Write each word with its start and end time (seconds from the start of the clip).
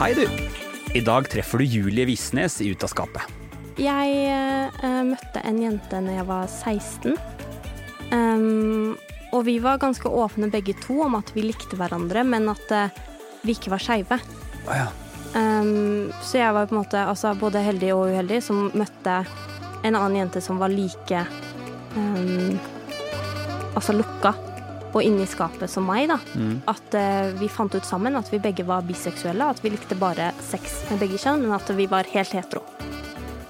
Hei, 0.00 0.14
du. 0.16 0.22
I 0.96 1.00
dag 1.04 1.26
treffer 1.28 1.60
du 1.60 1.66
Julie 1.68 2.06
Visnes 2.08 2.54
i 2.64 2.70
Ut 2.72 2.86
av 2.86 2.88
skapet. 2.88 3.34
Jeg 3.76 4.14
eh, 4.32 5.02
møtte 5.04 5.42
en 5.44 5.58
jente 5.60 6.00
når 6.00 6.14
jeg 6.16 6.24
var 6.30 6.46
16. 6.48 7.18
Um, 8.08 8.96
og 9.36 9.44
vi 9.44 9.58
var 9.60 9.76
ganske 9.82 10.08
åpne 10.08 10.48
begge 10.48 10.72
to 10.80 11.02
om 11.04 11.18
at 11.20 11.34
vi 11.36 11.44
likte 11.44 11.76
hverandre, 11.76 12.24
men 12.24 12.48
at 12.48 12.72
eh, 12.72 12.96
vi 13.44 13.52
ikke 13.52 13.74
var 13.74 13.84
skeive. 13.84 14.22
Oh, 14.64 14.72
ja. 14.72 14.88
Um, 15.36 16.08
så 16.24 16.40
jeg 16.40 16.56
var 16.56 16.72
på 16.72 16.78
en 16.78 16.80
måte 16.80 17.04
altså, 17.04 17.36
både 17.36 17.60
heldig 17.68 17.92
og 17.92 18.08
uheldig 18.08 18.40
som 18.48 18.70
møtte 18.72 19.20
en 19.84 19.92
annen 19.92 20.22
jente 20.22 20.40
som 20.40 20.64
var 20.64 20.72
like 20.72 21.26
um, 21.92 22.56
Altså 23.76 24.00
lukka 24.00 24.32
og 24.90 25.02
inni 25.04 25.26
skapet 25.28 25.70
som 25.70 25.86
meg, 25.86 26.08
da. 26.10 26.18
Mm. 26.34 26.56
At 26.70 26.96
uh, 26.98 27.30
vi 27.38 27.50
fant 27.52 27.74
ut 27.74 27.86
sammen 27.86 28.18
at 28.18 28.30
vi 28.32 28.42
begge 28.42 28.66
var 28.68 28.86
biseksuelle, 28.86 29.50
at 29.52 29.62
vi 29.64 29.74
likte 29.74 29.98
bare 29.98 30.32
sex 30.50 30.80
med 30.90 31.02
begge 31.04 31.20
kjønn, 31.20 31.44
men 31.46 31.56
at 31.56 31.70
vi 31.76 31.86
var 31.90 32.08
helt 32.10 32.34
hetero. 32.34 32.64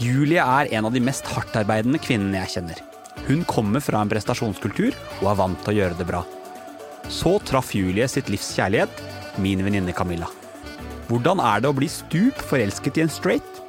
Julie 0.00 0.40
er 0.40 0.70
en 0.76 0.88
av 0.88 0.94
de 0.96 1.02
mest 1.04 1.26
hardtarbeidende 1.28 2.00
kvinnene 2.00 2.40
jeg 2.44 2.54
kjenner. 2.56 2.84
Hun 3.26 3.44
kommer 3.48 3.82
fra 3.84 4.00
en 4.00 4.10
prestasjonskultur 4.10 4.94
og 5.20 5.26
er 5.28 5.40
vant 5.40 5.64
til 5.64 5.74
å 5.74 5.78
gjøre 5.80 5.98
det 5.98 6.06
bra. 6.08 6.22
Så 7.10 7.36
traff 7.44 7.74
Julie 7.76 8.06
sitt 8.08 8.30
livs 8.32 8.48
kjærlighet, 8.56 9.02
min 9.42 9.60
venninne 9.66 9.92
Camilla. 9.96 10.30
Hvordan 11.10 11.42
er 11.42 11.60
det 11.60 11.70
å 11.70 11.76
bli 11.76 11.88
stup 11.90 12.38
forelsket 12.48 13.00
i 13.00 13.04
en 13.04 13.12
straight? 13.12 13.60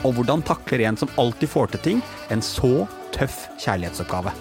Og 0.00 0.16
hvordan 0.16 0.42
takler 0.48 0.86
en 0.88 0.96
som 0.96 1.10
alltid 1.20 1.50
får 1.52 1.74
til 1.74 1.82
ting, 1.84 1.98
en 2.32 2.42
så 2.44 2.86
tøff 3.12 3.44
kjærlighetsoppgave? 3.60 4.32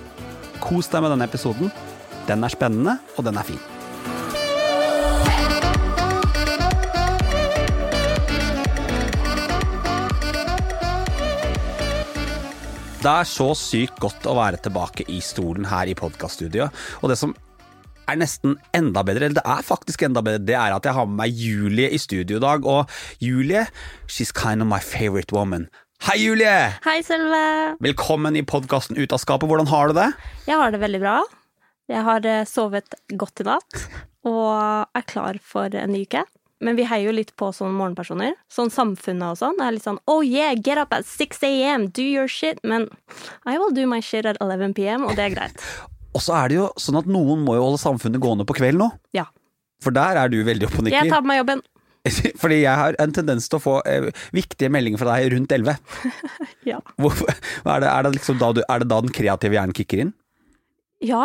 Kos 0.63 0.87
deg 0.91 1.03
med 1.03 1.13
denne 1.13 1.27
episoden. 1.27 1.71
Den 2.29 2.45
er 2.45 2.51
spennende, 2.53 2.99
og 3.17 3.25
den 3.25 3.37
er 3.41 3.45
fin. 3.47 3.61
Det 12.99 13.09
er 13.09 13.25
så 13.25 13.47
sykt 13.57 13.97
godt 14.03 14.27
å 14.29 14.35
være 14.37 14.59
tilbake 14.61 15.07
i 15.09 15.17
stolen 15.25 15.65
her 15.71 15.89
i 15.89 15.95
podkaststudioet. 15.97 16.69
Og 17.01 17.09
det 17.09 17.17
som 17.17 17.33
er 18.11 18.19
nesten 18.21 18.59
enda 18.77 19.01
bedre, 19.07 19.25
eller 19.25 19.39
det 19.39 19.45
er 19.47 19.65
faktisk 19.65 20.05
enda 20.05 20.21
bedre, 20.21 20.43
det 20.45 20.59
er 20.59 20.75
at 20.75 20.85
jeg 20.85 20.93
har 20.99 21.09
med 21.09 21.23
meg 21.23 21.33
Julie 21.33 21.89
i 21.89 21.97
studio 21.97 22.37
i 22.37 22.45
dag. 22.45 22.67
Og 22.67 22.93
Julie, 23.23 23.65
she's 24.05 24.35
kind 24.35 24.61
of 24.61 24.69
my 24.69 24.81
favorite 24.83 25.33
woman. 25.33 25.65
Hei, 26.05 26.19
Julie! 26.21 26.77
Hei, 26.85 27.01
Sølve! 27.03 27.41
Velkommen 27.81 28.37
i 28.37 28.45
podkasten 28.45 29.01
Ut 29.01 29.17
av 29.17 29.19
skapet. 29.23 29.49
Hvordan 29.49 29.67
har 29.73 29.89
du 29.89 29.97
det? 29.97 30.09
Jeg 30.45 30.61
har 30.61 30.71
det 30.75 30.85
veldig 30.85 31.01
bra. 31.01 31.17
Jeg 31.89 32.05
har 32.05 32.25
eh, 32.29 32.45
sovet 32.45 32.93
godt 33.17 33.41
i 33.41 33.47
natt 33.47 33.79
og 34.27 34.97
er 34.97 35.05
klar 35.09 35.39
for 35.41 35.73
en 35.73 35.93
ny 35.95 36.03
uke. 36.05 36.25
Men 36.59 36.75
vi 36.75 36.83
heier 36.89 37.07
jo 37.07 37.15
litt 37.15 37.31
på 37.39 37.53
sånne 37.55 37.71
morgenpersoner. 37.77 38.33
Sånn 38.51 38.71
samfunnet 38.73 39.31
og 39.31 39.37
sånn. 39.39 39.55
Det 39.57 39.63
er 39.65 39.75
litt 39.77 39.85
sånn 39.87 40.01
oh 40.11 40.19
yeah, 40.25 40.51
get 40.51 40.81
up 40.81 40.91
at 40.95 41.07
6 41.07 41.39
am, 41.47 41.87
do 41.95 42.03
your 42.03 42.27
shit. 42.27 42.59
Men 42.67 42.89
I 43.47 43.55
will 43.55 43.71
do 43.75 43.87
my 43.87 44.01
shit 44.03 44.27
at 44.27 44.37
11 44.43 44.75
pm, 44.75 45.07
og 45.07 45.15
det 45.15 45.29
er 45.29 45.35
greit. 45.37 45.65
Og 46.11 46.23
så 46.25 46.35
er 46.35 46.51
det 46.51 46.59
jo 46.59 46.67
sånn 46.81 46.99
at 46.99 47.07
noen 47.07 47.45
må 47.45 47.55
jo 47.55 47.63
holde 47.69 47.79
samfunnet 47.81 48.21
gående 48.21 48.45
på 48.49 48.57
kvelden 48.59 48.83
nå. 48.83 48.89
Ja. 49.15 49.29
For 49.79 49.95
der 49.95 50.19
er 50.19 50.31
du 50.31 50.41
veldig 50.43 50.67
oppe 50.67 50.83
og 50.83 50.91
Jeg 50.91 51.07
tar 51.07 51.23
på 51.23 51.31
meg 51.31 51.39
jobben. 51.39 51.63
Fordi 52.41 52.57
jeg 52.61 52.75
har 52.81 52.95
en 52.99 53.13
tendens 53.15 53.47
til 53.47 53.59
å 53.59 53.63
få 53.63 53.77
eh, 53.87 54.09
viktige 54.35 54.71
meldinger 54.73 54.99
fra 55.01 55.15
deg 55.15 55.31
rundt 55.35 55.55
11. 55.55 55.79
Ja. 56.69 56.77
Hvor, 56.99 57.15
er, 57.23 57.79
det, 57.81 57.87
er, 57.87 58.03
det 58.05 58.11
liksom 58.17 58.37
da 58.37 58.51
du, 58.53 58.59
er 58.61 58.83
det 58.83 58.89
da 58.91 58.99
den 59.01 59.13
kreative 59.15 59.55
hjernen 59.55 59.73
kicker 59.73 60.03
inn? 60.03 60.11
ja, 60.99 61.23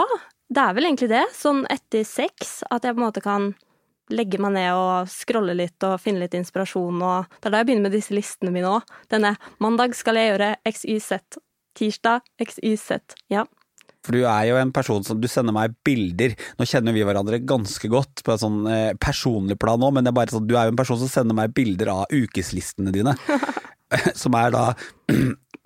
det 0.52 0.60
er 0.62 0.74
vel 0.76 0.88
egentlig 0.88 1.10
det. 1.12 1.24
Sånn 1.36 1.64
etter 1.72 2.04
seks 2.08 2.62
at 2.70 2.84
jeg 2.84 2.96
på 2.96 3.00
en 3.00 3.06
måte 3.06 3.24
kan 3.24 3.52
legge 4.12 4.38
meg 4.42 4.52
ned 4.58 4.76
og 4.76 5.08
scrolle 5.08 5.54
litt 5.56 5.84
og 5.86 5.96
finne 6.02 6.24
litt 6.24 6.36
inspirasjon. 6.36 7.00
Og 7.00 7.36
det 7.38 7.48
er 7.48 7.54
da 7.54 7.62
jeg 7.62 7.70
begynner 7.70 7.88
med 7.88 7.96
disse 7.96 8.14
listene 8.14 8.52
mine 8.54 8.76
òg. 8.76 8.94
Denne 9.12 9.34
mandag 9.64 9.96
skal 9.96 10.20
jeg 10.20 10.34
gjøre 10.34 10.54
XYZ. 10.68 11.40
Tirsdag 11.74 12.26
XYZ. 12.44 13.16
Ja. 13.32 13.46
For 14.04 14.12
du 14.12 14.26
er 14.28 14.50
jo 14.50 14.58
en 14.60 14.72
person 14.74 15.04
som 15.06 15.20
Du 15.20 15.26
sender 15.32 15.54
meg 15.56 15.72
bilder. 15.86 16.34
Nå 16.58 16.66
kjenner 16.68 16.92
vi 16.92 17.06
hverandre 17.06 17.40
ganske 17.40 17.88
godt 17.88 18.20
på 18.24 18.34
et 18.34 18.42
sånn 18.42 18.66
eh, 18.68 18.90
personlig 19.00 19.56
plan 19.60 19.80
nå, 19.80 19.88
men 19.94 20.04
det 20.04 20.12
er 20.12 20.18
bare 20.18 20.34
sånn, 20.34 20.44
du 20.48 20.58
er 20.58 20.68
jo 20.68 20.74
en 20.74 20.80
person 20.80 21.00
som 21.00 21.10
sender 21.10 21.38
meg 21.38 21.54
bilder 21.56 21.92
av 21.94 22.12
ukeslistene 22.12 22.92
dine. 22.94 23.16
som 24.20 24.36
er 24.36 24.52
da 24.52 24.66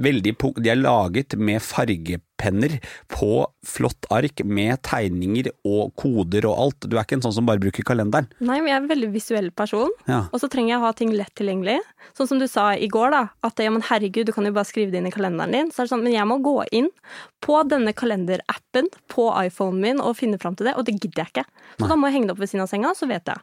veldig 0.02 0.34
De 0.62 0.70
er 0.70 0.78
laget 0.78 1.34
med 1.38 1.62
fargepenner 1.62 2.78
på 3.10 3.46
flott 3.66 4.06
ark 4.14 4.42
med 4.44 4.80
tegninger 4.86 5.50
og 5.66 5.94
koder 5.98 6.46
og 6.48 6.58
alt. 6.64 6.86
Du 6.86 6.96
er 6.96 7.04
ikke 7.04 7.18
en 7.18 7.24
sånn 7.26 7.36
som 7.40 7.48
bare 7.48 7.62
bruker 7.62 7.86
kalenderen. 7.86 8.28
Nei, 8.38 8.60
men 8.60 8.70
jeg 8.70 8.76
er 8.76 8.82
en 8.84 8.90
veldig 8.92 9.10
visuell 9.14 9.50
person. 9.50 9.90
Ja. 10.06 10.24
Og 10.32 10.42
så 10.42 10.50
trenger 10.52 10.74
jeg 10.74 10.80
å 10.80 10.86
ha 10.86 10.92
ting 10.96 11.12
lett 11.16 11.34
tilgjengelig. 11.38 11.78
Sånn 12.16 12.30
som 12.30 12.42
du 12.42 12.46
sa 12.50 12.70
i 12.74 12.90
går, 12.90 13.10
da. 13.14 13.24
At 13.46 13.60
ja, 13.62 13.72
men 13.74 13.84
herregud, 13.88 14.28
du 14.28 14.34
kan 14.36 14.46
jo 14.46 14.54
bare 14.54 14.68
skrive 14.68 14.94
det 14.94 15.02
inn 15.02 15.10
i 15.10 15.14
kalenderen 15.14 15.54
din. 15.54 15.72
Så 15.74 15.82
er 15.82 15.88
det 15.88 15.94
sånn, 15.94 16.06
men 16.06 16.16
jeg 16.16 16.28
må 16.30 16.38
gå 16.44 16.56
inn 16.78 16.90
på 17.44 17.58
denne 17.68 17.94
kalenderappen 17.96 18.90
på 19.10 19.28
iPhonen 19.44 19.82
min 19.82 20.02
og 20.04 20.18
finne 20.20 20.38
fram 20.40 20.56
til 20.58 20.70
det, 20.70 20.78
og 20.78 20.86
det 20.86 20.98
gidder 20.98 21.24
jeg 21.24 21.34
ikke. 21.34 21.46
Så 21.76 21.84
Nei. 21.84 21.90
da 21.90 21.98
må 21.98 22.08
jeg 22.08 22.18
henge 22.18 22.30
det 22.30 22.36
opp 22.36 22.42
ved 22.44 22.52
siden 22.52 22.66
av 22.66 22.70
senga, 22.70 22.94
så 22.98 23.10
vet 23.10 23.30
jeg. 23.30 23.42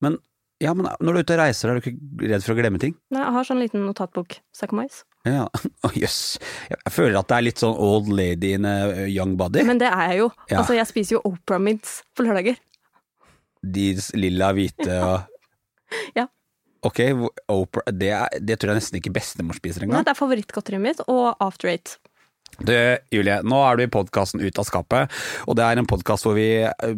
Men, 0.00 0.16
ja, 0.60 0.74
men 0.76 0.88
når 1.00 1.14
du 1.14 1.18
er 1.18 1.24
ute 1.24 1.36
og 1.36 1.40
reiser, 1.40 1.70
er 1.70 1.78
du 1.78 1.84
ikke 1.84 2.28
redd 2.30 2.44
for 2.44 2.52
å 2.54 2.58
glemme 2.58 2.80
ting? 2.82 2.92
Nei, 3.14 3.22
jeg 3.22 3.36
har 3.36 3.46
sånn 3.48 3.62
liten 3.62 3.84
notatbok. 3.86 4.38
Sakamais. 4.56 5.02
Ja, 5.28 5.46
Å, 5.86 5.90
jøss. 5.96 6.38
Jeg 6.70 6.92
føler 6.94 7.18
at 7.20 7.28
det 7.30 7.38
er 7.38 7.46
litt 7.48 7.62
sånn 7.62 7.76
old 7.76 8.10
lady 8.12 8.54
in 8.56 8.68
a 8.68 9.06
young 9.08 9.36
body. 9.40 9.64
Men 9.68 9.80
det 9.80 9.88
er 9.88 10.12
jeg 10.12 10.20
jo. 10.22 10.28
Ja. 10.50 10.60
Altså, 10.62 10.76
jeg 10.76 10.88
spiser 10.90 11.16
jo 11.18 11.22
Opera 11.32 11.60
Mints 11.62 12.00
på 12.16 12.26
lørdager. 12.26 12.60
De 13.60 13.88
lilla, 14.16 14.52
hvite 14.56 15.00
og 15.08 15.26
Ja. 16.16 16.28
Ok, 16.86 17.02
Oprah, 17.52 17.90
det, 17.92 18.08
er, 18.16 18.38
det 18.40 18.56
tror 18.56 18.72
jeg 18.72 18.80
nesten 18.80 18.96
ikke 19.02 19.12
bestemor 19.12 19.58
spiser 19.58 19.84
Nei, 19.84 20.00
det 20.00 20.14
er 20.14 20.16
favorittgodteriet 20.16 20.80
mitt, 20.80 21.02
og 21.12 21.36
After 21.44 21.68
Eight. 21.68 21.98
Du, 22.56 22.72
Julie, 23.12 23.36
nå 23.44 23.58
er 23.66 23.76
du 23.76 23.82
i 23.84 23.90
podkasten 23.92 24.40
Ut 24.40 24.58
av 24.60 24.64
skapet, 24.68 25.12
og 25.44 25.58
det 25.60 25.66
er 25.66 25.80
en 25.80 25.88
podkast 25.88 26.24
hvor 26.24 26.38
vi 26.38 26.48
eh, 26.64 26.94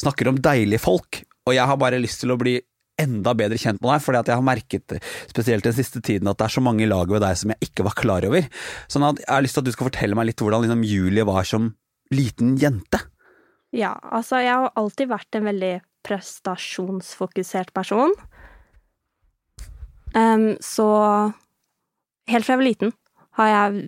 snakker 0.00 0.28
om 0.28 0.40
deilige 0.44 0.82
folk. 0.84 1.22
Og 1.48 1.56
jeg 1.56 1.64
har 1.70 1.80
bare 1.80 2.00
lyst 2.02 2.20
til 2.20 2.34
å 2.34 2.36
bli 2.40 2.58
enda 2.98 3.34
bedre 3.38 3.58
kjent 3.60 3.80
med 3.82 3.92
deg, 3.92 4.04
fordi 4.04 4.20
at 4.20 4.30
jeg 4.30 4.40
har 4.40 4.46
merket, 4.46 4.96
spesielt 5.30 5.66
den 5.66 5.76
siste 5.76 6.02
tiden, 6.04 6.30
at 6.30 6.40
det 6.40 6.48
er 6.48 6.56
så 6.56 6.64
mange 6.64 6.88
lag 6.90 7.10
ved 7.10 7.22
deg 7.24 7.38
som 7.38 7.52
jeg 7.54 7.70
ikke 7.70 7.86
var 7.86 7.98
klar 7.98 8.26
over. 8.28 8.48
Sånn 8.90 9.06
at 9.06 9.22
jeg 9.22 9.30
har 9.30 9.44
lyst 9.44 9.58
til 9.58 9.64
at 9.64 9.68
du 9.68 9.74
skal 9.76 9.90
fortelle 9.90 10.18
meg 10.18 10.30
litt 10.30 10.42
hvordan 10.42 10.66
liksom, 10.66 10.84
Julie 10.88 11.26
var 11.28 11.46
som 11.48 11.72
liten 12.14 12.56
jente. 12.60 13.02
Ja, 13.76 13.94
altså, 14.02 14.40
jeg 14.40 14.54
har 14.54 14.72
alltid 14.80 15.10
vært 15.10 15.38
en 15.38 15.48
veldig 15.48 15.74
prestasjonsfokusert 16.08 17.74
person. 17.76 18.14
Um, 20.16 20.54
så 20.64 20.88
helt 22.32 22.46
fra 22.46 22.54
jeg 22.56 22.62
var 22.62 22.68
liten 22.70 22.94
har 23.38 23.50
jeg 23.52 23.82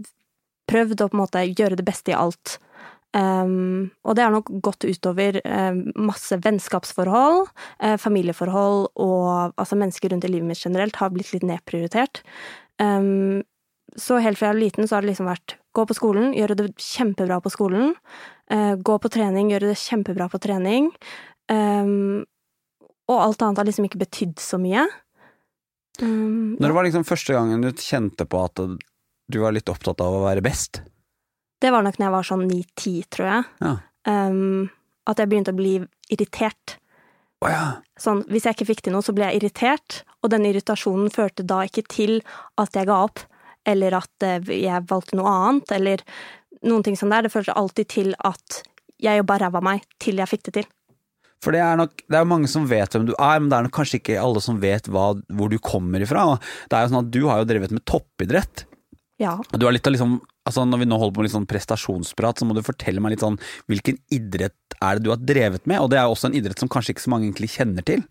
prøvd 0.70 1.00
å 1.00 1.08
på 1.10 1.16
en 1.16 1.22
måte 1.22 1.46
gjøre 1.48 1.78
det 1.80 1.86
beste 1.86 2.12
i 2.12 2.18
alt. 2.18 2.58
Em, 3.16 3.90
og 4.06 4.14
det 4.14 4.22
har 4.22 4.34
nok 4.34 4.52
gått 4.62 4.86
utover 4.86 5.40
um, 5.42 5.80
masse 6.10 6.36
vennskapsforhold, 6.44 7.48
uh, 7.82 7.96
familieforhold 7.98 8.90
og 9.02 9.56
altså 9.58 9.78
mennesker 9.80 10.12
rundt 10.12 10.26
i 10.28 10.30
livet 10.30 10.46
mitt 10.52 10.62
generelt 10.62 11.00
har 11.00 11.10
blitt 11.14 11.32
litt 11.34 11.46
nedprioritert. 11.46 12.22
Um, 12.78 13.42
så 13.98 14.20
helt 14.22 14.38
fra 14.38 14.52
jeg 14.52 14.54
var 14.54 14.62
liten 14.62 14.86
så 14.86 14.96
har 14.96 15.02
det 15.02 15.10
liksom 15.10 15.26
vært 15.26 15.56
gå 15.74 15.82
på 15.86 15.96
skolen, 15.98 16.30
gjøre 16.38 16.58
det 16.58 16.68
kjempebra 16.78 17.40
på 17.44 17.54
skolen, 17.56 17.96
Uh, 18.50 18.74
gå 18.82 18.96
på 18.98 19.06
trening, 19.14 19.52
gjøre 19.52 19.68
det 19.70 19.76
kjempebra 19.78 20.24
på 20.26 20.40
trening, 20.42 20.88
Um, 21.50 22.22
og 23.10 23.18
alt 23.18 23.42
annet 23.42 23.58
har 23.58 23.66
liksom 23.66 23.88
ikke 23.88 24.04
betydd 24.04 24.38
så 24.42 24.58
mye. 24.62 24.86
Um, 26.00 26.56
Når 26.60 26.70
det 26.70 26.76
var 26.76 26.86
liksom 26.86 27.06
første 27.08 27.34
gangen 27.34 27.64
du 27.64 27.72
kjente 27.74 28.26
på 28.30 28.44
at 28.46 28.60
du 28.60 29.38
var 29.42 29.54
litt 29.54 29.70
opptatt 29.70 30.02
av 30.04 30.20
å 30.20 30.24
være 30.28 30.44
best? 30.46 30.84
Det 31.60 31.72
var 31.72 31.84
nok 31.84 31.98
når 31.98 32.06
jeg 32.06 32.14
var 32.16 32.28
sånn 32.28 32.44
ni-ti, 32.48 32.94
tror 33.12 33.28
jeg. 33.28 33.48
Ja. 33.60 33.72
Um, 34.08 34.70
at 35.10 35.20
jeg 35.20 35.30
begynte 35.30 35.52
å 35.52 35.58
bli 35.58 35.74
irritert. 36.12 36.76
Oh, 37.40 37.48
ja. 37.48 37.64
Sånn, 38.00 38.22
hvis 38.28 38.46
jeg 38.46 38.56
ikke 38.56 38.68
fikk 38.72 38.82
til 38.86 38.94
noe, 38.94 39.04
så 39.04 39.14
ble 39.16 39.28
jeg 39.28 39.40
irritert, 39.40 40.02
og 40.20 40.32
den 40.32 40.46
irritasjonen 40.48 41.12
førte 41.12 41.44
da 41.46 41.62
ikke 41.68 41.86
til 41.88 42.18
at 42.60 42.76
jeg 42.76 42.88
ga 42.88 42.98
opp, 43.06 43.22
eller 43.68 43.96
at 44.00 44.26
eh, 44.26 44.52
jeg 44.60 44.88
valgte 44.88 45.16
noe 45.20 45.32
annet, 45.32 45.72
eller 45.76 46.04
noen 46.66 46.84
ting 46.84 46.98
sånn 46.98 47.12
der. 47.12 47.26
Det 47.26 47.32
førte 47.32 47.56
alltid 47.56 47.92
til 47.92 48.12
at 48.28 48.60
jeg 49.00 49.20
jobba 49.22 49.38
ræva 49.40 49.60
av 49.60 49.66
meg 49.70 49.84
til 50.02 50.20
jeg 50.20 50.28
fikk 50.28 50.46
det 50.48 50.56
til. 50.60 50.68
For 51.40 51.56
det 51.56 51.62
er 51.64 51.78
nok 51.80 52.02
Det 52.04 52.18
er 52.18 52.26
mange 52.28 52.48
som 52.52 52.66
vet 52.68 52.92
hvem 52.92 53.06
du 53.08 53.14
er, 53.14 53.38
men 53.40 53.48
det 53.48 53.56
er 53.56 53.64
nok 53.64 53.76
kanskje 53.78 54.00
ikke 54.02 54.18
alle 54.20 54.42
som 54.44 54.58
vet 54.60 54.90
hva, 54.92 55.14
hvor 55.32 55.48
du 55.48 55.56
kommer 55.64 56.02
ifra. 56.04 56.34
Det 56.68 56.76
er 56.76 56.84
jo 56.84 56.92
sånn 56.92 57.00
at 57.06 57.14
Du 57.14 57.22
har 57.30 57.40
jo 57.40 57.48
drevet 57.48 57.72
med 57.72 57.84
toppidrett. 57.88 58.66
Ja. 59.20 59.38
Du 59.52 59.64
har 59.64 59.72
litt 59.72 59.88
av 59.88 59.96
liksom 59.96 60.18
Altså 60.48 60.64
Når 60.64 60.80
vi 60.82 60.88
nå 60.88 60.96
holder 60.98 61.14
på 61.14 61.20
med 61.20 61.28
litt 61.28 61.36
sånn 61.36 61.48
prestasjonsprat, 61.50 62.40
så 62.40 62.48
må 62.48 62.56
du 62.56 62.62
fortelle 62.64 63.02
meg 63.02 63.14
litt 63.14 63.24
sånn 63.24 63.36
hvilken 63.70 63.98
idrett 64.14 64.76
er 64.80 64.96
det 64.96 65.04
du 65.04 65.10
har 65.12 65.20
drevet 65.20 65.66
med? 65.68 65.82
Og 65.82 65.90
det 65.92 66.00
er 66.00 66.08
jo 66.08 66.14
også 66.14 66.30
en 66.30 66.38
idrett 66.38 66.62
som 66.62 66.70
kanskje 66.72 66.94
ikke 66.94 67.04
så 67.04 67.12
mange 67.12 67.28
egentlig 67.28 67.52
kjenner 67.58 67.84
til. 67.86 68.06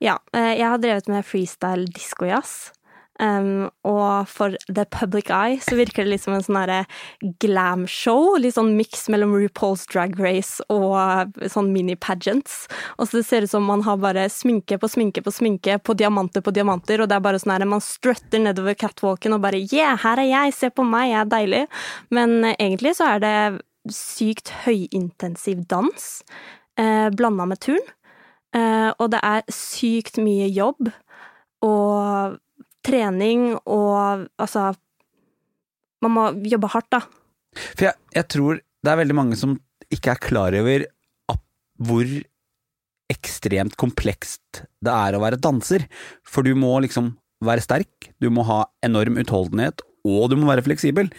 ja. 0.00 0.16
eh, 0.32 0.54
Jeg 0.56 0.68
har 0.72 0.80
drevet 0.80 1.08
med 1.12 1.26
freestyle 1.28 1.84
discojazz. 1.92 2.72
Um, 3.18 3.70
og 3.88 4.28
for 4.28 4.56
the 4.68 4.84
public 4.92 5.30
eye 5.32 5.56
så 5.64 5.78
virker 5.78 6.04
det 6.04 6.12
litt 6.12 6.24
som 6.24 6.34
en 6.36 6.44
sånn 6.44 6.58
herre 6.58 6.82
glam-show. 7.42 8.36
Litt 8.40 8.56
sånn 8.58 8.74
miks 8.76 9.06
mellom 9.12 9.32
RuPaul's 9.36 9.86
Drag 9.88 10.18
Race 10.20 10.64
og 10.72 11.36
sånn 11.52 11.72
mini-pageants. 11.74 12.66
Og 12.98 13.08
så 13.08 13.20
det 13.20 13.26
ser 13.28 13.46
ut 13.46 13.52
som 13.52 13.66
man 13.68 13.84
har 13.86 14.00
bare 14.02 14.26
sminke 14.32 14.78
på 14.80 14.90
sminke 14.92 15.24
på 15.24 15.32
sminke 15.34 15.78
på 15.80 15.96
diamanter 15.96 16.44
på 16.44 16.54
diamanter, 16.54 17.00
og 17.00 17.10
det 17.10 17.18
er 17.18 17.24
bare 17.24 17.40
sånn 17.40 17.56
her 17.56 17.66
man 17.68 17.84
strutter 17.84 18.42
nedover 18.42 18.76
catwalken 18.78 19.36
og 19.36 19.42
bare 19.44 19.62
yeah, 19.64 19.96
her 20.02 20.20
er 20.20 20.30
jeg, 20.30 20.56
se 20.56 20.70
på 20.72 20.84
meg, 20.86 21.10
jeg 21.12 21.22
er 21.22 21.32
deilig. 21.32 21.64
Men 22.14 22.38
uh, 22.44 22.52
egentlig 22.58 22.96
så 22.98 23.14
er 23.14 23.24
det 23.24 23.36
sykt 23.92 24.50
høyintensiv 24.64 25.62
dans 25.70 26.08
uh, 26.80 27.08
blanda 27.16 27.46
med 27.48 27.62
turn. 27.64 27.92
Uh, 28.56 28.92
og 29.02 29.10
det 29.12 29.20
er 29.26 29.44
sykt 29.52 30.20
mye 30.22 30.46
jobb 30.48 30.90
og 31.64 32.36
trening 32.86 33.52
og 33.64 34.26
altså 34.38 34.72
Man 36.04 36.12
må 36.12 36.24
jobbe 36.44 36.68
hardt, 36.70 36.90
da. 36.92 37.00
For 37.72 37.86
jeg, 37.88 37.96
jeg 38.14 38.28
tror 38.30 38.58
det 38.60 38.90
er 38.92 38.98
veldig 39.00 39.14
mange 39.16 39.36
som 39.40 39.54
ikke 39.90 40.12
er 40.12 40.20
klar 40.22 40.54
over 40.58 40.84
hvor 41.82 42.10
ekstremt 43.12 43.76
komplekst 43.80 44.62
det 44.84 44.92
er 44.92 45.16
å 45.16 45.22
være 45.22 45.40
danser. 45.40 45.86
For 46.26 46.46
du 46.46 46.52
må 46.58 46.72
liksom 46.84 47.14
være 47.44 47.64
sterk, 47.64 48.10
du 48.22 48.28
må 48.32 48.44
ha 48.48 48.62
enorm 48.86 49.18
utholdenhet, 49.20 49.82
og 50.06 50.30
du 50.30 50.36
må 50.38 50.48
være 50.48 50.64
fleksibel. 50.66 51.10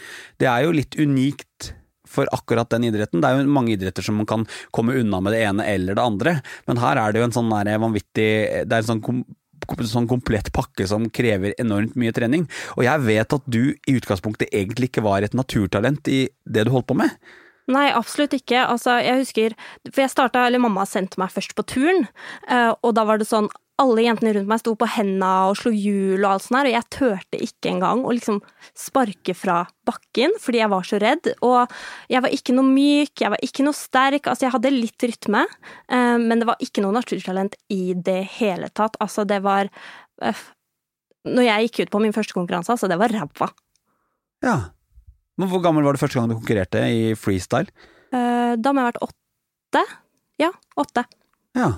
Det 0.42 0.50
er 0.50 0.66
jo 0.66 0.75
litt 0.75 0.98
unikt 1.00 1.74
for 2.08 2.30
akkurat 2.34 2.69
den 2.72 2.88
idretten. 2.88 3.22
Det 3.22 3.30
er 3.30 3.42
jo 3.42 3.52
mange 3.52 3.75
idretter 3.75 4.06
som 4.06 4.18
man 4.22 4.30
kan 4.30 4.46
komme 4.75 4.96
unna 5.00 5.19
med 5.24 5.36
det 5.36 5.44
ene 5.50 5.68
eller 5.68 5.98
det 5.98 6.06
andre, 6.06 6.38
men 6.69 6.80
her 6.81 7.02
er 7.02 7.14
det 7.14 7.22
jo 7.22 7.28
en 7.28 7.36
sånn 7.36 7.52
vanvittig 7.52 8.30
Det 8.64 8.72
er 8.72 8.80
en 8.80 8.92
sånn 8.94 9.04
sånn 9.65 10.09
komplett 10.09 10.51
pakke 10.56 10.88
som 10.88 11.09
krever 11.09 11.56
enormt 11.62 11.95
mye 12.00 12.13
trening. 12.15 12.48
Og 12.77 12.86
jeg 12.88 13.06
vet 13.07 13.33
at 13.33 13.50
du 13.50 13.74
i 13.74 13.98
utgangspunktet 13.98 14.54
egentlig 14.54 14.92
ikke 14.92 15.06
var 15.06 15.24
et 15.24 15.38
naturtalent 15.38 16.07
i 16.07 16.27
det 16.45 16.68
du 16.68 16.71
holdt 16.71 16.89
på 16.89 16.98
med. 16.98 17.09
Nei, 17.68 17.88
absolutt 17.92 18.36
ikke. 18.38 18.62
Altså, 18.64 18.96
jeg 19.04 19.24
husker 19.25 19.56
For 19.90 20.06
jeg 20.06 20.14
starta, 20.14 20.46
eller 20.48 20.62
mamma 20.64 20.86
sendte 20.88 21.19
meg 21.19 21.34
først 21.34 21.56
på 21.58 21.66
turn, 21.68 22.06
eh, 22.48 22.74
og 22.80 22.94
da 22.96 23.04
var 23.08 23.19
det 23.19 23.28
sånn 23.28 23.50
alle 23.78 24.08
jentene 24.08 24.31
rundt 24.34 24.50
meg 24.50 24.62
sto 24.62 24.74
på 24.78 24.88
henda 24.90 25.30
og 25.52 25.60
slo 25.60 25.69
hjul 25.69 26.24
og 26.24 26.31
alt 26.31 26.46
sånt 26.48 26.58
her, 26.58 26.69
og 26.69 26.74
jeg 26.74 26.90
turte 26.96 27.42
ikke 27.46 27.69
engang 27.69 28.02
å 28.02 28.14
liksom 28.16 28.40
sparke 28.78 29.36
fra 29.38 29.60
bakken 29.86 30.34
fordi 30.42 30.64
jeg 30.64 30.72
var 30.72 30.88
så 30.88 31.00
redd. 31.02 31.30
Og 31.46 31.75
jeg 32.10 32.24
var 32.25 32.34
ikke 32.34 32.56
noe 32.58 32.66
myk, 32.72 33.14
jeg 33.22 33.34
var 33.36 33.46
ikke 33.46 33.68
noe 33.68 33.78
sterk. 33.78 34.25
Altså, 34.25 34.48
jeg 34.48 34.56
hadde 34.56 34.74
litt 34.74 35.08
rytme, 35.12 35.44
eh, 35.94 36.18
men 36.24 36.42
det 36.42 36.50
var 36.50 36.64
ikke 36.64 36.86
noe 36.86 36.96
naturtalent 36.98 37.58
i 37.74 37.94
det 37.94 38.24
hele 38.40 38.72
tatt. 38.74 38.98
Altså, 39.04 39.28
det 39.30 39.44
var 39.46 39.69
eh, 40.25 40.46
Når 41.28 41.44
jeg 41.44 41.68
gikk 41.68 41.80
ut 41.84 41.94
på 41.94 42.02
min 42.02 42.16
første 42.16 42.34
konkurranse, 42.34 42.72
altså, 42.74 42.90
det 42.90 42.98
var 42.98 43.14
ræva. 43.14 43.52
Ja. 44.46 44.58
Men 45.38 45.51
hvor 45.51 45.62
gammel 45.63 45.86
var 45.86 45.94
du 45.95 46.01
første 46.01 46.18
gang 46.18 46.30
du 46.31 46.38
konkurrerte 46.38 46.81
i 46.89 47.12
freestyle? 47.19 47.69
Uh, 48.13 48.56
Da 48.57 48.74
må 48.74 48.81
jeg 48.81 48.88
ha 48.88 48.92
vært 48.92 49.04
åtte. 49.10 49.84
Ja, 50.42 50.51
åtte. 50.80 51.04
Ja. 51.57 51.72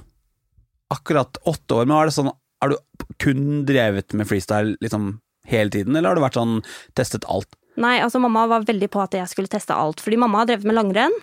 Akkurat 0.94 1.38
åtte 1.48 1.80
år, 1.80 1.88
men 1.88 1.98
er 2.00 2.10
det 2.10 2.16
sånn 2.16 2.32
Har 2.60 2.72
du 2.74 2.78
kun 3.22 3.64
drevet 3.68 4.14
med 4.18 4.28
freestyle 4.28 4.76
liksom 4.84 5.20
hele 5.48 5.72
tiden, 5.74 5.96
eller 5.96 6.12
har 6.12 6.18
du 6.18 6.22
vært 6.22 6.38
sånn 6.38 6.58
testet 6.98 7.24
alt? 7.32 7.48
Nei, 7.80 7.96
altså 8.04 8.20
mamma 8.20 8.44
var 8.52 8.66
veldig 8.68 8.90
på 8.92 9.00
at 9.02 9.16
jeg 9.16 9.32
skulle 9.32 9.50
teste 9.50 9.74
alt, 9.74 10.02
fordi 10.04 10.20
mamma 10.20 10.42
har 10.42 10.50
drevet 10.50 10.68
med 10.68 10.76
langrenn. 10.76 11.16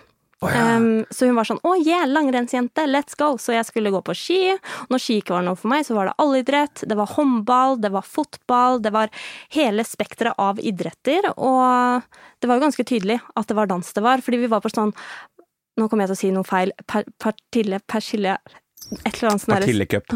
Ja. 0.45 0.75
Em, 0.75 1.05
så 1.09 1.25
hun 1.25 1.35
var 1.35 1.47
sånn 1.49 1.59
'Å, 1.65 1.71
yeah, 1.85 2.05
langrennsjente, 2.05 2.83
let's 2.85 3.15
go'. 3.17 3.37
Så 3.41 3.53
jeg 3.55 3.65
skulle 3.65 3.89
gå 3.89 4.03
på 4.05 4.13
ski. 4.15 4.53
Når 4.91 4.99
ski 5.01 5.15
ikke 5.21 5.33
var 5.33 5.41
noe 5.47 5.55
for 5.57 5.67
meg, 5.71 5.85
så 5.85 5.95
var 5.97 6.05
det 6.11 6.13
allidrett. 6.21 6.83
Det 6.87 6.95
var 6.95 7.07
håndball, 7.15 7.79
det 7.81 7.91
var 7.91 8.03
fotball, 8.05 8.79
det 8.79 8.91
var 8.93 9.09
hele 9.49 9.81
spekteret 9.83 10.35
av 10.37 10.59
idretter. 10.59 11.25
Og 11.37 12.03
det 12.39 12.47
var 12.47 12.59
jo 12.59 12.65
ganske 12.67 12.85
tydelig 12.85 13.19
at 13.35 13.47
det 13.47 13.55
var 13.57 13.65
dans 13.67 13.93
det 13.93 14.03
var, 14.03 14.21
fordi 14.21 14.37
vi 14.45 14.47
var 14.47 14.61
på 14.61 14.69
sånn 14.69 14.93
Nå 15.77 15.87
kommer 15.89 16.07
jeg 16.07 16.09
til 16.09 16.15
å 16.15 16.21
si 16.21 16.31
noe 16.33 16.43
feil. 16.43 16.71
Per, 16.87 17.03
partille, 17.19 17.79
persille 17.87 18.37
Et 19.05 19.13
eller 19.21 19.29
annet 19.29 19.41
sånt. 19.41 19.59
Partillecup 19.59 20.13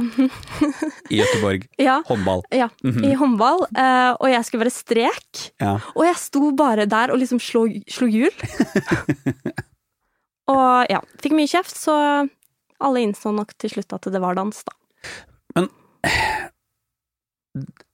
i 1.12 1.18
Gøteborg. 1.20 1.66
Ja, 1.78 2.02
Håndball. 2.08 2.42
ja, 2.52 2.70
i 2.84 3.14
håndball. 3.14 3.66
eh, 3.76 4.16
og 4.20 4.30
jeg 4.30 4.46
skulle 4.46 4.64
være 4.66 4.74
strek. 4.74 5.52
Ja. 5.60 5.76
Og 5.96 6.06
jeg 6.06 6.16
sto 6.16 6.52
bare 6.56 6.86
der 6.88 7.12
og 7.12 7.20
liksom 7.20 7.40
slo, 7.42 7.68
slo 7.90 8.08
hjul. 8.08 8.32
og 10.52 10.92
ja, 10.92 11.02
fikk 11.24 11.36
mye 11.38 11.50
kjeft, 11.50 11.76
så 11.78 11.96
alle 12.82 13.04
innså 13.06 13.34
nok 13.36 13.54
til 13.62 13.76
slutt 13.76 13.98
at 13.98 14.10
det 14.14 14.22
var 14.24 14.38
dans, 14.38 14.64
da. 14.68 14.76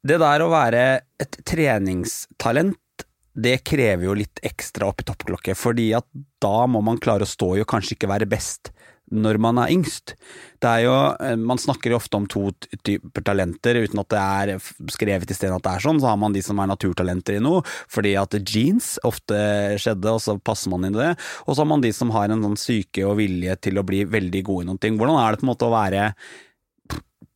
Det 0.08 0.18
der 0.22 0.44
å 0.44 0.52
være 0.52 0.84
et 1.20 1.40
treningstalent, 1.48 3.06
det 3.38 3.60
krever 3.68 4.08
jo 4.08 4.16
litt 4.18 4.42
ekstra 4.46 4.88
opp 4.90 5.02
i 5.04 5.08
toppklokke, 5.08 5.54
fordi 5.58 5.92
at 5.98 6.08
da 6.42 6.66
må 6.70 6.82
man 6.86 7.02
klare 7.02 7.26
å 7.26 7.30
stå 7.30 7.56
i 7.58 7.62
og 7.62 7.70
kanskje 7.70 7.98
ikke 7.98 8.10
være 8.10 8.30
best 8.30 8.72
når 9.14 9.40
man 9.40 9.60
er 9.62 9.72
yngst. 9.72 10.16
Det 10.60 10.68
er 10.68 10.82
jo, 10.84 10.96
eh, 11.24 11.36
Man 11.36 11.58
snakker 11.58 11.92
jo 11.92 11.98
ofte 11.98 12.18
om 12.18 12.26
to 12.28 12.52
typer 12.84 13.24
talenter, 13.24 13.76
uten 13.76 14.00
at 14.00 14.10
det 14.10 14.20
er 14.20 14.60
skrevet 14.92 15.30
i 15.32 15.38
stedet 15.38 15.56
at 15.56 15.64
det 15.64 15.74
er 15.76 15.86
sånn. 15.86 16.02
Så 16.02 16.10
har 16.10 16.18
man 16.18 16.34
de 16.34 16.42
som 16.42 16.60
er 16.60 16.68
naturtalenter 16.68 17.38
i 17.38 17.44
noe, 17.44 17.62
fordi 17.88 18.16
at 18.20 18.32
jeans 18.44 18.98
ofte 19.04 19.78
skjedde, 19.80 20.12
og 20.12 20.20
så 20.20 20.38
passer 20.42 20.70
man 20.70 20.84
inn 20.86 20.96
i 20.96 21.04
det. 21.04 21.14
Og 21.48 21.56
så 21.56 21.64
har 21.64 21.72
man 21.72 21.82
de 21.82 21.94
som 21.94 22.12
har 22.12 22.30
en 22.30 22.44
sånn 22.44 22.60
syke 22.60 23.06
og 23.08 23.18
vilje 23.18 23.56
til 23.62 23.78
å 23.78 23.86
bli 23.86 24.04
veldig 24.04 24.44
gode 24.44 24.66
i 24.66 24.68
noen 24.68 24.82
ting. 24.82 24.98
Hvordan 24.98 25.22
er 25.22 25.32
det 25.32 25.40
på 25.40 25.48
en 25.48 25.54
måte 25.54 25.70
å 25.70 25.76
være 25.76 26.12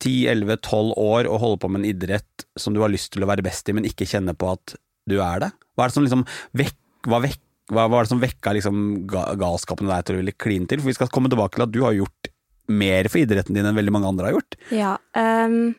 10-11-12 0.02 0.92
år 0.98 1.30
og 1.30 1.40
holde 1.40 1.62
på 1.62 1.70
med 1.70 1.82
en 1.82 1.90
idrett 1.92 2.46
som 2.58 2.74
du 2.74 2.82
har 2.82 2.90
lyst 2.92 3.12
til 3.14 3.22
å 3.22 3.30
være 3.30 3.44
best 3.46 3.68
i, 3.68 3.76
men 3.76 3.86
ikke 3.86 4.08
kjenne 4.08 4.34
på 4.34 4.50
at 4.52 4.76
du 5.08 5.20
er 5.22 5.46
det? 5.46 5.52
Hva 5.72 5.86
er 5.86 5.92
det 5.92 5.96
som 5.96 6.04
liksom 6.04 6.26
vekk, 6.58 6.78
hva 7.08 7.22
vekk, 7.22 7.40
hva 7.70 7.86
var 7.90 8.04
det 8.04 8.10
som 8.10 8.22
vekka 8.22 8.54
liksom 8.56 8.78
ga, 9.10 9.28
galskapen 9.38 9.86
i 9.86 9.92
deg 9.92 10.06
til 10.06 10.16
å 10.16 10.22
ville 10.22 10.34
kline 10.34 10.66
til? 10.70 10.82
For 10.82 10.90
vi 10.90 10.96
skal 10.96 11.12
komme 11.12 11.30
tilbake 11.32 11.56
til 11.56 11.66
at 11.66 11.74
du 11.74 11.82
har 11.84 11.94
gjort 11.96 12.32
mer 12.72 13.08
for 13.10 13.22
idretten 13.22 13.56
din 13.56 13.66
enn 13.68 13.78
veldig 13.78 13.94
mange 13.94 14.10
andre 14.10 14.28
har 14.28 14.36
gjort. 14.38 14.58
Ja, 14.74 14.96
um, 15.18 15.74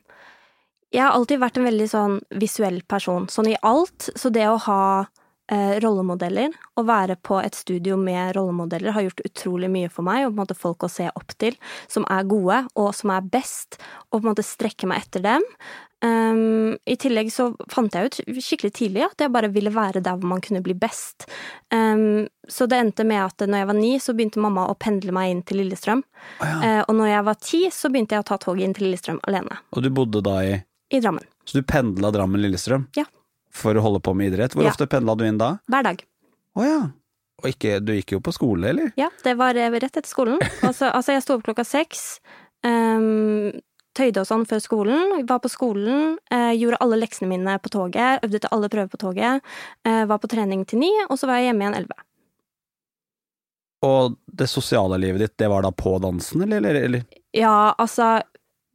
jeg 0.94 1.02
har 1.02 1.18
alltid 1.18 1.42
vært 1.42 1.58
en 1.58 1.68
veldig 1.68 1.90
sånn 1.90 2.18
visuell 2.40 2.80
person, 2.88 3.26
sånn 3.32 3.50
i 3.52 3.60
alt. 3.66 4.12
Så 4.20 4.30
det 4.34 4.46
å 4.46 4.60
ha 4.68 4.84
rollemodeller, 5.52 6.54
å 6.80 6.86
være 6.88 7.18
på 7.20 7.38
et 7.44 7.56
studio 7.58 7.98
med 8.00 8.32
rollemodeller, 8.38 8.94
har 8.96 9.04
gjort 9.08 9.26
utrolig 9.28 9.70
mye 9.70 9.90
for 9.92 10.08
meg, 10.08 10.24
og 10.24 10.32
på 10.32 10.38
en 10.38 10.42
måte 10.44 10.58
folk 10.58 10.86
å 10.88 10.92
se 10.92 11.10
opp 11.12 11.36
til, 11.42 11.58
som 11.92 12.08
er 12.10 12.28
gode, 12.30 12.62
og 12.80 12.94
som 12.96 13.12
er 13.12 13.26
best, 13.28 13.80
og 14.10 14.22
på 14.22 14.24
en 14.24 14.30
måte 14.32 14.46
strekke 14.48 14.88
meg 14.90 15.04
etter 15.04 15.26
dem. 15.26 15.44
Um, 16.04 16.76
I 16.84 16.98
tillegg 17.00 17.30
så 17.32 17.54
fant 17.72 17.94
jeg 17.96 18.10
ut 18.10 18.18
skikkelig 18.44 18.74
tidlig 18.76 19.06
at 19.06 19.22
jeg 19.24 19.32
bare 19.32 19.48
ville 19.54 19.72
være 19.72 20.02
der 20.04 20.18
hvor 20.20 20.34
man 20.34 20.42
kunne 20.44 20.60
bli 20.64 20.76
best. 20.76 21.30
Um, 21.72 22.26
så 22.44 22.68
det 22.68 22.82
endte 22.82 23.06
med 23.08 23.22
at 23.24 23.46
når 23.48 23.62
jeg 23.62 23.70
var 23.70 23.78
ni, 23.78 23.94
så 24.04 24.16
begynte 24.16 24.44
mamma 24.44 24.66
å 24.68 24.76
pendle 24.76 25.16
meg 25.16 25.32
inn 25.32 25.44
til 25.48 25.62
Lillestrøm. 25.62 26.04
Oh, 26.42 26.44
ja. 26.50 26.58
uh, 26.60 26.82
og 26.90 26.98
når 27.00 27.14
jeg 27.14 27.28
var 27.30 27.40
ti, 27.40 27.62
så 27.72 27.92
begynte 27.94 28.18
jeg 28.18 28.26
å 28.26 28.30
ta 28.34 28.40
toget 28.44 28.68
inn 28.68 28.76
til 28.76 28.90
Lillestrøm 28.90 29.22
alene. 29.32 29.62
Og 29.72 29.86
du 29.86 29.92
bodde 29.96 30.24
da 30.26 30.38
i 30.44 30.58
I 30.92 31.00
Drammen. 31.00 31.24
Så 31.48 31.62
du 31.62 31.68
pendla 31.68 32.12
Drammen-Lillestrøm 32.16 32.90
Ja. 33.00 33.08
For 33.54 33.78
å 33.78 33.82
holde 33.86 34.02
på 34.04 34.14
med 34.18 34.32
idrett? 34.34 34.54
Hvor 34.58 34.66
Ja. 34.68 34.72
ofte 34.74 34.88
pendla 34.90 35.16
du 35.18 35.24
inn 35.28 35.38
da? 35.42 35.58
Hver 35.70 35.84
dag. 35.86 36.04
Å 36.58 36.66
ja. 36.68 36.82
Og 37.44 37.50
ikke, 37.50 37.80
du 37.84 37.92
gikk 37.94 38.14
jo 38.16 38.20
på 38.24 38.32
skole, 38.34 38.70
eller? 38.70 38.92
Ja, 38.98 39.10
det 39.24 39.34
var 39.38 39.56
eh, 39.60 39.70
rett 39.72 39.98
etter 39.98 40.10
skolen. 40.10 40.40
Altså, 40.64 40.88
altså 40.94 41.12
jeg 41.16 41.24
sto 41.26 41.36
opp 41.38 41.44
klokka 41.48 41.66
seks. 41.68 42.20
Um, 42.64 43.52
tøyde 43.98 44.22
og 44.24 44.28
sånn 44.30 44.46
før 44.50 44.62
skolen. 44.64 45.26
Var 45.28 45.42
på 45.44 45.52
skolen, 45.52 46.16
eh, 46.32 46.54
gjorde 46.58 46.80
alle 46.82 46.98
leksene 47.02 47.28
mine 47.30 47.58
på 47.62 47.70
toget, 47.74 48.24
øvde 48.26 48.40
til 48.46 48.50
alle 48.56 48.70
prøver 48.72 48.90
på 48.94 49.02
toget. 49.02 49.42
eh, 49.86 50.06
var 50.10 50.18
på 50.24 50.30
trening 50.32 50.64
til 50.66 50.80
ni, 50.80 50.90
og 51.10 51.18
så 51.20 51.28
var 51.30 51.42
jeg 51.42 51.52
hjemme 51.52 51.66
igjen 51.68 51.78
elleve. 51.82 52.00
Og 53.84 54.16
det 54.32 54.48
sosiale 54.48 54.98
livet 54.98 55.20
ditt, 55.26 55.38
det 55.38 55.50
var 55.52 55.66
da 55.66 55.72
på 55.76 55.98
dansen, 56.02 56.42
eller? 56.46 56.58
eller, 56.64 56.82
eller? 56.88 57.04
Ja, 57.36 57.74
altså 57.78 58.22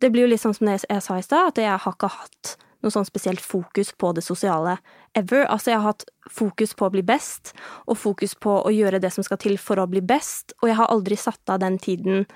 Det 0.00 0.12
blir 0.12 0.26
jo 0.26 0.30
litt 0.30 0.42
sånn 0.44 0.54
som 0.54 0.68
det 0.68 0.76
jeg 0.84 1.02
sa 1.02 1.16
i 1.18 1.22
stad, 1.24 1.48
at 1.48 1.56
jeg 1.58 1.78
har 1.82 1.94
ikke 1.96 2.10
hatt 2.12 2.52
noe 2.84 2.94
sånn 2.94 3.06
spesielt 3.08 3.42
fokus 3.42 3.90
på 3.98 4.12
det 4.14 4.22
sosiale 4.22 4.76
ever. 5.18 5.46
Altså, 5.46 5.72
jeg 5.72 5.80
har 5.80 5.92
hatt 5.92 6.06
fokus 6.30 6.74
på 6.78 6.86
å 6.86 6.92
bli 6.94 7.02
best, 7.06 7.52
og 7.90 7.98
fokus 7.98 8.36
på 8.38 8.54
å 8.60 8.72
gjøre 8.74 9.00
det 9.02 9.10
som 9.14 9.26
skal 9.26 9.40
til 9.42 9.58
for 9.60 9.80
å 9.82 9.88
bli 9.90 10.02
best, 10.04 10.54
og 10.62 10.70
jeg 10.70 10.78
har 10.78 10.92
aldri 10.92 11.18
satt 11.18 11.50
av 11.50 11.62
den 11.64 11.78
tiden 11.82 12.26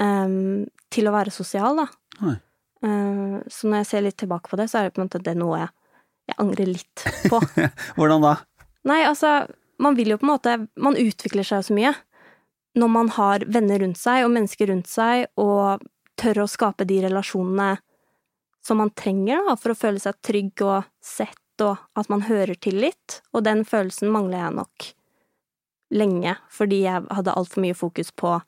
um, 0.00 0.64
til 0.92 1.08
å 1.08 1.14
være 1.14 1.34
sosial, 1.34 1.82
da. 1.82 1.88
Uh, 2.82 3.38
så 3.52 3.68
når 3.68 3.82
jeg 3.82 3.90
ser 3.90 4.06
litt 4.08 4.18
tilbake 4.22 4.50
på 4.50 4.58
det, 4.60 4.70
så 4.70 4.80
er 4.80 4.88
det 4.88 4.96
på 4.96 5.02
en 5.02 5.10
måte 5.10 5.22
det 5.22 5.36
noe 5.38 5.60
jeg, 5.60 5.74
jeg 6.32 6.40
angrer 6.46 6.72
litt 6.72 7.04
på. 7.28 7.42
Hvordan 7.98 8.24
da? 8.24 8.36
Nei, 8.88 9.02
altså, 9.06 9.42
man 9.82 9.98
vil 9.98 10.14
jo 10.14 10.18
på 10.18 10.26
en 10.26 10.32
måte 10.32 10.52
Man 10.82 10.96
utvikler 10.98 11.46
seg 11.46 11.60
jo 11.60 11.66
så 11.68 11.76
mye 11.76 11.92
når 12.78 12.88
man 12.88 13.10
har 13.12 13.44
venner 13.52 13.82
rundt 13.82 14.00
seg 14.00 14.24
og 14.24 14.30
mennesker 14.32 14.70
rundt 14.70 14.88
seg, 14.88 15.26
og 15.36 15.82
tør 16.16 16.44
å 16.44 16.48
skape 16.48 16.86
de 16.88 17.02
relasjonene 17.04 17.74
som 18.64 18.80
man 18.82 18.92
trenger 18.94 19.42
da, 19.48 19.56
for 19.58 19.74
å 19.74 19.78
føle 19.78 20.02
seg 20.02 20.18
trygg 20.24 20.64
og 20.66 20.88
sett, 21.02 21.38
og 21.62 21.78
at 21.98 22.10
man 22.10 22.24
hører 22.26 22.56
til 22.58 22.78
litt, 22.82 23.20
og 23.34 23.44
den 23.46 23.64
følelsen 23.68 24.10
mangler 24.12 24.40
jeg 24.40 24.58
nok 24.58 24.92
lenge, 25.92 26.36
fordi 26.50 26.84
jeg 26.86 27.04
hadde 27.12 27.34
altfor 27.36 27.64
mye 27.64 27.76
fokus 27.76 28.12
på 28.16 28.38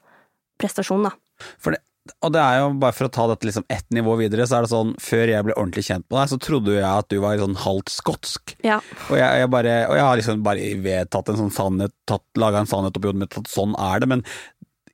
prestasjon, 0.61 1.11
da. 1.11 1.13
For 1.61 1.75
det, 1.75 1.83
og 2.25 2.35
det 2.35 2.41
er 2.41 2.59
jo, 2.61 2.73
bare 2.81 2.93
for 2.93 3.09
å 3.09 3.13
ta 3.13 3.25
dette 3.31 3.49
liksom 3.49 3.65
ett 3.73 3.87
nivå 3.97 4.17
videre, 4.21 4.45
så 4.49 4.59
er 4.59 4.67
det 4.67 4.73
sånn, 4.73 4.91
før 5.01 5.31
jeg 5.33 5.47
ble 5.47 5.57
ordentlig 5.57 5.87
kjent 5.87 6.05
med 6.05 6.19
deg, 6.19 6.33
så 6.35 6.39
trodde 6.47 6.75
jeg 6.77 6.85
at 6.85 7.09
du 7.09 7.17
var 7.23 7.41
sånn 7.41 7.57
halvt 7.63 7.93
skotsk. 7.95 8.55
Ja. 8.67 8.81
Og, 9.09 9.15
jeg, 9.17 9.41
jeg 9.41 9.51
bare, 9.55 9.77
og 9.89 9.97
jeg 9.97 10.07
har 10.09 10.21
liksom 10.21 10.43
bare 10.45 10.73
vedtatt 10.85 11.33
en 11.33 11.41
sånn 11.41 11.55
sannhet, 11.55 12.17
laga 12.41 12.61
en 12.61 12.69
sannhet 12.69 13.01
oppi 13.01 13.09
hodet 13.09 13.25
mitt 13.25 13.39
at 13.41 13.49
sånn 13.49 13.73
er 13.81 14.05
det, 14.05 14.11
men 14.13 14.25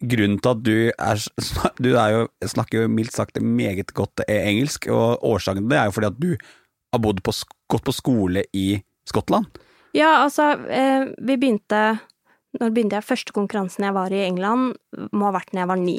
grunnen 0.01 0.39
til 0.41 0.51
at 0.51 0.63
du 0.65 0.77
er 0.91 1.25
Du 1.81 1.91
er 1.95 2.15
jo, 2.15 2.29
snakker 2.45 2.85
jo 2.85 2.93
mildt 2.93 3.17
sagt 3.17 3.41
meget 3.41 3.93
godt 3.97 4.25
engelsk, 4.27 4.89
og 4.89 5.25
årsaken 5.27 5.65
til 5.65 5.73
det 5.75 5.81
er 5.81 5.91
jo 5.91 5.97
fordi 5.97 6.11
at 6.11 6.21
du 6.21 6.31
har 6.91 7.03
bodd 7.03 7.23
på, 7.23 7.35
gått 7.71 7.87
på 7.87 7.95
skole 7.95 8.45
i 8.57 8.81
Skottland. 9.09 9.47
Ja, 9.97 10.23
altså, 10.25 10.53
eh, 10.71 11.11
vi 11.19 11.37
begynte 11.37 12.01
Når 12.59 12.73
begynte 12.75 12.99
jeg? 12.99 13.07
Første 13.07 13.35
konkurransen 13.35 13.85
jeg 13.87 13.95
var 13.95 14.11
i 14.11 14.25
England, 14.27 14.75
må 15.15 15.29
ha 15.29 15.37
vært 15.37 15.53
når 15.55 15.61
jeg 15.63 15.71
var 15.71 15.79
ni. 15.79 15.99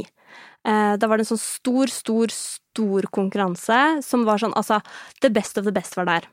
Eh, 0.68 0.94
da 1.00 1.08
var 1.08 1.18
det 1.18 1.24
en 1.24 1.32
sånn 1.32 1.40
stor, 1.40 1.88
stor, 1.88 2.34
stor 2.36 3.08
konkurranse 3.16 3.78
som 4.04 4.26
var 4.28 4.42
sånn 4.42 4.56
Altså, 4.60 4.82
the 5.24 5.32
best 5.32 5.58
of 5.58 5.64
the 5.66 5.72
best 5.72 5.96
var 5.96 6.10
der. 6.10 6.28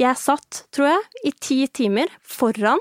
Jeg 0.00 0.16
satt, 0.20 0.64
tror 0.72 0.90
jeg, 0.90 1.04
i 1.28 1.32
ti 1.40 1.58
timer 1.72 2.10
foran 2.20 2.80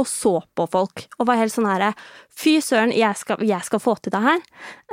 og 0.00 0.06
så 0.08 0.38
på 0.56 0.66
folk, 0.72 1.04
og 1.18 1.28
var 1.28 1.40
helt 1.40 1.52
sånn 1.52 1.68
herre 1.68 1.92
Fy 2.32 2.56
søren, 2.64 2.94
jeg 2.96 3.12
skal, 3.20 3.42
jeg 3.44 3.60
skal, 3.66 3.80
få 3.82 3.92
til 4.00 4.14
det 4.14 4.22
her. 4.24 4.38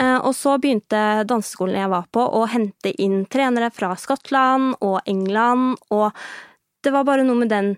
Eh, 0.01 0.18
og 0.18 0.34
så 0.36 0.58
begynte 0.60 1.24
danseskolen 1.29 1.79
jeg 1.79 1.91
var 1.91 2.10
på, 2.12 2.20
å 2.20 2.44
hente 2.51 2.91
inn 3.00 3.22
trenere 3.32 3.72
fra 3.72 3.94
Skottland 3.96 4.75
og 4.84 5.00
England, 5.08 5.79
og 5.96 6.12
det 6.84 6.91
var 6.96 7.08
bare 7.08 7.24
noe 7.27 7.39
med 7.39 7.51
den 7.53 7.77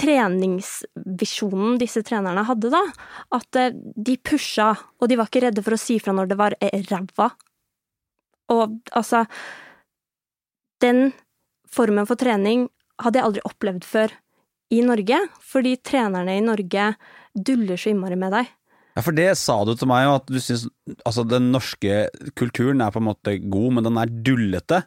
treningsvisjonen 0.00 1.78
disse 1.80 2.02
trenerne 2.04 2.44
hadde, 2.48 2.70
da. 2.74 2.82
At 3.36 3.60
eh, 3.60 3.72
de 3.72 4.18
pusha, 4.20 4.74
og 5.00 5.08
de 5.08 5.18
var 5.20 5.30
ikke 5.30 5.46
redde 5.46 5.64
for 5.64 5.76
å 5.76 5.80
si 5.80 5.96
fra 6.02 6.12
når 6.16 6.32
det 6.32 6.40
var 6.40 6.58
eh, 6.60 6.84
ræva. 6.90 7.30
Og 8.52 8.80
altså 8.92 9.24
Den 10.82 11.14
formen 11.72 12.04
for 12.04 12.20
trening 12.20 12.66
hadde 13.00 13.18
jeg 13.18 13.24
aldri 13.24 13.42
opplevd 13.48 13.86
før 13.88 14.12
i 14.72 14.80
Norge, 14.84 15.18
fordi 15.44 15.76
trenerne 15.84 16.38
i 16.38 16.44
Norge 16.44 16.92
duller 17.34 17.80
så 17.80 17.92
innmari 17.92 18.18
med 18.18 18.32
deg. 18.34 18.52
Ja, 18.94 19.02
for 19.02 19.16
det 19.16 19.32
sa 19.40 19.56
du 19.66 19.72
til 19.74 19.90
meg, 19.90 20.06
at 20.06 20.28
du 20.30 20.38
syns 20.38 20.68
altså 21.02 21.24
den 21.26 21.50
norske 21.54 22.04
kulturen 22.38 22.82
er 22.84 22.94
på 22.94 23.02
en 23.02 23.08
måte 23.08 23.36
god, 23.42 23.72
men 23.74 23.86
den 23.88 23.98
er 23.98 24.12
dullete. 24.26 24.84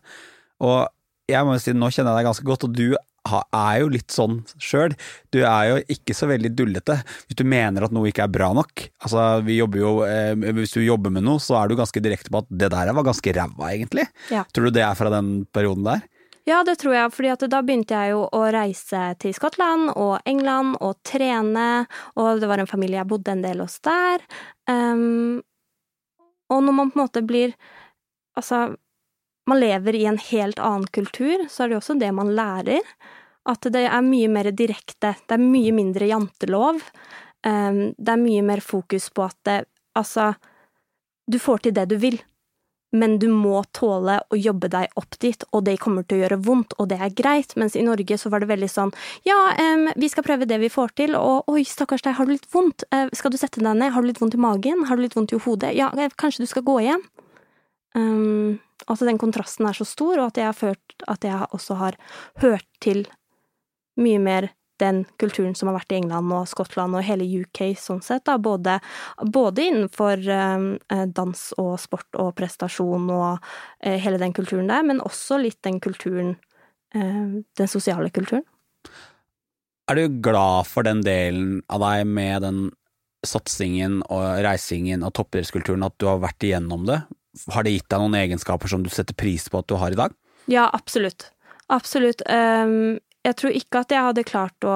Og 0.63 0.87
jeg 1.27 1.43
må 1.43 1.57
jo 1.57 1.63
si, 1.63 1.75
nå 1.75 1.91
kjenner 1.91 2.13
jeg 2.13 2.21
deg 2.21 2.29
ganske 2.29 2.47
godt, 2.47 2.67
og 2.69 2.77
du 2.77 2.95
er 3.27 3.81
jo 3.81 3.89
litt 3.91 4.13
sånn 4.13 4.39
sjøl. 4.55 4.95
Du 5.35 5.41
er 5.41 5.63
jo 5.67 5.79
ikke 5.91 6.15
så 6.15 6.29
veldig 6.29 6.53
dullete. 6.55 7.01
Hvis 7.27 7.39
du 7.41 7.43
mener 7.47 7.83
at 7.83 7.91
noe 7.95 8.07
ikke 8.07 8.23
er 8.23 8.31
bra 8.31 8.53
nok. 8.55 8.85
Altså, 9.03 9.25
vi 9.43 9.57
jobber 9.59 9.81
jo, 9.81 9.91
eh, 10.07 10.31
Hvis 10.55 10.77
du 10.77 10.81
jobber 10.85 11.11
med 11.11 11.25
noe, 11.27 11.43
så 11.43 11.59
er 11.59 11.67
du 11.67 11.75
ganske 11.75 11.99
direkte 11.99 12.31
på 12.31 12.45
at 12.45 12.47
det 12.47 12.71
der 12.71 12.93
var 12.95 13.03
ganske 13.03 13.33
ræva, 13.35 13.73
egentlig. 13.73 14.07
Ja. 14.31 14.45
Tror 14.53 14.69
du 14.69 14.77
det 14.79 14.85
er 14.87 14.95
fra 14.95 15.11
den 15.11 15.45
perioden 15.51 15.83
der? 15.83 16.07
Ja, 16.47 16.61
det 16.63 16.77
tror 16.79 16.93
jeg, 16.95 17.11
fordi 17.11 17.47
da 17.51 17.59
begynte 17.59 17.97
jeg 17.97 18.13
jo 18.13 18.21
å 18.31 18.45
reise 18.55 19.01
til 19.19 19.33
Skottland 19.35 19.89
og 19.99 20.21
England 20.23 20.77
og 20.79 20.95
trene, 21.03 21.83
og 22.15 22.39
det 22.39 22.47
var 22.47 22.63
en 22.63 22.69
familie 22.69 23.01
jeg 23.01 23.09
bodde 23.09 23.33
en 23.33 23.41
del 23.43 23.59
hos 23.65 23.75
der. 23.83 24.23
Um, 24.71 25.41
og 26.47 26.61
når 26.63 26.77
man 26.77 26.93
på 26.93 26.99
en 26.99 27.03
måte 27.07 27.25
blir 27.27 27.57
Altså, 28.37 28.75
man 29.49 29.57
lever 29.57 29.95
i 29.97 30.03
en 30.05 30.19
helt 30.21 30.59
annen 30.61 30.85
kultur, 30.93 31.47
så 31.49 31.63
er 31.63 31.71
det 31.71 31.73
jo 31.73 31.79
også 31.79 31.95
det 31.97 32.11
man 32.13 32.29
lærer. 32.37 32.85
At 33.49 33.65
det 33.73 33.81
er 33.89 34.03
mye 34.05 34.27
mer 34.29 34.51
direkte. 34.53 35.15
Det 35.25 35.33
er 35.33 35.41
mye 35.41 35.71
mindre 35.73 36.05
jantelov. 36.05 36.83
Um, 37.41 37.79
det 37.97 38.13
er 38.13 38.21
mye 38.21 38.43
mer 38.45 38.61
fokus 38.61 39.09
på 39.09 39.25
at 39.25 39.39
det 39.49 39.57
Altså, 39.97 40.35
du 41.25 41.39
får 41.41 41.63
til 41.65 41.73
det 41.73 41.87
du 41.89 41.95
vil, 41.97 42.19
men 42.95 43.17
du 43.19 43.27
må 43.31 43.61
tåle 43.75 44.17
å 44.31 44.37
jobbe 44.39 44.69
deg 44.71 44.93
opp 44.99 45.17
dit, 45.19 45.43
og 45.51 45.65
det 45.67 45.77
kommer 45.83 46.05
til 46.07 46.19
å 46.19 46.21
gjøre 46.23 46.39
vondt, 46.45 46.75
og 46.79 46.87
det 46.91 46.99
er 47.03 47.15
greit. 47.15 47.55
Mens 47.59 47.75
i 47.75 47.83
Norge 47.83 48.17
så 48.19 48.31
var 48.31 48.43
det 48.43 48.49
veldig 48.51 48.69
sånn 48.71 48.93
ja, 49.27 49.37
um, 49.59 49.89
vi 49.99 50.09
skal 50.11 50.25
prøve 50.27 50.47
det 50.47 50.59
vi 50.61 50.71
får 50.71 50.95
til, 50.99 51.17
og 51.19 51.51
oi, 51.51 51.65
stakkars 51.67 52.05
deg, 52.05 52.15
har 52.19 52.27
du 52.27 52.35
litt 52.35 52.47
vondt? 52.53 52.87
Uh, 52.93 53.07
skal 53.17 53.33
du 53.33 53.39
sette 53.39 53.63
deg 53.63 53.75
ned? 53.75 53.91
Har 53.95 54.05
du 54.05 54.11
litt 54.11 54.21
vondt 54.23 54.37
i 54.37 54.41
magen? 54.41 54.85
Har 54.87 54.99
du 54.99 55.03
litt 55.03 55.17
vondt 55.17 55.35
i 55.35 55.41
hodet? 55.43 55.73
Ja, 55.77 55.91
kanskje 56.19 56.45
du 56.45 56.51
skal 56.51 56.65
gå 56.67 56.79
hjem? 56.85 57.03
Um, 57.97 58.59
at 58.87 59.03
den 59.03 59.19
kontrasten 59.19 59.67
er 59.67 59.75
så 59.75 59.87
stor, 59.87 60.15
og 60.21 60.31
at 60.31 60.39
jeg 60.39 60.47
har 60.47 60.55
følt 60.55 61.07
at 61.11 61.25
jeg 61.27 61.51
også 61.55 61.79
har 61.81 61.97
hørt 62.43 62.67
til 62.83 63.05
mye 63.97 64.21
mer 64.21 64.51
den 64.81 65.03
kulturen 65.21 65.55
som 65.57 65.69
har 65.69 65.77
vært 65.79 65.93
i 65.93 65.99
England 65.99 66.33
og 66.35 66.47
Skottland 66.49 66.97
og 66.97 67.05
hele 67.05 67.25
UK 67.25 67.61
sånn 67.79 68.01
sett, 68.05 68.25
da, 68.29 68.37
både, 68.41 68.77
både 69.33 69.67
innenfor 69.69 70.23
um, 70.29 70.67
dans 71.15 71.43
og 71.61 71.75
sport 71.81 72.19
og 72.19 72.33
prestasjon 72.37 73.09
og 73.13 73.37
uh, 73.37 73.97
hele 73.97 74.21
den 74.21 74.35
kulturen 74.37 74.69
der, 74.71 74.85
men 74.87 75.03
også 75.03 75.39
litt 75.41 75.59
den 75.67 75.81
kulturen, 75.83 76.35
uh, 76.95 77.39
den 77.41 77.71
sosiale 77.71 78.11
kulturen. 78.13 78.45
Er 79.87 79.95
du 79.95 80.19
glad 80.21 80.67
for 80.67 80.83
den 80.83 81.01
delen 81.05 81.61
av 81.71 81.79
deg 81.85 82.09
med 82.11 82.43
den 82.43 82.65
satsingen 83.25 84.01
og 84.11 84.43
reisingen 84.45 85.05
og 85.05 85.15
toppidrettskulturen, 85.17 85.85
at 85.87 85.95
du 85.99 86.09
har 86.09 86.19
vært 86.21 86.43
igjennom 86.43 86.85
det? 86.89 87.01
Har 87.53 87.65
det 87.65 87.75
gitt 87.75 87.89
deg 87.91 88.01
noen 88.01 88.17
egenskaper 88.19 88.71
som 88.71 88.83
du 88.83 88.91
setter 88.93 89.15
pris 89.17 89.47
på 89.49 89.61
at 89.61 89.69
du 89.69 89.77
har 89.79 89.93
i 89.93 89.99
dag? 89.99 90.15
Ja, 90.51 90.67
absolutt. 90.73 91.31
Absolutt. 91.67 92.21
Um, 92.31 92.99
jeg 93.27 93.37
tror 93.39 93.55
ikke 93.59 93.83
at 93.83 93.93
jeg 93.93 94.05
hadde 94.09 94.27
klart 94.27 94.67
å, 94.67 94.75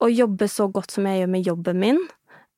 å 0.00 0.12
jobbe 0.12 0.48
så 0.50 0.68
godt 0.72 0.96
som 0.96 1.08
jeg 1.08 1.22
gjør 1.22 1.32
med 1.32 1.48
jobben 1.48 1.80
min, 1.82 2.00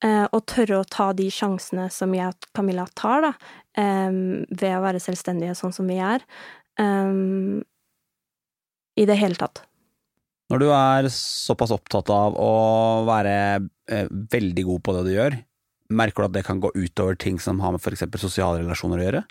uh, 0.05 0.27
og 0.31 0.45
tørre 0.51 0.83
å 0.83 0.89
ta 0.89 1.11
de 1.17 1.29
sjansene 1.33 1.89
som 1.95 2.15
jeg 2.15 2.31
og 2.31 2.51
Camilla 2.57 2.87
tar, 2.99 3.27
da, 3.27 3.33
um, 3.81 4.45
ved 4.51 4.77
å 4.77 4.85
være 4.85 5.03
selvstendige 5.03 5.57
sånn 5.59 5.75
som 5.75 5.91
vi 5.91 5.99
er, 6.03 6.25
um, 6.81 7.59
i 8.99 9.07
det 9.09 9.19
hele 9.19 9.39
tatt. 9.39 9.65
Når 10.49 10.63
du 10.63 10.71
er 10.73 11.11
såpass 11.13 11.75
opptatt 11.75 12.09
av 12.09 12.37
å 12.41 12.53
være 13.05 13.35
eh, 13.93 14.07
veldig 14.09 14.63
god 14.65 14.81
på 14.87 14.95
det 14.97 15.03
du 15.05 15.11
gjør, 15.13 15.37
merker 15.93 16.25
du 16.25 16.29
at 16.31 16.37
det 16.39 16.45
kan 16.47 16.63
gå 16.63 16.71
utover 16.73 17.19
ting 17.21 17.37
som 17.43 17.61
har 17.61 17.75
med 17.75 17.85
eksempel 17.93 18.23
sosiale 18.23 18.63
relasjoner 18.63 19.03
å 19.03 19.05
gjøre? 19.05 19.23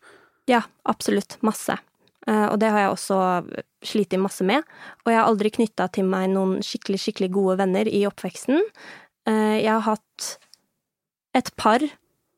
Ja, 0.47 0.61
absolutt. 0.85 1.39
Masse. 1.41 1.79
Uh, 2.27 2.47
og 2.51 2.57
det 2.59 2.71
har 2.73 2.83
jeg 2.83 2.93
også 2.93 3.19
slitt 3.87 4.15
masse 4.19 4.45
med. 4.47 4.65
Og 5.05 5.13
jeg 5.13 5.19
har 5.19 5.29
aldri 5.29 5.53
knytta 5.53 5.87
til 5.95 6.09
meg 6.09 6.31
noen 6.33 6.59
skikkelig, 6.65 6.99
skikkelig 7.05 7.31
gode 7.35 7.57
venner 7.61 7.87
i 7.87 8.03
oppveksten. 8.09 8.59
Uh, 9.27 9.55
jeg 9.59 9.71
har 9.71 9.85
hatt 9.87 10.33
et 11.37 11.53
par 11.59 11.83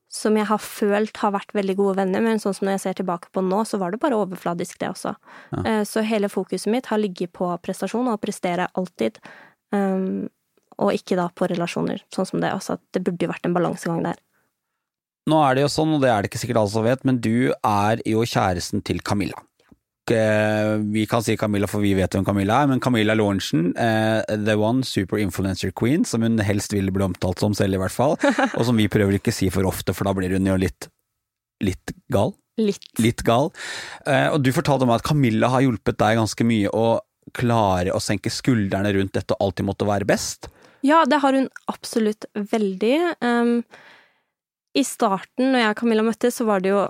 som 0.10 0.38
jeg 0.38 0.48
har 0.50 0.62
følt 0.62 1.20
har 1.22 1.36
vært 1.36 1.54
veldig 1.54 1.76
gode 1.78 2.00
venner, 2.00 2.24
men 2.26 2.42
sånn 2.42 2.56
som 2.58 2.66
når 2.66 2.80
jeg 2.80 2.84
ser 2.88 2.98
tilbake 3.00 3.30
på 3.34 3.44
nå, 3.46 3.62
så 3.70 3.78
var 3.82 3.94
det 3.94 4.02
bare 4.02 4.18
overfladisk, 4.18 4.80
det 4.82 4.90
også. 4.90 5.14
Ja. 5.54 5.62
Uh, 5.62 5.84
så 5.86 6.02
hele 6.06 6.32
fokuset 6.34 6.72
mitt 6.74 6.90
har 6.90 7.02
ligget 7.02 7.34
på 7.38 7.50
prestasjon, 7.62 8.10
og 8.10 8.18
å 8.18 8.22
prestere 8.22 8.70
alltid. 8.80 9.22
Um, 9.76 10.28
og 10.80 10.96
ikke 10.96 11.18
da 11.20 11.28
på 11.36 11.50
relasjoner, 11.52 12.02
sånn 12.14 12.28
som 12.30 12.42
det. 12.42 12.54
Altså, 12.56 12.80
det 12.96 13.04
burde 13.06 13.26
jo 13.26 13.32
vært 13.32 13.46
en 13.46 13.58
balansegang 13.58 14.02
der. 14.06 14.18
Nå 15.30 15.38
er 15.46 15.58
det 15.58 15.66
jo 15.66 15.72
sånn, 15.74 15.94
og 15.94 16.02
det 16.02 16.10
er 16.10 16.24
det 16.24 16.32
ikke 16.32 16.42
sikkert 16.42 16.64
alle 16.64 16.74
som 16.74 16.86
vet, 16.88 17.06
men 17.06 17.20
du 17.22 17.52
er 17.54 18.02
jo 18.08 18.26
kjæresten 18.26 18.82
til 18.86 19.04
Camilla. 19.06 19.38
Vi 20.10 21.06
kan 21.10 21.24
si 21.26 21.36
Camilla, 21.40 21.68
for 21.70 21.84
vi 21.84 21.94
vet 21.98 22.16
hvem 22.16 22.26
Camilla 22.28 22.62
er, 22.64 22.70
men 22.72 22.82
Camilla 22.84 23.16
Lorentzen, 23.18 23.70
uh, 23.78 24.22
the 24.28 24.56
one 24.60 24.84
super 24.88 25.22
influencer 25.22 25.72
queen, 25.72 26.06
som 26.06 26.26
hun 26.26 26.40
helst 26.44 26.74
ville 26.74 26.94
bli 26.94 27.06
omtalt 27.06 27.42
som 27.44 27.56
selv, 27.58 27.78
i 27.78 27.82
hvert 27.82 27.96
fall, 27.96 28.18
og 28.58 28.64
som 28.68 28.80
vi 28.80 28.90
prøver 28.92 29.20
ikke 29.20 29.34
å 29.34 29.40
si 29.40 29.50
for 29.54 29.68
ofte, 29.70 29.96
for 29.96 30.10
da 30.10 30.16
blir 30.18 30.34
hun 30.36 30.50
jo 30.50 30.58
litt, 30.60 30.90
litt 31.66 31.96
gal. 32.14 32.34
Litt. 32.60 32.90
Litt 33.00 33.24
gal. 33.28 33.52
Uh, 34.04 34.36
og 34.36 34.42
du 34.44 34.52
fortalte 34.56 34.88
meg 34.90 35.00
at 35.00 35.08
Camilla 35.08 35.52
har 35.54 35.64
hjulpet 35.64 36.00
deg 36.02 36.20
ganske 36.20 36.48
mye 36.48 36.72
å 36.76 36.88
klare 37.36 37.94
å 37.94 38.02
senke 38.02 38.32
skuldrene 38.34 38.92
rundt 38.96 39.16
dette 39.16 39.36
og 39.36 39.50
alltid 39.50 39.68
måtte 39.68 39.88
være 39.88 40.08
best. 40.10 40.50
Ja, 40.86 41.04
det 41.06 41.20
har 41.24 41.36
hun 41.36 41.50
absolutt 41.72 42.26
veldig. 42.34 42.96
Um, 43.24 43.60
I 44.78 44.84
starten, 44.88 45.52
når 45.52 45.64
jeg 45.64 45.74
og 45.74 45.82
Camilla 45.82 46.06
møttes, 46.08 46.40
så 46.40 46.48
var 46.48 46.64
det 46.64 46.74
jo 46.74 46.86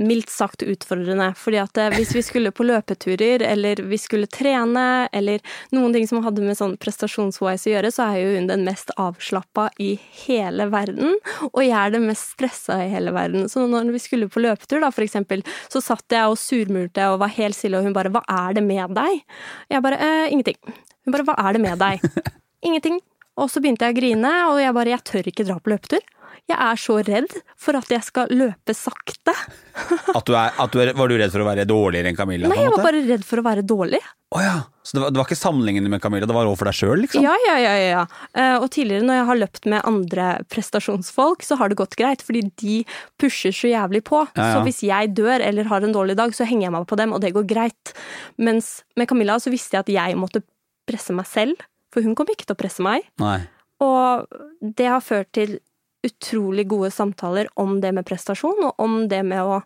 mildt 0.00 0.30
sagt 0.32 0.62
utfordrende. 0.62 1.30
Fordi 1.38 1.60
at 1.60 1.80
eh, 1.80 1.92
hvis 1.94 2.14
vi 2.16 2.22
skulle 2.24 2.52
på 2.54 2.64
løpeturer, 2.66 3.44
eller 3.46 3.82
vi 3.90 3.98
skulle 4.00 4.28
trene, 4.30 5.08
eller 5.12 5.42
noen 5.76 5.94
ting 5.94 6.08
som 6.08 6.22
hadde 6.24 6.44
med 6.44 6.58
sånn 6.58 6.76
prestasjonswise 6.80 7.70
å 7.70 7.74
gjøre, 7.74 7.92
så 7.94 8.08
er 8.08 8.20
jo 8.20 8.34
hun 8.36 8.48
den 8.50 8.64
mest 8.66 8.92
avslappa 9.00 9.68
i 9.82 9.92
hele 10.24 10.70
verden. 10.72 11.16
Og 11.52 11.62
jeg 11.64 11.76
er 11.76 11.94
den 11.94 12.08
mest 12.08 12.34
stressa 12.34 12.80
i 12.84 12.90
hele 12.92 13.14
verden. 13.16 13.48
Så 13.52 13.66
når 13.70 13.92
vi 13.94 14.02
skulle 14.02 14.30
på 14.32 14.42
løpetur, 14.42 14.80
da, 14.82 14.92
for 14.94 15.06
eksempel, 15.06 15.44
så 15.72 15.82
satt 15.84 16.16
jeg 16.16 16.30
og 16.30 16.40
surmulte 16.40 17.10
og 17.12 17.20
var 17.24 17.34
helt 17.36 17.58
stille, 17.58 17.80
og 17.80 17.86
hun 17.86 17.96
bare 17.96 18.12
'hva 18.12 18.24
er 18.28 18.54
det 18.54 18.64
med 18.64 18.96
deg?' 18.96 19.22
Jeg 19.70 19.82
bare 19.82 19.98
eh, 19.98 20.30
'ingenting'. 20.30 20.60
Hun 21.04 21.12
bare 21.12 21.24
'hva 21.24 21.34
er 21.38 21.52
det 21.52 21.60
med 21.60 21.78
deg?' 21.78 22.00
Ingenting. 22.66 23.00
Og 23.40 23.48
så 23.48 23.60
begynte 23.60 23.86
jeg 23.86 23.94
å 23.94 24.00
grine, 24.00 24.32
og 24.50 24.60
jeg 24.60 24.74
bare 24.74 24.90
'jeg 24.90 25.04
tør 25.04 25.28
ikke 25.28 25.46
dra 25.46 25.58
på 25.58 25.72
løpetur'. 25.72 26.04
Jeg 26.48 26.56
er 26.56 26.78
så 26.80 26.96
redd 27.06 27.34
for 27.60 27.76
at 27.78 27.90
jeg 27.92 28.02
skal 28.06 28.30
løpe 28.32 28.74
sakte. 28.76 29.34
At 30.18 30.26
du 30.26 30.34
er, 30.34 30.50
at 30.60 30.72
du 30.74 30.80
er, 30.82 30.90
var 30.98 31.08
du 31.08 31.14
redd 31.16 31.30
for 31.32 31.42
å 31.42 31.46
være 31.46 31.64
dårligere 31.68 32.10
enn 32.10 32.16
Camilla? 32.18 32.48
Nei, 32.50 32.58
jeg 32.64 32.72
var 32.74 32.82
bare 32.84 33.00
redd 33.06 33.22
for 33.24 33.40
å 33.40 33.44
være 33.46 33.62
dårlig. 33.64 34.00
Oh, 34.34 34.40
ja. 34.42 34.56
Så 34.86 34.96
det 34.96 35.02
var, 35.02 35.12
det 35.14 35.20
var 35.20 35.28
ikke 35.28 35.38
sammenlignende 35.38 35.90
med 35.92 36.02
Camilla, 36.02 36.26
det 36.28 36.34
var 36.36 36.48
overfor 36.50 36.68
deg 36.68 36.76
sjøl, 36.76 37.00
liksom? 37.04 37.22
Ja, 37.24 37.32
ja, 37.46 37.54
ja, 37.62 37.72
ja. 37.80 38.02
Eh, 38.34 38.56
Og 38.60 38.66
tidligere 38.74 39.06
når 39.06 39.18
jeg 39.20 39.28
har 39.30 39.40
løpt 39.40 39.68
med 39.72 39.86
andre 39.88 40.26
prestasjonsfolk, 40.52 41.46
så 41.46 41.56
har 41.60 41.70
det 41.72 41.78
gått 41.80 41.96
greit, 41.98 42.22
fordi 42.26 42.42
de 42.62 42.76
pusher 43.20 43.54
så 43.56 43.70
jævlig 43.72 44.02
på. 44.10 44.20
Ja, 44.34 44.50
ja. 44.50 44.50
Så 44.58 44.64
hvis 44.66 44.82
jeg 44.86 45.14
dør 45.18 45.42
eller 45.46 45.70
har 45.70 45.86
en 45.86 45.94
dårlig 45.96 46.18
dag, 46.20 46.34
så 46.36 46.46
henger 46.48 46.68
jeg 46.68 46.76
meg 46.76 46.86
på 46.90 46.98
dem, 47.00 47.14
og 47.16 47.22
det 47.24 47.32
går 47.38 47.48
greit. 47.50 47.94
Mens 48.42 48.80
med 48.98 49.10
Camilla 49.10 49.38
så 49.42 49.52
visste 49.54 49.78
jeg 49.78 49.86
at 49.86 49.94
jeg 49.96 50.20
måtte 50.20 50.44
presse 50.90 51.14
meg 51.16 51.26
selv, 51.30 51.64
for 51.94 52.04
hun 52.06 52.14
kom 52.18 52.30
ikke 52.30 52.46
til 52.50 52.58
å 52.58 52.60
presse 52.60 52.84
meg. 52.84 53.06
Nei. 53.22 53.40
Og 53.80 54.26
det 54.60 54.90
har 54.92 55.02
ført 55.04 55.30
til 55.36 55.58
utrolig 56.06 56.68
gode 56.70 56.90
samtaler 56.94 57.50
om 57.60 57.78
det 57.80 57.92
med 57.96 58.06
prestasjon, 58.08 58.64
og 58.68 58.80
om 58.80 59.02
det 59.10 59.22
med 59.26 59.44
å 59.44 59.60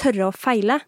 tørre 0.00 0.28
å 0.28 0.34
feile. 0.34 0.80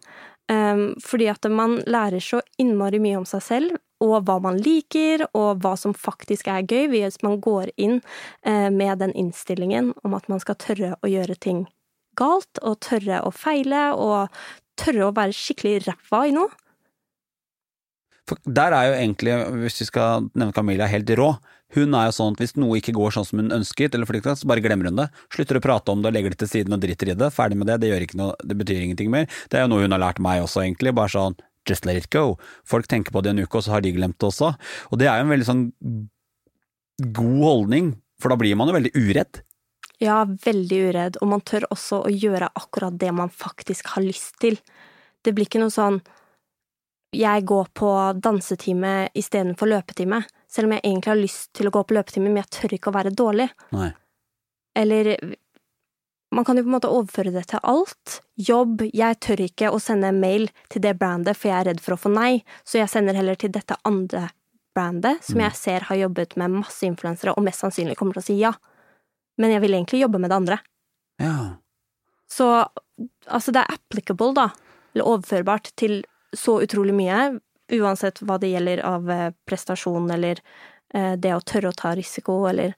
Um, 0.47 0.93
fordi 1.03 1.27
at 1.27 1.43
man 1.51 1.81
lærer 1.89 2.23
så 2.23 2.39
innmari 2.61 3.01
mye 3.03 3.19
om 3.19 3.27
seg 3.27 3.43
selv, 3.43 3.79
og 4.03 4.27
hva 4.27 4.37
man 4.43 4.59
liker, 4.61 5.25
og 5.35 5.63
hva 5.63 5.73
som 5.79 5.95
faktisk 5.97 6.47
er 6.51 6.65
gøy, 6.67 6.87
hvis 6.91 7.19
man 7.25 7.39
går 7.41 7.71
inn 7.81 7.97
eh, 8.45 8.69
med 8.69 9.01
den 9.01 9.15
innstillingen 9.17 9.89
om 10.05 10.13
at 10.13 10.29
man 10.29 10.41
skal 10.43 10.59
tørre 10.61 10.91
å 11.01 11.09
gjøre 11.09 11.35
ting 11.41 11.65
galt, 12.17 12.61
og 12.61 12.79
tørre 12.85 13.23
å 13.25 13.33
feile, 13.33 13.89
og 13.93 14.33
tørre 14.79 15.09
å 15.09 15.15
være 15.17 15.35
skikkelig 15.35 15.87
ræva 15.87 16.23
i 16.27 16.35
noe. 16.35 16.53
For 18.27 18.39
der 18.43 18.75
er 18.75 18.89
jo 18.89 18.97
egentlig, 18.97 19.35
hvis 19.63 19.81
vi 19.81 19.87
skal 19.87 20.27
nevne 20.33 20.55
Camilla, 20.55 20.89
helt 20.91 21.11
rå. 21.15 21.31
Hun 21.75 21.95
er 21.99 22.07
jo 22.07 22.15
sånn 22.15 22.35
at 22.35 22.41
hvis 22.43 22.55
noe 22.59 22.77
ikke 22.79 22.95
går 22.95 23.15
sånn 23.15 23.27
som 23.27 23.41
hun 23.41 23.55
ønsket, 23.55 23.95
eller 23.95 24.07
for 24.07 24.19
så 24.23 24.47
bare 24.47 24.63
glemmer 24.63 24.87
hun 24.87 25.01
det. 25.01 25.07
Slutter 25.35 25.59
å 25.59 25.63
prate 25.63 25.91
om 25.91 26.03
det 26.03 26.13
legger 26.15 26.35
det 26.35 26.41
til 26.43 26.51
siden 26.51 26.75
og 26.75 26.83
driter 26.83 27.11
i 27.11 27.17
det. 27.19 27.31
Ferdig 27.35 27.59
med 27.59 27.67
det, 27.71 27.79
det, 27.83 27.91
gjør 27.91 28.05
ikke 28.05 28.19
noe, 28.19 28.35
det 28.43 28.57
betyr 28.59 28.83
ingenting 28.83 29.11
mer. 29.11 29.27
Det 29.51 29.59
er 29.59 29.65
jo 29.65 29.71
noe 29.73 29.83
hun 29.83 29.95
har 29.95 30.03
lært 30.03 30.21
meg 30.23 30.43
også, 30.45 30.63
egentlig. 30.63 30.95
Bare 30.95 31.11
sånn 31.11 31.39
just 31.67 31.87
let 31.87 31.99
it 31.99 32.09
go. 32.13 32.37
Folk 32.67 32.87
tenker 32.87 33.11
på 33.15 33.23
det 33.23 33.33
en 33.33 33.43
uke, 33.43 33.59
og 33.59 33.65
så 33.65 33.75
har 33.75 33.83
de 33.83 33.95
glemt 33.95 34.19
det 34.19 34.29
også. 34.29 34.53
Og 34.91 35.01
det 35.01 35.09
er 35.11 35.19
jo 35.19 35.27
en 35.27 35.33
veldig 35.33 35.49
sånn 35.49 35.65
god 37.19 37.43
holdning, 37.43 37.91
for 38.21 38.33
da 38.33 38.39
blir 38.39 38.55
man 38.59 38.71
jo 38.71 38.77
veldig 38.77 38.93
uredd. 38.95 39.41
Ja, 40.01 40.21
veldig 40.23 40.79
uredd, 40.91 41.17
og 41.21 41.31
man 41.31 41.43
tør 41.45 41.67
også 41.73 42.03
å 42.05 42.13
gjøre 42.13 42.51
akkurat 42.55 42.95
det 43.01 43.09
man 43.17 43.33
faktisk 43.33 43.91
har 43.95 44.05
lyst 44.05 44.37
til. 44.43 44.59
Det 45.25 45.33
blir 45.35 45.49
ikke 45.49 45.61
noe 45.61 45.73
sånn 45.73 45.99
jeg 47.15 47.45
går 47.47 47.69
på 47.77 47.89
dansetime 48.19 49.07
istedenfor 49.15 49.69
løpetime, 49.71 50.21
selv 50.51 50.67
om 50.67 50.75
jeg 50.75 50.83
egentlig 50.83 51.11
har 51.11 51.19
lyst 51.19 51.51
til 51.55 51.69
å 51.69 51.73
gå 51.73 51.83
på 51.87 51.95
løpetime, 51.95 52.29
men 52.29 52.41
jeg 52.43 52.53
tør 52.57 52.75
ikke 52.77 52.91
å 52.91 52.97
være 52.97 53.13
dårlig. 53.15 53.47
Nei. 53.75 53.91
Eller 54.77 55.13
man 56.35 56.45
kan 56.45 56.57
jo 56.59 56.65
på 56.65 56.69
en 56.69 56.75
måte 56.75 56.91
overføre 56.91 57.31
det 57.31 57.45
til 57.51 57.63
alt. 57.63 58.17
Jobb, 58.35 58.83
jeg 58.93 59.19
tør 59.23 59.45
ikke 59.45 59.71
å 59.71 59.79
sende 59.81 60.11
mail 60.15 60.49
til 60.73 60.83
det 60.83 60.97
brandet, 60.99 61.39
for 61.39 61.51
jeg 61.51 61.59
er 61.61 61.69
redd 61.71 61.83
for 61.83 61.95
å 61.95 62.01
få 62.01 62.11
nei, 62.13 62.41
så 62.67 62.81
jeg 62.81 62.91
sender 62.91 63.15
heller 63.17 63.39
til 63.39 63.53
dette 63.55 63.79
andre 63.87 64.27
brandet, 64.77 65.23
som 65.25 65.39
jeg 65.41 65.57
ser 65.57 65.87
har 65.87 66.01
jobbet 66.03 66.35
med 66.37 66.59
masse 66.59 66.85
influensere, 66.85 67.33
og 67.33 67.45
mest 67.47 67.63
sannsynlig 67.63 67.95
kommer 67.97 68.17
til 68.17 68.25
å 68.25 68.27
si 68.27 68.37
ja. 68.41 68.51
Men 69.41 69.55
jeg 69.55 69.63
vil 69.63 69.77
egentlig 69.77 70.03
jobbe 70.03 70.19
med 70.21 70.33
det 70.33 70.37
andre. 70.41 70.59
Ja. 71.21 71.37
Så 72.29 72.51
altså, 72.59 73.53
det 73.55 73.63
er 73.63 73.79
applicable, 73.79 74.33
da, 74.35 74.49
eller 74.93 75.09
overførbart 75.15 75.71
til 75.79 76.01
så 76.37 76.59
utrolig 76.63 76.95
mye, 76.97 77.39
uansett 77.77 78.21
hva 78.23 78.37
det 78.41 78.53
gjelder 78.53 78.83
av 78.87 79.09
eh, 79.11 79.31
prestasjon 79.49 80.11
eller 80.13 80.39
eh, 80.93 81.15
det 81.19 81.33
å 81.35 81.43
tørre 81.43 81.73
å 81.73 81.77
ta 81.77 81.95
risiko, 81.97 82.45
eller 82.49 82.77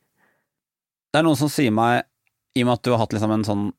Det 1.10 1.20
er 1.20 1.26
noen 1.26 1.40
som 1.40 1.52
sier 1.52 1.74
meg, 1.74 2.06
i 2.58 2.64
og 2.64 2.70
med 2.70 2.80
at 2.80 2.86
du 2.86 2.92
har 2.94 3.02
hatt 3.04 3.14
liksom 3.16 3.34
en 3.34 3.46
sånn 3.48 3.70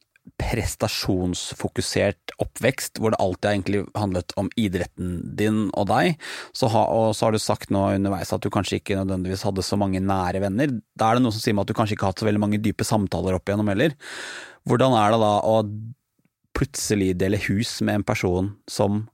prestasjonsfokusert 0.41 2.35
oppvekst, 2.43 2.99
hvor 3.01 3.11
det 3.13 3.21
alltid 3.23 3.47
har 3.47 3.55
egentlig 3.55 3.81
handlet 3.99 4.33
om 4.41 4.51
idretten 4.61 5.09
din 5.37 5.71
og 5.79 5.89
deg, 5.91 6.07
så 6.57 6.69
ha, 6.73 6.83
og 6.87 7.17
så 7.17 7.27
har 7.27 7.33
du 7.35 7.41
sagt 7.43 7.73
nå 7.75 7.81
underveis 7.97 8.33
at 8.35 8.43
du 8.45 8.51
kanskje 8.53 8.79
ikke 8.81 8.99
nødvendigvis 9.01 9.47
hadde 9.47 9.63
så 9.67 9.77
mange 9.81 10.01
nære 10.05 10.43
venner. 10.45 10.69
Da 10.99 11.05
er 11.09 11.15
det 11.19 11.25
noen 11.25 11.35
som 11.37 11.43
sier 11.43 11.57
meg 11.57 11.65
at 11.67 11.73
du 11.73 11.79
kanskje 11.79 11.95
ikke 11.97 12.07
har 12.07 12.15
hatt 12.15 12.23
så 12.23 12.29
veldig 12.29 12.45
mange 12.45 12.63
dype 12.63 12.85
samtaler 12.87 13.37
opp 13.37 13.47
igjennom 13.49 13.71
heller. 13.73 13.91
Hvordan 14.69 14.93
er 15.01 15.09
det 15.15 15.21
da 15.25 15.35
å 15.51 15.57
plutselig 16.57 17.11
dele 17.21 17.39
hus 17.49 17.71
med 17.87 18.01
en 18.01 18.07
person 18.07 18.53
som 18.71 19.05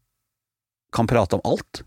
kan 0.96 1.09
prate 1.11 1.38
om 1.38 1.44
alt? 1.48 1.82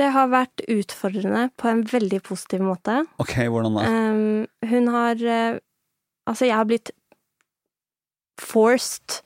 Det 0.00 0.08
har 0.14 0.30
vært 0.32 0.64
utfordrende 0.72 1.48
på 1.60 1.68
en 1.68 1.82
veldig 1.84 2.22
positiv 2.24 2.64
måte. 2.64 3.02
Ok, 3.20 3.36
hvordan 3.52 3.76
da? 3.76 3.84
Um, 3.88 4.70
hun 4.70 4.88
har 4.94 5.20
uh, 5.20 5.60
Altså, 6.22 6.46
jeg 6.46 6.54
har 6.54 6.68
blitt 6.70 6.92
forced 8.38 9.22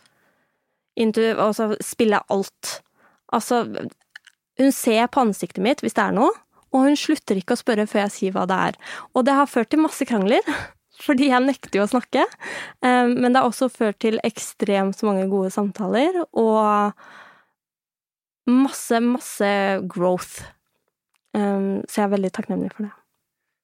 into 0.96 1.20
å 1.34 1.50
altså, 1.50 1.74
spille 1.84 2.22
alt. 2.32 2.70
Altså, 3.36 3.58
hun 4.56 4.72
ser 4.72 5.10
på 5.12 5.26
ansiktet 5.26 5.60
mitt 5.60 5.84
hvis 5.84 5.96
det 5.98 6.06
er 6.06 6.16
noe, 6.16 6.32
og 6.72 6.86
hun 6.86 6.96
slutter 6.96 7.36
ikke 7.36 7.52
å 7.52 7.60
spørre 7.60 7.84
før 7.90 8.06
jeg 8.06 8.14
sier 8.14 8.36
hva 8.36 8.46
det 8.48 8.56
er. 8.70 8.80
Og 9.12 9.26
det 9.28 9.36
har 9.36 9.50
ført 9.50 9.74
til 9.74 9.84
masse 9.84 10.08
krangler, 10.08 10.40
fordi 11.06 11.28
jeg 11.28 11.44
nekter 11.44 11.82
jo 11.82 11.84
å 11.84 11.92
snakke. 11.92 12.24
Um, 12.80 13.12
men 13.20 13.28
det 13.28 13.42
har 13.42 13.50
også 13.50 13.68
ført 13.72 14.00
til 14.04 14.16
ekstremt 14.24 15.04
mange 15.06 15.28
gode 15.28 15.52
samtaler, 15.54 16.22
og 16.32 16.96
masse, 18.46 19.00
masse 19.02 19.50
growth. 19.90 20.44
Um, 21.36 21.82
så 21.84 22.00
jeg 22.00 22.06
er 22.06 22.14
veldig 22.14 22.32
takknemlig 22.32 22.72
for 22.74 22.88
det. 22.88 22.94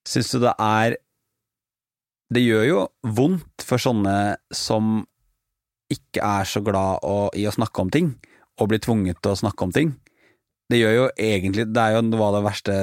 Syns 0.09 0.33
du 0.35 0.41
det 0.43 0.53
er 0.59 0.97
Det 2.33 2.43
gjør 2.43 2.65
jo 2.65 2.79
vondt 3.05 3.65
for 3.65 3.81
sånne 3.81 4.37
som 4.57 5.03
ikke 5.93 6.25
er 6.25 6.49
så 6.49 6.63
glad 6.65 7.05
å, 7.05 7.29
i 7.37 7.45
å 7.45 7.53
snakke 7.53 7.83
om 7.85 7.91
ting, 7.93 8.15
og 8.57 8.71
blir 8.71 8.81
tvunget 8.81 9.21
til 9.21 9.35
å 9.35 9.41
snakke 9.43 9.67
om 9.67 9.75
ting. 9.75 9.91
Det 10.73 10.79
gjør 10.79 10.95
jo 10.95 11.07
egentlig 11.21 11.67
Det 11.69 11.83
er 11.83 11.97
jo 11.97 12.05
noe 12.07 12.29
av 12.29 12.37
det 12.39 12.43
verste 12.47 12.77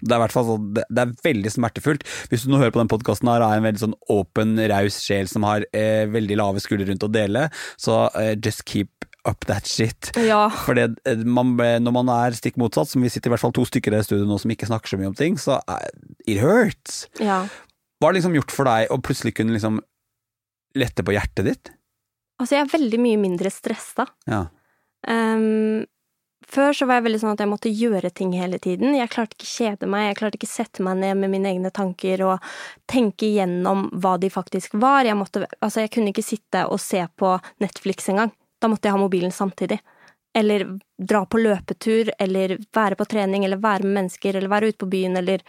Det 0.00 0.14
er 0.14 0.32
fall 0.32 0.46
sånn 0.46 0.70
det, 0.78 0.84
er 1.02 1.12
veldig 1.26 1.52
smertefullt. 1.52 2.06
Hvis 2.30 2.46
du 2.46 2.52
nå 2.52 2.60
hører 2.62 2.72
på 2.72 2.80
den 2.80 2.92
podkasten 2.92 3.28
her 3.28 3.44
er 3.44 3.58
en 3.58 3.66
veldig 3.66 3.82
sånn 3.82 3.98
åpen, 4.12 4.56
raus 4.72 5.00
sjel 5.04 5.28
som 5.30 5.44
har 5.48 5.66
eh, 5.76 6.06
veldig 6.10 6.38
lave 6.40 6.62
skuldre 6.64 6.88
rundt 6.88 7.04
å 7.04 7.12
dele, 7.12 7.48
så 7.80 8.06
eh, 8.16 8.32
just 8.38 8.64
keep 8.68 9.09
up 9.28 9.46
that 9.50 9.66
shit. 9.68 10.10
Ja. 10.16 10.48
For 10.64 10.78
det, 10.78 10.94
eh, 11.08 11.20
når 11.24 11.92
man 11.94 12.12
er 12.12 12.36
stikk 12.36 12.58
motsatt, 12.60 12.88
som 12.90 13.04
vi 13.04 13.10
sitter 13.12 13.30
i 13.30 13.34
hvert 13.34 13.44
fall 13.44 13.54
to 13.56 13.66
stykker 13.68 13.96
i 13.96 14.04
studio 14.06 14.28
nå 14.28 14.38
som 14.40 14.52
ikke 14.52 14.68
snakker 14.70 14.92
så 14.92 15.00
mye 15.00 15.10
om 15.12 15.18
ting, 15.18 15.38
så 15.40 15.58
eh, 15.60 15.90
it 16.26 16.40
hurts. 16.44 17.04
ja. 17.20 17.44
Hva 18.00 18.08
har 18.08 18.16
liksom 18.16 18.32
gjort 18.32 18.52
for 18.54 18.64
deg 18.64 18.88
å 18.88 18.96
plutselig 19.04 19.34
kunne 19.36 19.52
liksom 19.52 19.76
lette 20.80 21.04
på 21.04 21.12
hjertet 21.12 21.44
ditt? 21.44 21.70
Altså, 22.40 22.56
jeg 22.56 22.64
er 22.64 22.70
veldig 22.72 23.00
mye 23.04 23.18
mindre 23.20 23.52
stressa. 23.52 24.06
Ja. 24.24 24.46
Um, 25.04 25.84
før 26.48 26.72
så 26.74 26.88
var 26.88 26.98
jeg 26.98 27.06
veldig 27.10 27.20
sånn 27.20 27.34
at 27.34 27.42
jeg 27.44 27.50
måtte 27.50 27.72
gjøre 27.72 28.10
ting 28.16 28.32
hele 28.38 28.56
tiden. 28.62 28.96
Jeg 28.96 29.12
klarte 29.12 29.36
ikke 29.36 29.50
kjede 29.50 29.90
meg, 29.90 30.06
jeg 30.08 30.18
klarte 30.22 30.40
ikke 30.40 30.48
sette 30.48 30.86
meg 30.86 30.96
ned 31.02 31.20
med 31.20 31.34
mine 31.34 31.52
egne 31.52 31.70
tanker 31.74 32.24
og 32.26 32.48
tenke 32.90 33.28
igjennom 33.28 33.90
hva 34.00 34.16
de 34.22 34.32
faktisk 34.32 34.78
var. 34.80 35.04
Jeg 35.04 35.18
måtte, 35.20 35.44
altså, 35.60 35.84
jeg 35.84 35.92
kunne 35.92 36.14
ikke 36.14 36.24
sitte 36.24 36.64
og 36.72 36.80
se 36.82 37.04
på 37.20 37.36
Netflix 37.60 38.08
engang. 38.08 38.32
Da 38.60 38.68
måtte 38.68 38.88
jeg 38.88 38.96
ha 38.96 39.00
mobilen 39.00 39.32
samtidig. 39.32 39.80
Eller 40.36 40.66
dra 41.00 41.24
på 41.26 41.40
løpetur, 41.42 42.12
eller 42.22 42.58
være 42.76 42.98
på 43.00 43.06
trening, 43.10 43.44
eller 43.44 43.58
være 43.58 43.82
med 43.88 43.96
mennesker, 44.02 44.36
eller 44.36 44.52
være 44.52 44.70
ute 44.70 44.78
på 44.84 44.90
byen, 44.92 45.16
eller 45.18 45.42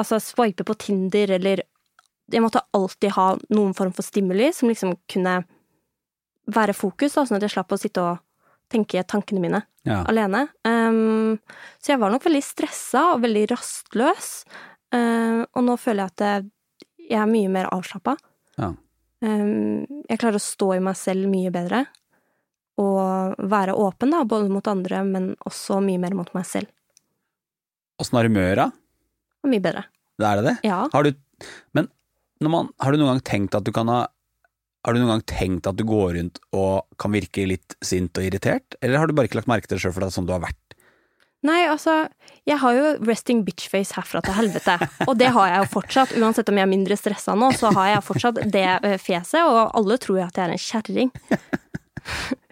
altså 0.00 0.18
swipe 0.20 0.64
på 0.66 0.76
Tinder, 0.78 1.36
eller 1.38 1.62
Jeg 2.30 2.42
måtte 2.44 2.60
alltid 2.72 3.10
ha 3.16 3.32
noen 3.50 3.72
form 3.74 3.90
for 3.90 4.06
stimuli 4.06 4.52
som 4.54 4.68
liksom 4.70 4.92
kunne 5.10 5.40
være 6.46 6.76
fokus, 6.78 7.16
da, 7.16 7.24
sånn 7.26 7.40
at 7.40 7.42
jeg 7.42 7.50
slapp 7.56 7.72
å 7.74 7.78
sitte 7.80 8.04
og 8.06 8.20
tenke 8.70 9.02
tankene 9.02 9.40
mine 9.42 9.62
Ja. 9.82 10.04
alene. 10.06 10.44
Um, 10.64 11.40
så 11.82 11.94
jeg 11.94 11.98
var 11.98 12.12
nok 12.12 12.22
veldig 12.22 12.42
stressa 12.44 13.14
og 13.16 13.24
veldig 13.24 13.48
rastløs. 13.50 14.44
Uh, 14.94 15.42
og 15.56 15.64
nå 15.66 15.74
føler 15.76 16.06
jeg 16.06 16.12
at 16.14 16.46
jeg 17.10 17.18
er 17.18 17.26
mye 17.26 17.50
mer 17.50 17.66
avslappa. 17.74 18.14
Ja. 18.60 18.70
Um, 19.26 20.04
jeg 20.08 20.20
klarer 20.22 20.38
å 20.38 20.44
stå 20.44 20.76
i 20.76 20.84
meg 20.86 20.94
selv 21.00 21.26
mye 21.32 21.50
bedre. 21.50 21.86
Og 22.80 23.40
være 23.50 23.74
åpen, 23.76 24.12
da, 24.14 24.22
både 24.24 24.50
mot 24.52 24.66
andre, 24.70 25.02
men 25.04 25.32
også 25.48 25.80
mye 25.84 26.00
mer 26.00 26.16
mot 26.16 26.30
meg 26.36 26.46
selv. 26.48 26.70
Åssen 28.00 28.16
er 28.16 28.30
humøret? 28.30 28.76
Og 29.44 29.52
mye 29.52 29.62
bedre. 29.64 29.84
Det 30.20 30.28
er 30.28 30.40
det 30.40 30.46
det? 30.46 30.56
Ja. 30.68 30.80
Har 30.92 31.04
du, 31.04 31.12
men 31.76 31.90
man, 32.40 32.70
har 32.80 32.92
du 32.92 33.00
noen 33.00 33.14
gang 33.14 33.22
tenkt 33.26 33.56
at 33.56 33.66
du 33.66 33.72
kan 33.76 33.88
ha 33.92 34.06
Har 34.80 34.96
du 34.96 35.00
noen 35.02 35.12
gang 35.12 35.24
tenkt 35.28 35.66
at 35.68 35.76
du 35.76 35.84
går 35.84 36.14
rundt 36.16 36.38
og 36.56 36.86
kan 36.96 37.12
virke 37.12 37.44
litt 37.44 37.74
sint 37.84 38.16
og 38.16 38.24
irritert, 38.24 38.78
eller 38.80 38.96
har 38.96 39.10
du 39.10 39.12
bare 39.12 39.28
ikke 39.28 39.36
lagt 39.36 39.50
merke 39.50 39.68
til 39.68 39.76
det 39.76 39.82
sjøl 39.82 39.92
for 39.92 40.00
det 40.00 40.08
er 40.08 40.14
sånn 40.14 40.28
du 40.28 40.32
har 40.32 40.40
vært? 40.40 40.70
Nei, 41.44 41.66
altså, 41.68 42.06
jeg 42.48 42.56
har 42.60 42.76
jo 42.76 42.88
resting 43.08 43.42
bitch-face 43.46 43.96
herfra 43.96 44.20
til 44.24 44.36
helvete, 44.36 44.74
og 45.08 45.14
det 45.20 45.30
har 45.32 45.52
jeg 45.52 45.62
jo 45.62 45.68
fortsatt. 45.72 46.12
Uansett 46.20 46.48
om 46.52 46.58
jeg 46.60 46.66
er 46.66 46.72
mindre 46.72 46.98
stressa 47.00 47.36
nå, 47.36 47.48
så 47.56 47.70
har 47.76 47.94
jeg 47.94 48.06
fortsatt 48.08 48.40
det 48.52 48.66
eh, 48.66 48.96
fjeset, 49.00 49.40
og 49.44 49.72
alle 49.76 49.96
tror 50.00 50.20
jo 50.20 50.26
at 50.26 50.40
jeg 50.40 50.44
er 50.48 50.56
en 50.56 50.64
kjerring. 50.64 51.12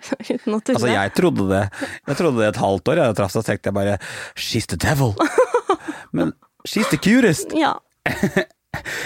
Uten 0.09 0.55
å 0.55 0.61
tulle. 0.61 0.77
Altså, 0.79 0.91
jeg 0.93 1.15
trodde 1.17 1.49
det 1.51 1.63
Jeg 2.07 2.19
trodde 2.21 2.39
det 2.41 2.51
et 2.53 2.61
halvt 2.63 2.93
år, 2.93 3.01
jeg 3.03 3.17
traff 3.19 3.35
deg, 3.35 3.49
tenkte 3.49 3.71
jeg 3.73 3.79
bare 3.79 3.97
She's 4.39 4.69
the 4.71 4.79
devil. 4.81 5.17
Men 6.17 6.33
she's 6.65 6.89
the 6.93 7.01
cutest. 7.01 7.57
Ja. 7.57 7.77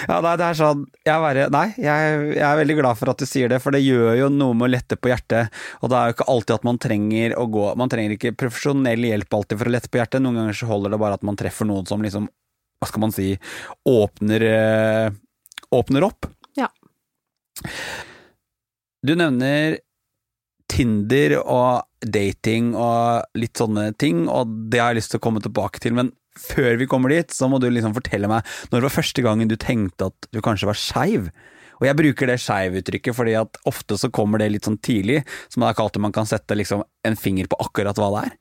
Ja, 0.09 0.17
nei, 0.19 0.33
det 0.37 0.43
er 0.43 0.57
sånn 0.59 0.81
jeg, 1.05 1.15
bare, 1.23 1.45
Nei, 1.53 1.63
jeg, 1.79 2.17
jeg 2.35 2.43
er 2.43 2.57
veldig 2.59 2.75
glad 2.81 2.97
for 2.99 3.11
at 3.13 3.21
du 3.21 3.25
sier 3.25 3.49
det, 3.49 3.61
for 3.63 3.73
det 3.73 3.79
gjør 3.79 4.17
jo 4.19 4.27
noe 4.29 4.57
med 4.57 4.67
å 4.67 4.71
lette 4.73 4.97
på 4.99 5.09
hjertet. 5.09 5.53
Og 5.79 5.89
det 5.89 5.97
er 5.97 6.09
jo 6.09 6.15
ikke 6.17 6.27
alltid 6.33 6.55
at 6.57 6.67
man 6.67 6.79
trenger 6.83 7.35
å 7.39 7.45
gå 7.51 7.63
Man 7.79 7.91
trenger 7.91 8.15
ikke 8.17 8.33
profesjonell 8.37 9.07
hjelp 9.07 9.37
alltid 9.39 9.61
for 9.61 9.71
å 9.71 9.73
lette 9.73 9.89
på 9.89 10.01
hjertet. 10.01 10.23
Noen 10.23 10.41
ganger 10.41 10.59
så 10.59 10.69
holder 10.69 10.93
det 10.93 10.99
bare 11.01 11.17
at 11.17 11.25
man 11.25 11.39
treffer 11.39 11.69
noen 11.69 11.87
som 11.89 12.03
liksom, 12.03 12.27
hva 12.27 12.89
skal 12.91 13.05
man 13.05 13.15
si, 13.15 13.29
åpner 13.87 14.47
eh, 14.49 15.19
Åpner 15.73 16.05
opp. 16.05 16.27
Ja. 16.59 16.67
Du 19.01 19.15
nevner 19.17 19.79
Tinder 20.73 21.37
og 21.43 21.85
dating 22.01 22.73
og 22.73 23.37
litt 23.37 23.59
sånne 23.61 23.91
ting, 24.01 24.25
og 24.25 24.49
det 24.71 24.81
har 24.81 24.91
jeg 24.91 25.03
lyst 25.03 25.13
til 25.13 25.21
å 25.21 25.25
komme 25.27 25.43
tilbake 25.43 25.81
til, 25.83 25.95
men 25.97 26.09
før 26.39 26.79
vi 26.81 26.87
kommer 26.89 27.13
dit, 27.13 27.29
så 27.29 27.45
må 27.49 27.59
du 27.61 27.67
liksom 27.69 27.93
fortelle 27.93 28.29
meg 28.29 28.47
når 28.71 28.79
det 28.79 28.87
var 28.87 28.95
første 28.95 29.25
gangen 29.25 29.51
du 29.51 29.57
tenkte 29.61 30.09
at 30.09 30.29
du 30.33 30.41
kanskje 30.41 30.69
var 30.71 30.79
skeiv. 30.79 31.29
Og 31.77 31.87
jeg 31.87 31.97
bruker 31.99 32.29
det 32.29 32.39
skeiv-uttrykket 32.41 33.17
fordi 33.17 33.35
at 33.37 33.59
ofte 33.69 33.97
så 33.99 34.09
kommer 34.13 34.41
det 34.41 34.49
litt 34.53 34.69
sånn 34.69 34.79
tidlig, 34.81 35.21
som 35.51 35.63
det 35.63 35.69
er 35.69 35.77
kalt 35.77 35.97
at 35.97 36.05
man 36.05 36.15
kan 36.15 36.29
sette 36.29 36.57
liksom 36.57 36.81
en 36.81 37.19
finger 37.19 37.49
på 37.51 37.59
akkurat 37.61 37.99
hva 37.99 38.09
det 38.15 38.25
er. 38.27 38.35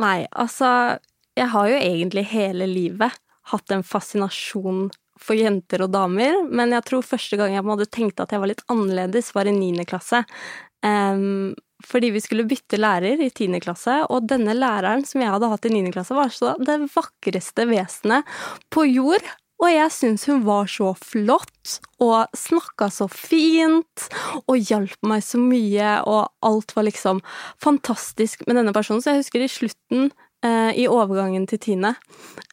Nei, 0.00 0.18
altså, 0.38 0.70
jeg 1.36 1.50
har 1.52 1.68
jo 1.68 1.78
egentlig 1.80 2.24
hele 2.30 2.68
livet 2.70 3.20
hatt 3.50 3.74
en 3.74 3.84
fascinasjon 3.84 4.88
for 5.20 5.36
jenter 5.36 5.84
og 5.84 5.92
damer, 5.92 6.38
men 6.48 6.72
jeg 6.72 6.86
tror 6.88 7.04
første 7.04 7.36
gang 7.36 7.52
jeg 7.52 7.66
hadde 7.66 7.88
tenkt 7.92 8.22
at 8.22 8.32
jeg 8.32 8.40
var 8.40 8.48
litt 8.48 8.64
annerledes, 8.72 9.34
var 9.36 9.50
i 9.50 9.52
niende 9.52 9.84
klasse. 9.88 10.22
Um, 10.86 11.52
fordi 11.86 12.10
vi 12.12 12.20
skulle 12.20 12.48
bytte 12.48 12.78
lærer 12.80 13.20
i 13.24 13.30
tiende 13.32 13.60
klasse, 13.62 14.02
og 14.12 14.28
denne 14.28 14.54
læreren 14.56 15.04
som 15.08 15.22
jeg 15.22 15.32
hadde 15.32 15.50
hatt 15.52 15.68
i 15.68 15.72
niende 15.72 15.92
klasse, 15.94 16.16
var 16.16 16.32
så 16.34 16.54
det 16.60 16.80
vakreste 16.92 17.66
vesenet 17.70 18.28
på 18.72 18.84
jord. 18.90 19.24
Og 19.60 19.68
jeg 19.68 19.92
syns 19.92 20.24
hun 20.28 20.44
var 20.46 20.68
så 20.72 20.94
flott, 20.96 21.80
og 22.00 22.32
snakka 22.36 22.88
så 22.92 23.10
fint, 23.12 24.06
og 24.46 24.56
hjalp 24.56 24.96
meg 25.08 25.24
så 25.24 25.40
mye, 25.40 25.98
og 26.08 26.30
alt 26.48 26.72
var 26.76 26.88
liksom 26.88 27.20
fantastisk 27.60 28.46
med 28.48 28.56
denne 28.56 28.72
personen. 28.76 29.04
Så 29.04 29.12
jeg 29.12 29.24
husker 29.24 29.44
i 29.44 29.52
slutten 29.52 30.08
eh, 30.46 30.72
i 30.82 30.86
overgangen 30.88 31.46
til 31.50 31.60
tiende, 31.62 31.94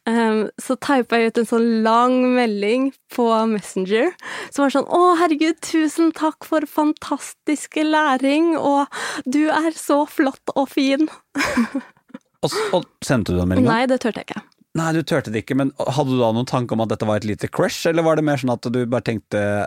eh, 0.10 0.48
så 0.62 0.78
typa 0.80 1.20
jeg 1.20 1.32
ut 1.32 1.42
en 1.42 1.50
sånn 1.52 1.68
lang 1.86 2.18
melding 2.36 2.90
på 3.14 3.28
Messenger 3.52 4.12
som 4.50 4.66
var 4.66 4.76
sånn 4.76 4.90
'Å, 4.90 5.18
herregud, 5.22 5.62
tusen 5.62 6.12
takk 6.12 6.46
for 6.46 6.62
fantastiske 6.62 7.84
læring', 7.84 8.58
og 8.58 8.88
'du 9.26 9.50
er 9.50 9.72
så 9.72 10.06
flott 10.08 10.56
og 10.56 10.70
fin'. 10.70 11.10
Og, 12.46 12.54
og 12.72 12.84
sendte 13.02 13.34
du 13.34 13.40
den 13.40 13.50
meldinga? 13.50 13.72
Nei, 13.72 13.86
det 13.90 13.98
turte 13.98 14.22
jeg 14.22 14.28
ikke. 14.30 14.42
Nei, 14.78 14.92
du 14.94 15.02
turte 15.02 15.32
det 15.34 15.42
ikke, 15.42 15.56
men 15.58 15.72
hadde 15.80 16.14
du 16.14 16.20
da 16.22 16.30
noen 16.36 16.46
tanke 16.46 16.76
om 16.76 16.84
at 16.84 16.92
dette 16.92 17.08
var 17.10 17.18
et 17.18 17.26
lite 17.26 17.50
crush, 17.50 17.88
eller 17.90 18.06
var 18.06 18.20
det 18.20 18.26
mer 18.28 18.38
sånn 18.38 18.54
at 18.54 18.62
du 18.62 18.86
bare 18.86 19.02
tenkte 19.02 19.66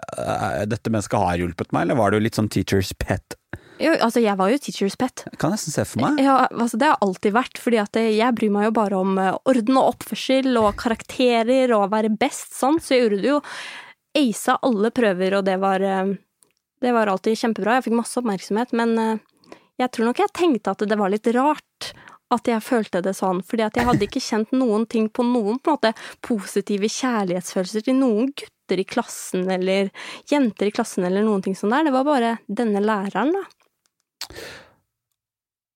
dette 0.71 0.93
mennesket 0.93 1.19
har 1.19 1.41
hjulpet 1.43 1.75
meg, 1.75 1.89
eller 1.89 1.99
var 1.99 2.15
du 2.15 2.21
litt 2.23 2.39
sånn 2.39 2.49
teacher's 2.49 2.93
pet? 2.95 3.35
Jo, 3.81 3.95
altså, 4.05 4.21
jeg 4.21 4.37
var 4.37 4.51
jo 4.53 4.59
teacher's 4.61 4.97
pet. 5.01 5.23
Jeg 5.31 5.41
kan 5.41 5.55
nesten 5.55 5.73
se 5.73 5.85
for 5.89 6.05
meg. 6.05 6.21
Ja, 6.21 6.43
altså, 6.51 6.77
det 6.81 6.91
har 6.91 7.01
alltid 7.05 7.33
vært, 7.37 7.61
fordi 7.61 7.81
at 7.81 7.97
jeg 8.01 8.37
bryr 8.37 8.53
meg 8.53 8.69
jo 8.69 8.75
bare 8.77 8.99
om 9.01 9.15
eh, 9.21 9.39
orden 9.49 9.79
og 9.81 9.95
oppførsel 9.95 10.59
og 10.61 10.75
karakterer 10.81 11.73
og 11.77 11.87
å 11.87 11.93
være 11.95 12.13
best, 12.21 12.53
sånn, 12.59 12.81
så 12.83 12.97
jeg 12.97 13.07
gjorde 13.07 13.23
det 13.23 13.33
jo 13.33 13.41
Aisa 14.21 14.57
alle 14.67 14.91
prøver, 14.91 15.39
og 15.39 15.47
det 15.47 15.57
var 15.63 15.85
eh, 15.87 16.17
Det 16.81 16.93
var 16.97 17.11
alltid 17.13 17.37
kjempebra. 17.37 17.75
Jeg 17.77 17.89
fikk 17.89 17.99
masse 17.99 18.17
oppmerksomhet, 18.21 18.71
men 18.77 18.95
eh, 18.99 19.19
jeg 19.81 19.93
tror 19.93 20.11
nok 20.11 20.23
jeg 20.23 20.33
tenkte 20.37 20.73
at 20.73 20.85
det 20.89 20.97
var 21.01 21.13
litt 21.13 21.29
rart 21.37 21.93
at 22.31 22.47
jeg 22.47 22.63
følte 22.63 23.03
det 23.03 23.15
sånn, 23.19 23.41
fordi 23.43 23.65
at 23.67 23.77
jeg 23.77 23.87
hadde 23.89 24.07
ikke 24.07 24.23
kjent 24.23 24.53
noen 24.55 24.85
ting 24.91 25.09
på 25.11 25.25
noen 25.27 25.59
på 25.59 25.73
en 25.73 25.79
måte 25.79 25.93
positive 26.23 26.87
kjærlighetsfølelser 26.87 27.89
til 27.89 27.97
noen 27.99 28.31
gutter 28.31 28.81
i 28.81 28.87
klassen 28.87 29.49
eller 29.51 29.91
jenter 30.31 30.71
i 30.71 30.75
klassen 30.75 31.09
eller 31.09 31.27
noen 31.27 31.43
ting 31.43 31.57
sånn 31.59 31.75
der. 31.75 31.89
Det 31.89 31.95
var 31.97 32.07
bare 32.07 32.37
denne 32.47 32.83
læreren, 32.85 33.35
da. 33.35 33.43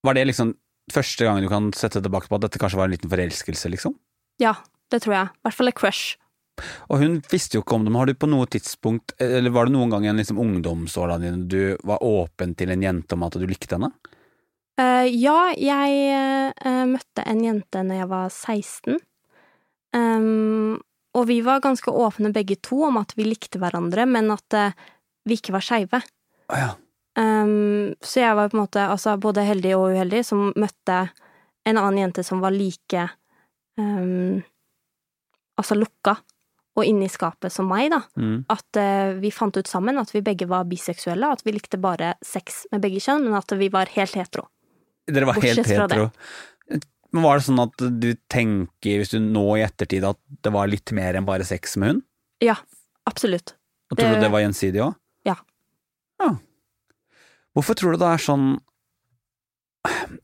Var 0.05 0.17
det 0.17 0.27
liksom 0.29 0.53
første 0.93 1.25
gangen 1.25 1.47
du 1.47 1.51
kan 1.53 1.71
sette 1.77 2.03
tilbake 2.05 2.29
på 2.29 2.37
at 2.37 2.45
dette 2.47 2.61
kanskje 2.61 2.81
var 2.81 2.91
en 2.91 2.97
liten 2.97 3.13
forelskelse, 3.13 3.71
liksom? 3.73 3.97
Ja, 4.43 4.57
det 4.93 5.05
tror 5.05 5.17
jeg. 5.17 5.33
I 5.33 5.47
hvert 5.47 5.59
fall 5.59 5.73
et 5.73 5.79
crush. 5.79 6.19
Og 6.93 7.01
hun 7.01 7.17
visste 7.33 7.57
jo 7.57 7.65
ikke 7.65 7.79
om 7.79 7.87
det, 7.87 7.91
men 7.91 8.03
har 8.03 8.11
du 8.11 8.19
på 8.19 8.31
noe 8.31 8.47
tidspunkt, 8.51 9.17
eller 9.23 9.55
var 9.55 9.67
det 9.67 9.75
noen 9.75 9.91
gang 9.91 10.07
i 10.07 10.11
en 10.13 10.21
liksom 10.21 10.39
ungdomsåra 10.43 11.17
dine 11.23 11.49
du 11.51 11.75
var 11.87 12.05
åpen 12.05 12.55
til 12.59 12.71
en 12.75 12.85
jente 12.85 13.17
om 13.17 13.25
at 13.27 13.39
du 13.41 13.47
likte 13.49 13.79
henne? 13.79 13.91
Uh, 14.79 15.07
ja, 15.07 15.55
jeg 15.55 16.55
uh, 16.67 16.85
møtte 16.91 17.25
en 17.31 17.43
jente 17.45 17.83
når 17.87 18.01
jeg 18.01 18.11
var 18.11 18.31
16. 18.31 19.03
Um, 19.95 20.81
og 21.15 21.29
vi 21.31 21.39
var 21.47 21.63
ganske 21.63 21.91
åpne 21.91 22.33
begge 22.35 22.59
to 22.63 22.81
om 22.89 22.99
at 22.99 23.15
vi 23.19 23.27
likte 23.29 23.61
hverandre, 23.63 24.07
men 24.11 24.33
at 24.35 24.59
uh, 24.59 24.89
vi 25.27 25.39
ikke 25.39 25.55
var 25.55 25.65
skeive. 25.65 26.03
Ah, 26.51 26.59
ja. 26.59 26.73
Ehm, 27.19 27.95
så 28.03 28.21
jeg 28.25 28.35
var 28.37 28.51
på 28.51 28.59
en 28.59 28.65
måte 28.65 28.85
altså, 28.91 29.17
både 29.23 29.45
heldig 29.47 29.75
og 29.79 29.93
uheldig 29.95 30.25
som 30.27 30.49
møtte 30.59 30.97
en 31.65 31.79
annen 31.79 32.01
jente 32.03 32.25
som 32.27 32.41
var 32.43 32.55
like 32.55 33.07
um, 33.79 34.43
Altså 35.55 35.77
lukka 35.79 36.17
og 36.75 36.83
inne 36.83 37.07
i 37.07 37.13
skapet 37.13 37.53
som 37.55 37.69
meg, 37.71 37.93
da. 37.93 38.01
Mm. 38.19 38.41
At 38.51 38.79
uh, 38.81 39.13
vi 39.23 39.31
fant 39.31 39.55
ut 39.55 39.69
sammen 39.71 40.01
at 40.01 40.11
vi 40.11 40.25
begge 40.27 40.49
var 40.51 40.65
biseksuelle, 40.67 41.29
at 41.31 41.45
vi 41.47 41.55
likte 41.55 41.79
bare 41.79 42.17
sex 42.27 42.65
med 42.73 42.83
begge 42.83 42.99
kjønn, 43.05 43.29
men 43.29 43.37
at 43.39 43.55
vi 43.55 43.69
var 43.71 43.93
helt 43.95 44.17
hetero. 44.19 44.49
Dere 45.07 45.29
var 45.29 45.39
helt 45.39 45.61
Bortsett 45.61 45.71
helt 45.71 45.95
hetero. 45.95 46.09
Men 47.15 47.23
var 47.23 47.39
det 47.39 47.47
sånn 47.47 47.63
at 47.63 47.85
du 48.03 48.09
tenker, 48.27 48.99
hvis 48.99 49.15
du 49.15 49.21
nå 49.23 49.45
i 49.55 49.63
ettertid, 49.63 50.03
at 50.09 50.19
det 50.43 50.51
var 50.51 50.67
litt 50.67 50.91
mer 50.99 51.15
enn 51.15 51.29
bare 51.29 51.47
sex 51.47 51.77
med 51.79 51.93
hun? 51.93 52.03
Ja, 52.43 52.57
absolutt. 53.07 53.55
Og 53.93 53.99
tror 54.01 54.09
Det- 54.11 54.19
du 54.19 54.25
det 54.27 54.33
var 54.35 54.43
gjensidig 54.43 54.83
òg? 54.83 54.99
Ja. 55.31 55.37
ja. 56.19 56.33
Hvorfor 57.55 57.79
tror 57.79 57.95
du 57.95 58.03
det 58.03 58.11
er 58.11 58.23
sånn 58.23 58.47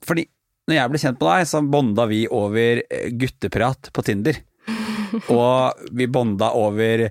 Fordi 0.06 0.26
når 0.70 0.76
jeg 0.76 0.90
ble 0.90 1.00
kjent 1.02 1.18
med 1.18 1.26
deg, 1.26 1.48
så 1.50 1.60
bonda 1.66 2.06
vi 2.06 2.20
over 2.30 2.80
eh, 2.84 3.08
gutteprat 3.18 3.88
på 3.90 4.04
Tinder. 4.06 4.36
Og 5.34 5.80
vi 5.98 6.06
bonda 6.06 6.52
over 6.54 7.08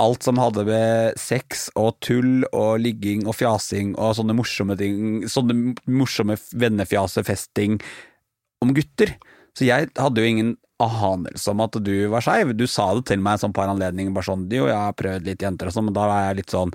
alt 0.00 0.24
som 0.24 0.40
hadde 0.40 0.64
med 0.64 1.20
sex 1.20 1.68
og 1.78 1.98
tull 2.02 2.46
og 2.48 2.80
ligging 2.82 3.26
og 3.28 3.36
fjasing 3.36 3.92
og 4.00 4.16
sånne 4.18 4.34
morsomme 4.38 4.74
ting, 4.80 5.26
sånne 5.28 5.74
morsomme 5.84 6.38
vennefjasefesting 6.56 7.76
om 8.64 8.72
gutter. 8.74 9.14
Så 9.54 9.68
jeg 9.68 9.92
hadde 10.00 10.24
jo 10.24 10.32
ingen 10.32 10.56
anelse 10.82 11.52
om 11.52 11.62
at 11.62 11.76
du 11.84 11.92
var 12.10 12.24
skeiv. 12.24 12.56
Du 12.58 12.66
sa 12.66 12.88
det 12.96 13.06
til 13.12 13.22
meg 13.22 13.38
sånn 13.42 13.54
en 13.54 13.76
anledning, 13.76 14.10
bare 14.16 14.32
sånn 14.32 14.48
jo, 14.50 14.66
jeg 14.66 14.80
har 14.80 14.96
prøvd 14.98 15.28
litt 15.28 15.44
jenter 15.44 15.70
og 15.70 15.76
sånn, 15.76 15.90
men 15.90 15.96
da 16.00 16.08
var 16.10 16.28
jeg 16.28 16.40
litt 16.40 16.54
sånn 16.56 16.74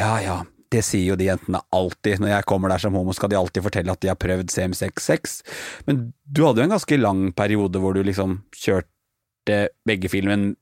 ja 0.00 0.16
ja, 0.24 0.40
det 0.72 0.82
sier 0.86 1.12
jo 1.12 1.16
de 1.18 1.28
jentene 1.28 1.62
alltid. 1.74 2.20
Når 2.22 2.32
jeg 2.32 2.48
kommer 2.50 2.72
der 2.72 2.82
som 2.82 2.96
homo, 2.98 3.14
skal 3.16 3.32
de 3.32 3.38
alltid 3.38 3.64
fortelle 3.66 3.92
at 3.92 4.02
de 4.02 4.10
har 4.10 4.18
prøvd 4.20 4.52
CM66. 4.52 5.40
Men 5.88 6.10
du 6.24 6.44
hadde 6.46 6.62
jo 6.62 6.68
en 6.68 6.76
ganske 6.76 7.00
lang 7.00 7.24
periode 7.36 7.82
hvor 7.82 7.96
du 7.96 8.02
liksom 8.06 8.40
kjørte 8.56 9.60
begge 9.86 10.10
filmen, 10.10 10.54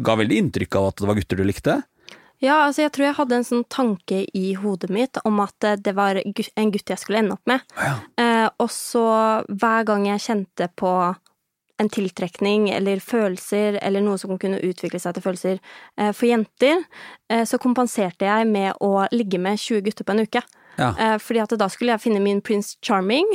ga 0.00 0.14
veldig 0.16 0.44
inntrykk 0.44 0.76
av 0.78 0.90
at 0.90 1.00
det 1.00 1.08
var 1.10 1.18
gutter 1.18 1.40
du 1.40 1.46
likte. 1.48 1.80
Ja, 2.40 2.62
altså 2.64 2.86
jeg 2.86 2.92
tror 2.96 3.04
jeg 3.04 3.16
hadde 3.18 3.36
en 3.36 3.44
sånn 3.44 3.64
tanke 3.68 4.22
i 4.36 4.54
hodet 4.56 4.88
mitt 4.92 5.18
om 5.28 5.42
at 5.44 5.66
eh, 5.66 5.76
det 5.76 5.92
var 5.98 6.16
en 6.16 6.72
gutt 6.72 6.92
jeg 6.92 7.00
skulle 7.00 7.20
ende 7.20 7.36
opp 7.36 7.50
med. 7.50 7.64
Ja. 7.76 7.96
Eh, 8.16 8.46
og 8.56 8.70
så 8.72 9.04
hver 9.44 9.84
gang 9.88 10.06
jeg 10.08 10.24
kjente 10.24 10.70
på 10.80 10.92
en 11.80 11.90
tiltrekning 11.92 12.68
eller 12.74 13.02
følelser, 13.02 13.78
eller 13.82 14.04
noe 14.04 14.20
som 14.20 14.36
kunne 14.40 14.60
utvikle 14.66 15.00
seg 15.02 15.16
til 15.16 15.24
følelser 15.24 15.58
eh, 15.96 16.12
for 16.12 16.28
jenter, 16.28 16.82
eh, 17.32 17.44
så 17.48 17.60
kompenserte 17.62 18.28
jeg 18.28 18.48
med 18.50 18.80
å 18.84 19.06
ligge 19.14 19.40
med 19.42 19.60
20 19.60 19.86
gutter 19.88 20.06
på 20.06 20.16
en 20.16 20.24
uke. 20.26 20.42
Ja. 20.80 20.90
Eh, 20.94 21.16
fordi 21.20 21.42
at 21.42 21.54
da 21.60 21.68
skulle 21.72 21.96
jeg 21.96 22.04
finne 22.04 22.22
min 22.24 22.42
Prince 22.44 22.76
Charming, 22.84 23.28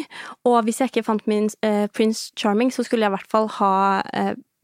og 0.47 0.61
hvis 0.65 0.81
jeg 0.81 0.93
ikke 0.93 1.07
fant 1.09 1.25
min 1.29 1.49
Prince 1.93 2.31
Charming, 2.39 2.71
så 2.73 2.85
skulle 2.85 3.05
jeg 3.05 3.13
i 3.13 3.17
hvert 3.17 3.31
fall 3.31 3.49
ha 3.59 3.73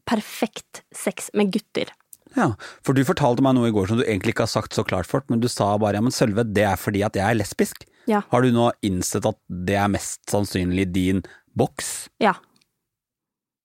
perfekt 0.08 0.82
sex 0.96 1.30
med 1.38 1.52
gutter. 1.54 1.92
Ja, 2.34 2.54
for 2.84 2.96
du 2.96 3.04
fortalte 3.04 3.44
meg 3.44 3.54
noe 3.56 3.68
i 3.68 3.74
går 3.74 3.90
som 3.90 4.00
du 4.00 4.06
egentlig 4.06 4.34
ikke 4.34 4.46
har 4.46 4.54
sagt 4.54 4.76
så 4.76 4.84
klart 4.86 5.08
fort, 5.08 5.28
men 5.30 5.42
du 5.42 5.48
sa 5.52 5.74
bare 5.80 5.98
ja, 5.98 6.04
men 6.04 6.14
Sølve, 6.14 6.46
det 6.48 6.64
er 6.66 6.80
fordi 6.80 7.04
at 7.06 7.18
jeg 7.18 7.26
er 7.28 7.38
lesbisk. 7.38 7.84
Ja. 8.10 8.22
Har 8.32 8.42
du 8.42 8.50
nå 8.54 8.70
innsett 8.86 9.26
at 9.28 9.38
det 9.46 9.76
er 9.78 9.92
mest 9.92 10.24
sannsynlig 10.32 10.88
din 10.94 11.22
boks? 11.58 11.92
Ja. 12.22 12.34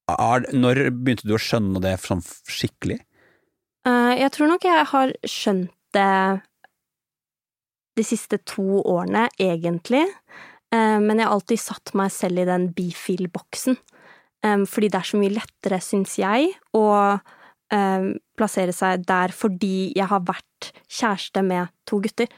Er, 0.08 0.46
når 0.56 0.88
begynte 0.96 1.28
du 1.28 1.36
å 1.36 1.42
skjønne 1.42 1.82
det 1.84 1.98
sånn 2.00 2.24
skikkelig? 2.24 3.02
Uh, 3.88 4.14
jeg 4.16 4.32
tror 4.36 4.52
nok 4.52 4.68
jeg 4.68 4.86
har 4.92 5.16
skjønt 5.28 5.74
det 5.96 6.12
de 7.98 8.06
siste 8.06 8.38
to 8.46 8.82
årene, 8.86 9.26
egentlig. 9.42 10.04
Eh, 10.70 10.98
men 11.02 11.18
jeg 11.18 11.26
har 11.26 11.34
alltid 11.34 11.62
satt 11.62 11.94
meg 11.98 12.12
selv 12.14 12.44
i 12.44 12.46
den 12.46 12.68
bifil-boksen. 12.76 13.78
Eh, 14.46 14.66
fordi 14.70 14.92
det 14.94 15.00
er 15.00 15.10
så 15.10 15.22
mye 15.22 15.34
lettere, 15.34 15.80
syns 15.82 16.20
jeg, 16.22 16.54
å 16.78 16.86
plassere 18.40 18.72
seg 18.72 19.02
der 19.04 19.34
fordi 19.36 19.90
jeg 19.92 20.08
har 20.08 20.22
vært 20.24 20.70
kjæreste 20.88 21.42
med 21.44 21.68
to 21.84 21.98
gutter. 22.00 22.30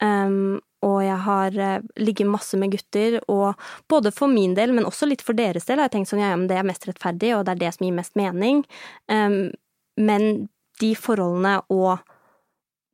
Um, 0.00 0.62
og 0.86 0.98
jeg 1.04 1.18
har 1.26 1.58
uh, 1.58 1.84
ligget 2.00 2.30
masse 2.30 2.58
med 2.58 2.74
gutter, 2.74 3.18
og 3.30 3.58
både 3.90 4.12
for 4.14 4.30
min 4.30 4.56
del, 4.58 4.74
men 4.74 4.88
også 4.88 5.08
litt 5.10 5.22
for 5.24 5.38
deres 5.38 5.68
del, 5.68 5.78
har 5.78 5.90
jeg 5.90 5.96
tenkt 5.98 6.12
sånn 6.12 6.22
ja, 6.22 6.32
men 6.36 6.48
det 6.50 6.58
er 6.58 6.66
mest 6.66 6.86
rettferdig, 6.88 7.34
og 7.36 7.46
det 7.46 7.56
er 7.56 7.62
det 7.64 7.74
som 7.76 7.86
gir 7.86 7.96
mest 7.96 8.18
mening. 8.18 8.64
Um, 9.10 9.52
men 10.00 10.48
de 10.82 10.94
forholdene 10.98 11.60
og 11.72 12.02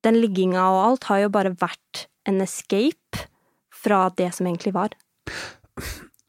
den 0.07 0.18
ligginga 0.22 0.66
og 0.70 0.83
alt 0.85 1.09
har 1.11 1.24
jo 1.24 1.33
bare 1.35 1.55
vært 1.59 2.07
en 2.29 2.42
escape 2.44 3.27
fra 3.74 4.07
det 4.18 4.31
som 4.37 4.48
egentlig 4.48 4.74
var. 4.77 4.94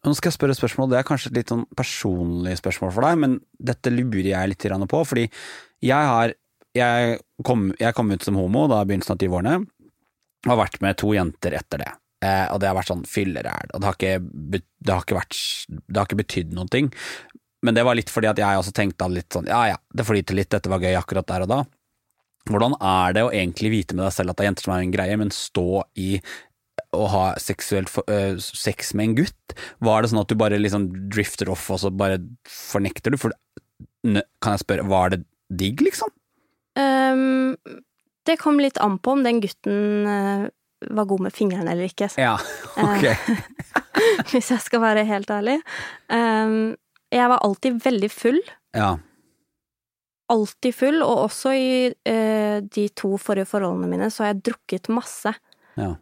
Nå 0.06 0.13
skal 0.15 0.30
jeg 0.30 0.38
spørre 0.38 0.56
et 0.56 0.60
spørsmål, 0.62 0.93
det 0.93 1.00
er 1.00 1.08
kanskje 1.08 1.32
et 1.32 1.41
litt 1.41 1.52
sånn 1.52 1.65
personlig 1.78 2.56
spørsmål 2.62 2.93
for 2.95 3.06
deg, 3.06 3.17
men 3.19 3.39
dette 3.60 3.91
lurer 3.91 4.32
jeg 4.32 4.54
litt 4.54 4.67
på, 4.89 5.02
fordi 5.12 5.26
jeg 5.84 6.12
har 6.13 6.38
jeg 6.78 7.17
kom, 7.43 7.72
jeg 7.82 7.95
kom 7.98 8.12
ut 8.13 8.24
som 8.24 8.38
homo 8.38 8.67
da 8.69 8.84
i 8.84 8.88
begynnelsen 8.88 9.15
av 9.15 9.22
20-årene, 9.24 9.56
og 10.45 10.54
har 10.54 10.62
vært 10.63 10.80
med 10.84 10.99
to 10.99 11.12
jenter 11.15 11.56
etter 11.60 11.84
det. 11.84 11.91
Eh, 12.25 12.45
og 12.52 12.60
det 12.60 12.67
har 12.67 12.75
vært 12.75 12.91
sånn 12.91 13.06
fylleræl, 13.08 13.71
og 13.73 13.80
det 13.80 13.88
har 13.88 13.97
ikke, 13.97 14.15
det 14.60 14.91
har 14.91 15.06
vært, 15.15 15.41
det 15.69 15.99
har 15.99 16.08
ikke 16.08 16.19
betydd 16.19 16.56
noen 16.56 16.71
ting. 16.71 16.89
Men 17.63 17.75
det 17.75 17.84
var 17.88 17.97
litt 17.99 18.12
fordi 18.12 18.30
at 18.30 18.39
jeg 18.39 18.60
også 18.60 18.73
tenkte 18.75 19.08
litt 19.12 19.36
sånn, 19.36 19.49
ja 19.52 19.62
ja, 19.73 19.80
det 19.95 20.08
flyter 20.08 20.38
litt, 20.38 20.52
dette 20.52 20.71
var 20.71 20.84
gøy 20.84 20.95
akkurat 20.99 21.28
der 21.28 21.45
og 21.45 21.52
da. 21.52 21.62
Hvordan 22.49 22.75
er 22.80 23.15
det 23.15 23.23
å 23.25 23.34
egentlig 23.36 23.71
vite 23.73 23.95
med 23.95 24.06
deg 24.08 24.15
selv 24.15 24.32
at 24.32 24.39
det 24.39 24.45
er 24.45 24.49
jenter 24.49 24.67
som 24.67 24.75
er 24.75 24.84
en 24.84 24.93
greie, 24.93 25.17
men 25.19 25.34
stå 25.36 25.84
i 25.99 26.12
å 26.95 27.04
ha 27.12 27.25
seksuelt 27.39 27.91
uh, 28.08 28.39
sex 28.39 28.93
med 28.97 29.10
en 29.10 29.17
gutt? 29.19 29.58
Var 29.84 30.02
det 30.02 30.12
sånn 30.12 30.21
at 30.23 30.32
du 30.32 30.39
bare 30.39 30.60
liksom 30.60 30.88
drifter 31.12 31.52
off, 31.52 31.67
og 31.75 31.82
så 31.84 31.91
bare 31.91 32.21
fornekter 32.47 33.13
du? 33.13 33.19
For, 33.21 33.36
kan 34.08 34.56
jeg 34.56 34.63
spørre, 34.63 34.88
var 34.89 35.13
det 35.13 35.21
digg, 35.52 35.84
liksom? 35.84 36.12
Um, 36.80 37.58
det 38.30 38.38
kom 38.42 38.62
litt 38.62 38.80
an 38.84 38.98
på 39.02 39.18
om 39.18 39.26
den 39.26 39.42
gutten 39.44 40.08
uh, 40.08 40.48
var 40.89 41.10
god 41.10 41.26
med 41.28 41.36
fingrene 41.36 41.74
eller 41.74 41.89
ikke. 41.89 42.10
Ja, 42.20 42.38
ok. 42.80 43.06
hvis 44.32 44.52
jeg 44.54 44.63
skal 44.63 44.84
være 44.84 45.06
helt 45.10 45.32
ærlig. 45.34 45.60
Um, 46.08 46.76
jeg 47.12 47.30
var 47.32 47.44
alltid 47.46 47.82
veldig 47.84 48.10
full. 48.13 48.39
Ja. 48.78 48.94
Alltid 50.30 50.76
full, 50.78 51.02
og 51.02 51.26
også 51.26 51.56
i 51.58 51.70
de 52.62 52.84
to 52.94 53.15
forrige 53.18 53.50
forholdene 53.50 53.89
mine 53.89 54.12
så 54.13 54.24
har 54.24 54.36
jeg 54.36 54.44
drukket 54.52 54.92
masse. 54.94 55.32
Ja. 55.74 55.96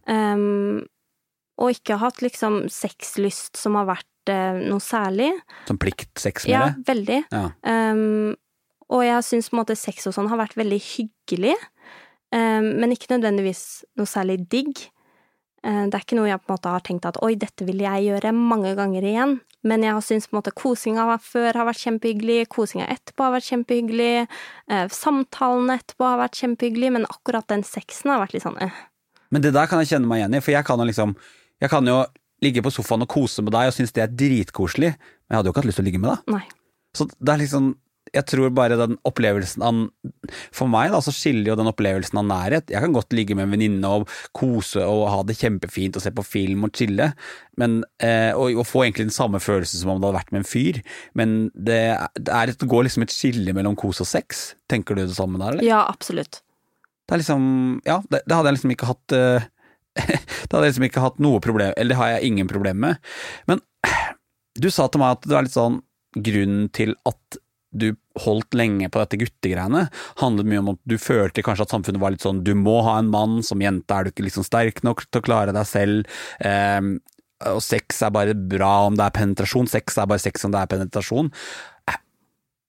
Og 1.64 1.72
ikke 1.72 1.96
hatt 2.02 2.20
liksom 2.20 2.66
sexlyst 2.68 3.56
som 3.56 3.78
har 3.80 3.88
vært 3.88 4.34
noe 4.68 4.84
særlig. 4.84 5.30
Som 5.70 5.80
pliktsex 5.80 6.44
med 6.44 6.52
ja, 6.52 6.66
det? 6.68 6.84
Veldig. 6.92 7.22
Ja, 7.32 7.46
Um, 7.64 8.36
og 8.94 9.04
jeg 9.04 9.24
syns 9.28 9.50
på 9.50 9.58
en 9.58 9.62
måte 9.62 9.76
sex 9.76 10.08
og 10.08 10.16
sånn 10.16 10.30
har 10.32 10.40
vært 10.40 10.56
veldig 10.60 10.80
hyggelig, 10.80 11.56
men 12.36 12.92
ikke 12.92 13.14
nødvendigvis 13.14 13.64
noe 14.00 14.10
særlig 14.10 14.42
digg. 14.52 14.88
Uh, 15.66 15.88
det 15.90 15.98
er 15.98 16.04
ikke 16.04 16.18
noe 16.20 16.30
jeg 16.30 16.40
på 16.44 16.52
en 16.52 16.56
måte 16.56 16.72
har 16.72 16.84
tenkt 16.86 17.08
at 17.10 17.18
oi, 17.26 17.34
dette 17.40 17.66
vil 17.68 17.82
jeg 17.82 18.06
gjøre 18.08 18.34
mange 18.36 18.76
ganger 18.78 19.06
igjen. 19.08 19.38
Men 19.68 19.84
jeg 19.84 19.96
har 19.96 20.04
syntes 20.06 20.30
på 20.30 20.36
en 20.36 20.40
måte 20.40 20.54
kosinga 20.56 21.08
før 21.24 21.58
har 21.60 21.68
vært 21.68 21.82
kjempehyggelig, 21.82 22.46
kosinga 22.54 22.86
etterpå 22.94 23.26
har 23.26 23.34
vært 23.36 23.50
kjempehyggelig, 23.50 24.28
uh, 24.72 24.86
samtalene 24.94 25.80
etterpå 25.82 26.08
har 26.08 26.22
vært 26.22 26.40
kjempehyggelig, 26.44 26.94
men 27.00 27.10
akkurat 27.10 27.50
den 27.52 27.66
sexen 27.68 28.14
har 28.14 28.22
vært 28.22 28.38
litt 28.38 28.46
sånn 28.46 28.60
eh. 28.64 28.86
Men 29.34 29.44
det 29.44 29.52
der 29.58 29.68
kan 29.68 29.82
jeg 29.84 29.92
kjenne 29.92 30.08
meg 30.08 30.22
igjen 30.22 30.38
i, 30.38 30.44
for 30.46 30.56
jeg 30.56 30.64
kan 30.68 30.80
jo 30.80 30.88
liksom 30.88 31.18
Jeg 31.58 31.72
kan 31.74 31.90
jo 31.90 31.98
ligge 32.46 32.62
på 32.62 32.70
sofaen 32.70 33.02
og 33.02 33.10
kose 33.10 33.42
med 33.42 33.56
deg 33.56 33.72
og 33.72 33.74
synes 33.74 33.96
det 33.96 34.04
er 34.04 34.14
dritkoselig, 34.14 34.92
men 34.94 35.34
jeg 35.34 35.40
hadde 35.40 35.50
jo 35.50 35.54
ikke 35.56 35.64
hatt 35.64 35.70
lyst 35.72 35.80
til 35.82 35.84
å 35.84 35.88
ligge 35.88 36.02
med 36.04 36.12
deg. 36.12 36.36
Nei. 36.36 36.44
Så 36.94 37.08
det 37.10 37.34
er 37.34 37.42
liksom 37.42 37.72
jeg 38.14 38.26
tror 38.30 38.54
bare 38.56 38.78
den 38.80 38.98
opplevelsen 39.08 39.64
av 39.66 39.82
For 40.56 40.70
meg 40.72 40.92
da, 40.94 41.02
så 41.04 41.14
skiller 41.16 41.52
jo 41.52 41.58
den 41.60 41.70
opplevelsen 41.70 42.20
av 42.22 42.28
nærhet. 42.30 42.72
Jeg 42.74 42.84
kan 42.84 42.96
godt 42.96 43.16
ligge 43.16 43.38
med 43.38 43.48
en 43.48 43.56
venninne 43.56 43.92
og 44.00 44.08
kose 44.38 44.84
og 44.84 45.06
ha 45.12 45.22
det 45.28 45.38
kjempefint 45.40 45.98
og 45.98 46.04
se 46.04 46.14
på 46.16 46.26
film 46.26 46.68
og 46.68 46.74
chille, 46.78 47.12
men, 47.58 47.80
eh, 48.04 48.32
og, 48.34 48.60
og, 48.60 48.66
få 48.70 48.86
egentlig 48.86 49.08
den 49.08 49.16
samme 49.16 49.42
følelsen 49.44 49.82
som 49.82 49.94
om 49.94 50.02
det 50.02 50.10
hadde 50.10 50.20
vært 50.20 50.34
med 50.34 50.44
en 50.44 50.50
fyr. 50.50 50.82
Men 51.18 51.38
det, 51.54 51.82
det, 52.20 52.34
er, 52.34 52.54
det 52.54 52.70
går 52.70 52.88
liksom 52.88 53.08
et 53.08 53.16
skille 53.16 53.56
mellom 53.58 53.78
kos 53.80 54.04
og 54.04 54.10
sex. 54.10 54.52
Tenker 54.72 54.98
du 54.98 55.06
det 55.06 55.18
samme 55.18 55.42
der, 55.42 55.58
eller? 55.58 55.68
Ja, 55.68 55.84
absolutt. 55.88 56.42
Det 57.08 57.16
er 57.16 57.24
liksom 57.24 57.44
Ja, 57.88 58.02
det, 58.12 58.26
det 58.28 58.36
hadde 58.36 58.52
jeg 58.52 58.58
liksom 58.58 58.74
ikke 58.74 58.90
hatt 58.90 59.16
uh, 59.16 59.46
Det 59.98 60.52
hadde 60.52 60.66
jeg 60.66 60.74
liksom 60.74 60.88
ikke 60.90 61.04
hatt 61.06 61.22
noe 61.24 61.40
problem 61.44 61.72
Eller 61.78 61.96
det 61.96 62.00
har 62.02 62.10
jeg 62.18 62.32
ingen 62.34 62.50
problem 62.52 62.82
med. 62.84 63.00
Men 63.48 63.64
du 64.58 64.70
sa 64.74 64.88
til 64.90 65.02
meg 65.02 65.16
at 65.16 65.28
det 65.28 65.36
var 65.36 65.46
litt 65.46 65.56
sånn 65.56 65.82
grunnen 66.18 66.68
til 66.74 66.96
at 67.08 67.38
du 67.80 67.92
holdt 68.24 68.58
lenge 68.58 68.90
på 68.90 69.02
dette 69.02 69.20
guttegreiene, 69.22 69.88
handlet 70.22 70.50
mye 70.50 70.64
om 70.64 70.74
at 70.74 70.82
du 70.90 70.98
følte 71.02 71.46
kanskje 71.46 71.68
at 71.68 71.76
samfunnet 71.76 72.02
var 72.02 72.16
litt 72.16 72.26
sånn 72.26 72.44
du 72.46 72.54
må 72.58 72.80
ha 72.88 72.98
en 73.02 73.12
mann, 73.14 73.40
som 73.46 73.62
jente 73.62 73.94
er 73.94 74.08
du 74.08 74.14
ikke 74.14 74.26
liksom 74.28 74.46
sterk 74.48 74.84
nok 74.88 75.06
til 75.08 75.22
å 75.22 75.28
klare 75.28 75.56
deg 75.56 75.70
selv. 75.70 76.20
Eh, 76.42 76.82
og 77.54 77.62
sex 77.62 78.02
er 78.02 78.14
bare 78.14 78.34
bra 78.34 78.88
om 78.88 78.98
det 78.98 79.06
er 79.06 79.18
penetrasjon, 79.18 79.70
sex 79.70 80.00
er 80.02 80.10
bare 80.10 80.24
sex 80.24 80.46
om 80.48 80.54
det 80.54 80.64
er 80.64 80.72
penetrasjon. 80.74 81.32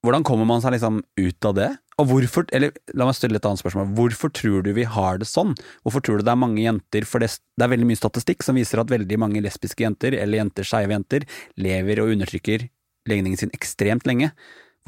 Hvordan 0.07 0.23
kommer 0.27 0.47
man 0.47 0.63
seg 0.63 0.77
liksom 0.77 1.01
ut 1.19 1.47
av 1.49 1.57
det? 1.57 1.69
Og 1.99 2.07
hvorfor, 2.07 2.45
eller 2.55 2.71
la 2.95 3.09
meg 3.09 3.17
stille 3.19 3.41
et 3.41 3.47
annet 3.49 3.59
spørsmål, 3.59 3.89
hvorfor 3.99 4.31
tror 4.31 4.63
du 4.63 4.71
vi 4.77 4.85
har 4.87 5.19
det 5.19 5.27
sånn? 5.27 5.57
Hvorfor 5.83 6.05
tror 6.05 6.21
du 6.21 6.27
det 6.29 6.31
er 6.31 6.39
mange 6.39 6.63
jenter, 6.63 7.07
for 7.09 7.25
det, 7.25 7.33
det 7.59 7.67
er 7.67 7.73
veldig 7.73 7.89
mye 7.89 7.99
statistikk 7.99 8.47
som 8.47 8.59
viser 8.59 8.79
at 8.79 8.93
veldig 8.93 9.19
mange 9.19 9.43
lesbiske 9.43 9.83
jenter, 9.83 10.15
eller 10.15 10.39
jenter, 10.39 10.69
skeive 10.69 10.95
jenter, 10.95 11.27
lever 11.59 12.05
og 12.05 12.15
undertrykker 12.15 12.69
legningen 13.11 13.41
sin 13.41 13.55
ekstremt 13.57 14.07
lenge. 14.07 14.31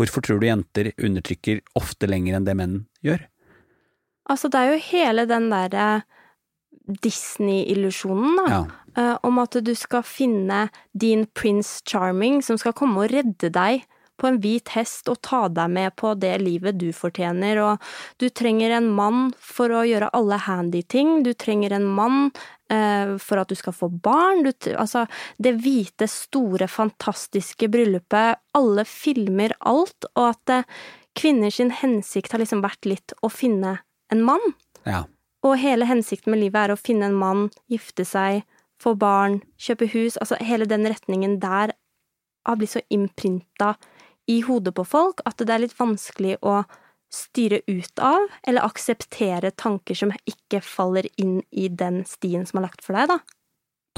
Hvorfor 0.00 0.24
tror 0.24 0.40
du 0.40 0.48
jenter 0.48 0.92
undertrykker 0.96 1.60
ofte 1.76 2.08
lenger 2.08 2.38
enn 2.38 2.48
det 2.48 2.56
menn 2.56 2.78
gjør? 3.04 3.26
Altså, 4.30 4.48
det 4.48 4.60
er 4.60 4.72
jo 4.72 4.82
hele 4.86 5.26
den 5.28 5.50
derre 5.52 5.88
Disney-illusjonen, 7.04 8.38
da. 8.40 8.46
Ja. 8.50 8.60
Uh, 8.98 9.16
om 9.28 9.38
at 9.38 9.54
du 9.62 9.70
skal 9.78 10.02
finne 10.02 10.64
din 10.98 11.22
prince 11.38 11.84
charming 11.86 12.40
som 12.42 12.58
skal 12.58 12.74
komme 12.74 13.04
og 13.04 13.12
redde 13.12 13.52
deg 13.54 13.84
på 14.20 14.28
en 14.28 14.40
hvit 14.42 14.72
hest 14.74 15.08
og 15.08 15.20
ta 15.24 15.44
deg 15.52 15.70
med 15.72 15.94
på 16.00 16.12
det 16.20 16.34
livet 16.42 16.78
du 16.80 16.90
fortjener, 16.96 17.60
og 17.64 17.92
du 18.20 18.28
trenger 18.28 18.76
en 18.76 18.90
mann 18.92 19.30
for 19.40 19.72
å 19.72 19.84
gjøre 19.88 20.10
alle 20.16 20.40
handy 20.46 20.82
ting, 20.82 21.20
du 21.24 21.32
trenger 21.32 21.76
en 21.76 21.86
mann 21.88 22.18
eh, 22.28 22.32
for 23.18 23.40
at 23.40 23.50
du 23.50 23.56
skal 23.58 23.74
få 23.74 23.88
barn, 23.90 24.44
du, 24.46 24.52
altså 24.78 25.06
det 25.42 25.56
hvite, 25.64 26.06
store, 26.10 26.68
fantastiske 26.70 27.68
bryllupet, 27.72 28.40
alle 28.56 28.84
filmer 28.88 29.54
alt, 29.66 30.06
og 30.14 30.28
at 30.30 30.54
eh, 30.54 30.80
kvinner 31.18 31.50
hensikt 31.80 32.32
har 32.32 32.42
liksom 32.42 32.62
vært 32.62 32.86
litt 32.86 33.14
å 33.22 33.30
finne 33.32 33.78
en 34.12 34.24
mann. 34.26 34.52
Ja. 34.86 35.04
Og 35.46 35.56
hele 35.58 35.88
hensikten 35.88 36.34
med 36.34 36.42
livet 36.44 36.68
er 36.68 36.74
å 36.74 36.80
finne 36.80 37.08
en 37.10 37.18
mann, 37.18 37.48
gifte 37.72 38.04
seg, 38.06 38.44
få 38.80 38.94
barn, 38.96 39.40
kjøpe 39.60 39.88
hus, 39.92 40.16
altså 40.20 40.38
hele 40.40 40.68
den 40.68 40.86
retningen 40.88 41.38
der 41.40 41.74
har 42.46 42.56
blitt 42.56 42.72
så 42.72 42.82
innprinta 42.88 43.74
i 44.30 44.40
hodet 44.46 44.72
på 44.76 44.84
folk 44.88 45.20
at 45.28 45.42
det 45.42 45.52
er 45.52 45.64
litt 45.64 45.76
vanskelig 45.76 46.38
å 46.46 46.62
styre 47.10 47.60
ut 47.66 48.02
av, 48.02 48.28
eller 48.46 48.66
akseptere 48.66 49.50
tanker 49.58 49.98
som 49.98 50.12
ikke 50.28 50.62
faller 50.64 51.08
inn 51.20 51.40
i 51.50 51.68
den 51.68 52.04
stien 52.08 52.46
som 52.46 52.60
er 52.60 52.68
lagt 52.68 52.84
for 52.86 52.98
deg, 52.98 53.10
da. 53.10 53.18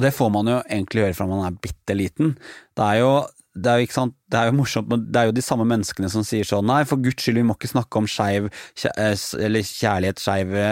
Og 0.01 0.07
det 0.07 0.15
får 0.17 0.31
man 0.33 0.49
jo 0.49 0.59
egentlig 0.63 1.03
gjøre 1.03 1.17
fra 1.19 1.29
man 1.29 1.45
er 1.45 1.59
bitte 1.63 1.97
liten. 1.97 2.37
Det 2.77 2.87
er 2.87 3.03
jo 3.03 3.13
det 3.53 3.69
er, 3.69 3.83
jo, 3.83 4.05
det 4.33 4.39
er 4.39 4.49
jo 4.49 4.55
morsomt, 4.57 4.89
men 4.89 5.03
det 5.13 5.21
er 5.21 5.29
jo 5.29 5.35
de 5.37 5.45
samme 5.45 5.67
menneskene 5.69 6.09
som 6.09 6.25
sier 6.25 6.47
sånn 6.49 6.65
nei, 6.71 6.81
for 6.89 7.01
guds 7.05 7.21
skyld, 7.21 7.37
vi 7.37 7.45
må 7.45 7.57
ikke 7.59 7.69
snakke 7.69 8.01
om 8.01 8.09
skeiv 8.09 8.49
eh, 8.49 9.13
eller 9.13 9.67
kjærlighet 9.69 10.23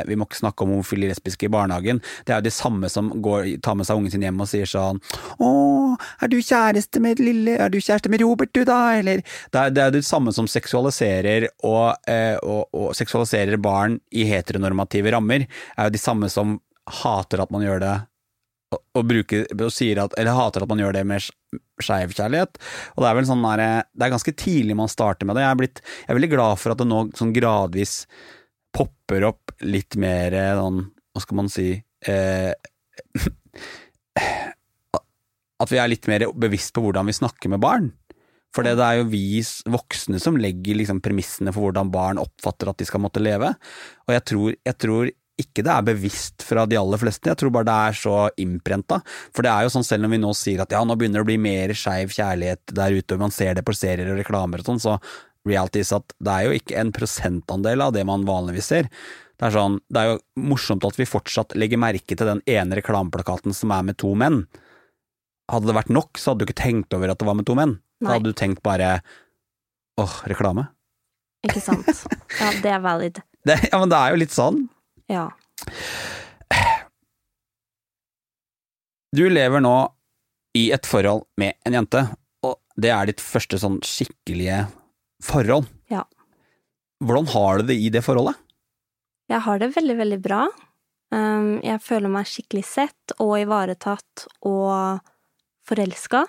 vi 0.09 0.16
må 0.16 0.25
ikke 0.25 0.40
snakke 0.40 0.64
om 0.64 0.73
homofile 0.73 1.11
lesbiske 1.11 1.49
i 1.49 1.53
barnehagen. 1.53 2.01
Det 2.25 2.33
er 2.33 2.40
jo 2.40 2.49
de 2.49 2.55
samme 2.55 2.88
som 2.88 3.11
går, 3.21 3.61
tar 3.61 3.77
med 3.77 3.88
seg 3.88 4.01
ungen 4.01 4.14
sin 4.14 4.25
hjem 4.25 4.40
og 4.40 4.49
sier 4.49 4.71
sånn 4.71 5.03
å, 5.45 5.51
er 6.25 6.33
du 6.33 6.38
kjæreste 6.40 7.03
med 7.05 7.21
lille, 7.21 7.59
er 7.61 7.73
du 7.73 7.81
kjæreste 7.81 8.12
med 8.12 8.25
Robert 8.25 8.55
du 8.57 8.62
da, 8.64 8.81
eller 8.97 9.21
Det 9.21 9.61
er, 9.61 9.77
det 9.77 9.85
er 9.85 9.95
de 9.95 10.03
samme 10.07 10.33
som 10.33 10.49
seksualiserer 10.49 11.51
og, 11.61 12.01
eh, 12.09 12.38
og, 12.40 12.71
og 12.73 12.97
seksualiserer 12.97 13.61
barn 13.61 14.01
i 14.11 14.25
heteronormative 14.31 15.12
rammer, 15.12 15.45
det 15.45 15.77
er 15.77 15.90
jo 15.90 15.99
de 15.99 16.03
samme 16.03 16.33
som 16.33 16.57
hater 17.03 17.43
at 17.45 17.53
man 17.53 17.62
gjør 17.62 17.83
det 17.83 17.97
og, 18.70 19.02
bruker, 19.06 19.46
og 19.50 19.72
sier 19.74 19.98
at, 20.04 20.14
eller 20.20 20.37
hater 20.37 20.64
at 20.64 20.70
man 20.70 20.80
gjør 20.83 20.94
det 20.94 21.04
med 21.09 21.30
skeiv 21.83 22.14
kjærlighet. 22.14 22.61
Og 22.94 23.02
det 23.02 23.09
er 23.11 23.16
vel 23.18 23.28
sånn 23.28 23.46
der, 23.46 23.62
det 23.90 24.06
er 24.06 24.14
ganske 24.14 24.37
tidlig 24.38 24.76
man 24.78 24.92
starter 24.92 25.26
med 25.28 25.38
det. 25.38 25.44
Jeg 25.44 25.50
er, 25.50 25.61
blitt, 25.62 25.83
jeg 26.04 26.12
er 26.12 26.18
veldig 26.20 26.33
glad 26.37 26.61
for 26.62 26.74
at 26.74 26.83
det 26.83 26.88
nå 26.90 27.00
sånn 27.18 27.35
gradvis 27.35 27.94
popper 28.76 29.26
opp 29.33 29.56
litt 29.66 29.98
mer 29.98 30.37
sånn, 30.61 30.85
hva 31.11 31.22
skal 31.24 31.40
man 31.40 31.48
si 31.50 31.72
eh, 32.06 32.52
At 35.61 35.68
vi 35.68 35.80
er 35.83 35.90
litt 35.90 36.06
mer 36.09 36.22
bevisst 36.40 36.72
på 36.72 36.80
hvordan 36.85 37.11
vi 37.11 37.18
snakker 37.18 37.50
med 37.52 37.61
barn. 37.61 37.90
For 38.54 38.66
det 38.66 38.80
er 38.83 38.98
jo 38.98 39.11
vi 39.12 39.42
voksne 39.70 40.18
som 40.22 40.38
legger 40.40 40.78
liksom 40.78 41.02
premissene 41.04 41.52
for 41.54 41.68
hvordan 41.68 41.90
barn 41.94 42.18
oppfatter 42.22 42.70
at 42.70 42.80
de 42.80 42.87
skal 42.88 43.02
måtte 43.04 43.22
leve. 43.22 43.52
Og 44.09 44.14
jeg 44.16 44.24
tror, 44.30 44.56
jeg 44.56 44.78
tror 44.80 45.11
ikke 45.42 45.64
det 45.66 45.72
er 45.72 45.87
bevisst 45.87 46.44
fra 46.46 46.66
de 46.68 46.79
aller 46.81 47.00
fleste, 47.00 47.29
jeg 47.31 47.40
tror 47.40 47.53
bare 47.55 47.68
det 47.68 47.79
er 47.88 47.98
så 48.00 48.18
innprenta. 48.40 49.00
For 49.35 49.46
det 49.46 49.53
er 49.53 49.66
jo 49.66 49.72
sånn 49.74 49.87
selv 49.87 50.05
når 50.05 50.14
vi 50.14 50.20
nå 50.22 50.35
sier 50.37 50.62
at 50.64 50.74
ja, 50.74 50.83
nå 50.87 50.96
begynner 50.98 51.20
det 51.20 51.26
å 51.26 51.31
bli 51.31 51.40
mer 51.40 51.74
skeiv 51.76 52.14
kjærlighet 52.16 52.76
der 52.76 52.96
ute, 52.96 53.16
og 53.16 53.24
man 53.26 53.35
ser 53.35 53.59
det 53.59 53.66
på 53.66 53.76
serier 53.76 54.12
og 54.12 54.20
reklamer 54.20 54.62
og 54.62 54.70
sånn, 54.70 54.83
så 54.83 54.98
reality 55.48 55.83
is 55.85 55.92
at 55.96 56.14
det 56.20 56.33
er 56.33 56.46
jo 56.46 56.57
ikke 56.59 56.79
en 56.81 56.92
prosentandel 56.94 57.85
av 57.85 57.94
det 57.96 58.05
man 58.09 58.26
vanligvis 58.29 58.72
ser. 58.72 58.90
Det 59.40 59.48
er, 59.48 59.55
sånn, 59.57 59.79
det 59.88 60.00
er 60.00 60.11
jo 60.11 60.18
morsomt 60.50 60.85
at 60.85 60.98
vi 61.00 61.09
fortsatt 61.09 61.55
legger 61.57 61.81
merke 61.81 62.12
til 62.12 62.29
den 62.29 62.42
ene 62.50 62.76
reklameplakaten 62.76 63.57
som 63.57 63.72
er 63.72 63.87
med 63.88 63.96
to 64.00 64.12
menn. 64.12 64.42
Hadde 65.50 65.70
det 65.70 65.79
vært 65.79 65.94
nok, 65.96 66.20
så 66.20 66.33
hadde 66.33 66.44
du 66.44 66.50
ikke 66.50 66.61
tenkt 66.61 66.92
over 66.96 67.09
at 67.09 67.22
det 67.22 67.29
var 67.29 67.38
med 67.38 67.48
to 67.48 67.57
menn. 67.57 67.79
Da 68.05 68.18
hadde 68.18 68.33
du 68.33 68.37
tenkt 68.37 68.61
bare 68.64 68.98
åh, 70.00 70.18
reklame. 70.29 70.68
Ikke 71.46 71.62
sant? 71.64 71.88
Ja, 72.37 72.53
det 72.61 72.76
er 72.76 72.85
valid. 72.85 73.24
Det, 73.40 73.55
ja, 73.70 73.79
men 73.81 73.88
det 73.88 73.96
er 73.96 74.12
jo 74.12 74.18
litt 74.20 74.35
sånn. 74.35 74.57
Ja. 75.11 75.27
Du 79.11 79.25
lever 79.27 79.62
nå 79.62 79.75
i 80.55 80.68
et 80.75 80.87
forhold 80.87 81.27
med 81.40 81.57
en 81.66 81.77
jente, 81.81 82.05
og 82.46 82.61
det 82.79 82.92
er 82.94 83.11
ditt 83.11 83.23
første 83.23 83.59
sånn 83.59 83.81
skikkelige 83.87 84.64
forhold. 85.25 85.66
Ja. 85.90 86.05
Hvordan 87.03 87.31
har 87.33 87.59
du 87.59 87.70
det 87.73 87.79
i 87.81 87.90
det 87.92 88.05
forholdet? 88.07 88.38
Jeg 89.31 89.42
har 89.46 89.62
det 89.62 89.73
veldig, 89.75 89.96
veldig 89.99 90.20
bra. 90.23 90.44
Um, 91.11 91.59
jeg 91.64 91.83
føler 91.83 92.12
meg 92.12 92.29
skikkelig 92.31 92.64
sett 92.66 93.14
og 93.18 93.35
ivaretatt 93.40 94.27
og 94.46 95.03
forelska. 95.66 96.25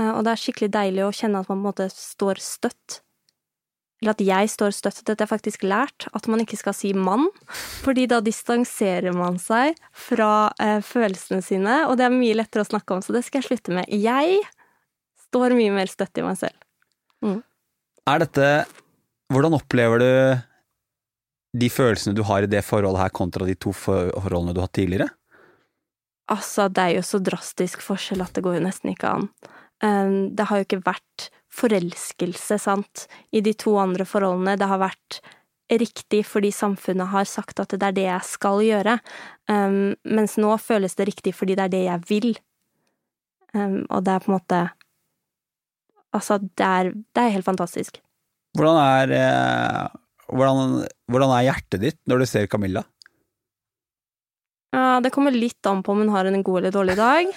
Uh, 0.00 0.16
og 0.16 0.24
det 0.26 0.34
er 0.34 0.42
skikkelig 0.42 0.70
deilig 0.74 1.06
å 1.06 1.14
kjenne 1.14 1.42
at 1.42 1.50
man 1.50 1.58
på 1.58 1.60
en 1.60 1.66
måte 1.68 1.88
står 1.94 2.42
støtt. 2.42 3.03
Eller 4.02 4.14
at 4.16 4.22
jeg 4.24 4.50
står 4.52 4.74
støtt. 4.74 5.02
Dette 5.06 5.24
jeg 5.24 5.30
faktisk 5.30 5.64
lært, 5.64 6.08
at 6.12 6.26
man 6.28 6.42
ikke 6.42 6.58
skal 6.60 6.74
si 6.76 6.90
mann, 6.96 7.28
fordi 7.84 8.08
da 8.10 8.20
distanserer 8.24 9.14
man 9.16 9.38
seg 9.40 9.78
fra 9.96 10.50
eh, 10.60 10.80
følelsene 10.84 11.40
sine, 11.44 11.84
og 11.88 11.96
det 11.98 12.08
er 12.08 12.16
mye 12.16 12.36
lettere 12.36 12.66
å 12.66 12.68
snakke 12.68 12.96
om, 12.96 13.04
så 13.04 13.14
det 13.16 13.24
skal 13.24 13.40
jeg 13.40 13.48
slutte 13.52 13.76
med. 13.76 13.88
Jeg 13.88 14.42
står 15.28 15.56
mye 15.56 15.72
mer 15.74 15.90
støtt 15.90 16.20
i 16.20 16.26
meg 16.26 16.38
selv. 16.40 16.58
Er 18.04 18.20
dette 18.20 18.48
Hvordan 19.32 19.56
opplever 19.56 20.02
du 20.02 20.10
de 21.56 21.68
følelsene 21.72 22.12
du 22.14 22.20
har 22.28 22.44
i 22.44 22.50
det 22.50 22.60
forholdet 22.66 23.00
her, 23.00 23.12
kontra 23.14 23.46
de 23.48 23.54
to 23.56 23.72
forholdene 23.74 24.52
du 24.52 24.60
har 24.60 24.68
hatt 24.68 24.76
tidligere? 24.76 25.08
Altså, 26.32 26.68
det 26.68 26.82
er 26.82 26.92
jo 26.98 27.04
så 27.08 27.20
drastisk 27.24 27.82
forskjell 27.84 28.24
at 28.24 28.36
det 28.36 28.44
går 28.44 28.58
jo 28.58 28.66
nesten 28.66 28.92
ikke 28.92 29.14
an. 29.16 29.26
Um, 29.84 30.34
det 30.36 30.46
har 30.50 30.60
jo 30.60 30.66
ikke 30.68 30.82
vært 30.84 31.30
forelskelse, 31.54 32.58
sant, 32.58 33.06
i 33.34 33.42
de 33.44 33.54
to 33.58 33.76
andre 33.80 34.06
forholdene. 34.08 34.56
Det 34.58 34.68
har 34.70 34.82
vært 34.82 35.20
riktig 35.72 36.24
fordi 36.28 36.50
samfunnet 36.52 37.12
har 37.12 37.28
sagt 37.28 37.60
at 37.62 37.72
det 37.72 37.86
er 37.88 37.96
det 37.96 38.06
jeg 38.06 38.28
skal 38.28 38.62
gjøre, 38.64 38.98
um, 39.48 39.94
mens 40.04 40.36
nå 40.40 40.56
føles 40.60 40.96
det 40.98 41.08
riktig 41.08 41.34
fordi 41.36 41.56
det 41.56 41.66
er 41.66 41.72
det 41.72 41.84
jeg 41.86 42.04
vil. 42.10 42.32
Um, 43.54 43.84
og 43.88 44.04
det 44.04 44.16
er 44.16 44.24
på 44.24 44.32
en 44.32 44.38
måte 44.38 44.64
Altså, 46.14 46.36
det 46.38 46.62
er, 46.62 46.88
det 46.94 47.18
er 47.18 47.32
helt 47.34 47.42
fantastisk. 47.42 47.96
Hvordan 48.54 48.76
er, 48.78 49.12
eh, 49.18 49.88
hvordan, 50.30 50.84
hvordan 51.10 51.32
er 51.34 51.46
hjertet 51.48 51.80
ditt 51.82 51.98
når 52.06 52.22
du 52.22 52.26
ser 52.30 52.46
Camilla? 52.46 52.84
Ja, 54.70 55.00
det 55.02 55.10
kommer 55.10 55.34
litt 55.34 55.66
an 55.66 55.82
på 55.82 55.90
om 55.90 56.04
hun 56.04 56.12
har 56.14 56.30
en 56.30 56.42
god 56.46 56.60
eller 56.60 56.74
dårlig 56.74 56.94
dag. 57.00 57.34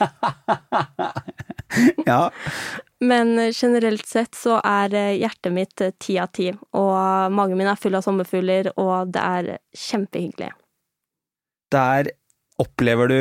ja. 2.12 2.20
Men 3.06 3.36
eh, 3.40 3.52
generelt 3.54 4.06
sett 4.10 4.34
så 4.38 4.58
er 4.66 4.94
eh, 4.98 5.12
hjertet 5.22 5.54
mitt 5.54 5.82
eh, 5.86 5.92
ti 6.02 6.16
av 6.22 6.32
ti, 6.34 6.48
og 6.74 7.34
magen 7.36 7.58
min 7.60 7.70
er 7.70 7.78
full 7.78 7.98
av 8.00 8.06
sommerfugler, 8.06 8.72
og 8.82 9.12
det 9.14 9.22
er 9.22 9.52
kjempehyggelig. 9.78 10.50
Der 11.74 12.10
opplever 12.62 13.12
du 13.12 13.20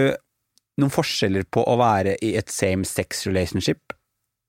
noen 0.81 0.93
forskjeller 0.93 1.45
på 1.53 1.65
å 1.69 1.77
være 1.81 2.17
i 2.25 2.35
et 2.41 2.53
same 2.53 2.87
sex 2.89 3.27
relationship. 3.29 3.93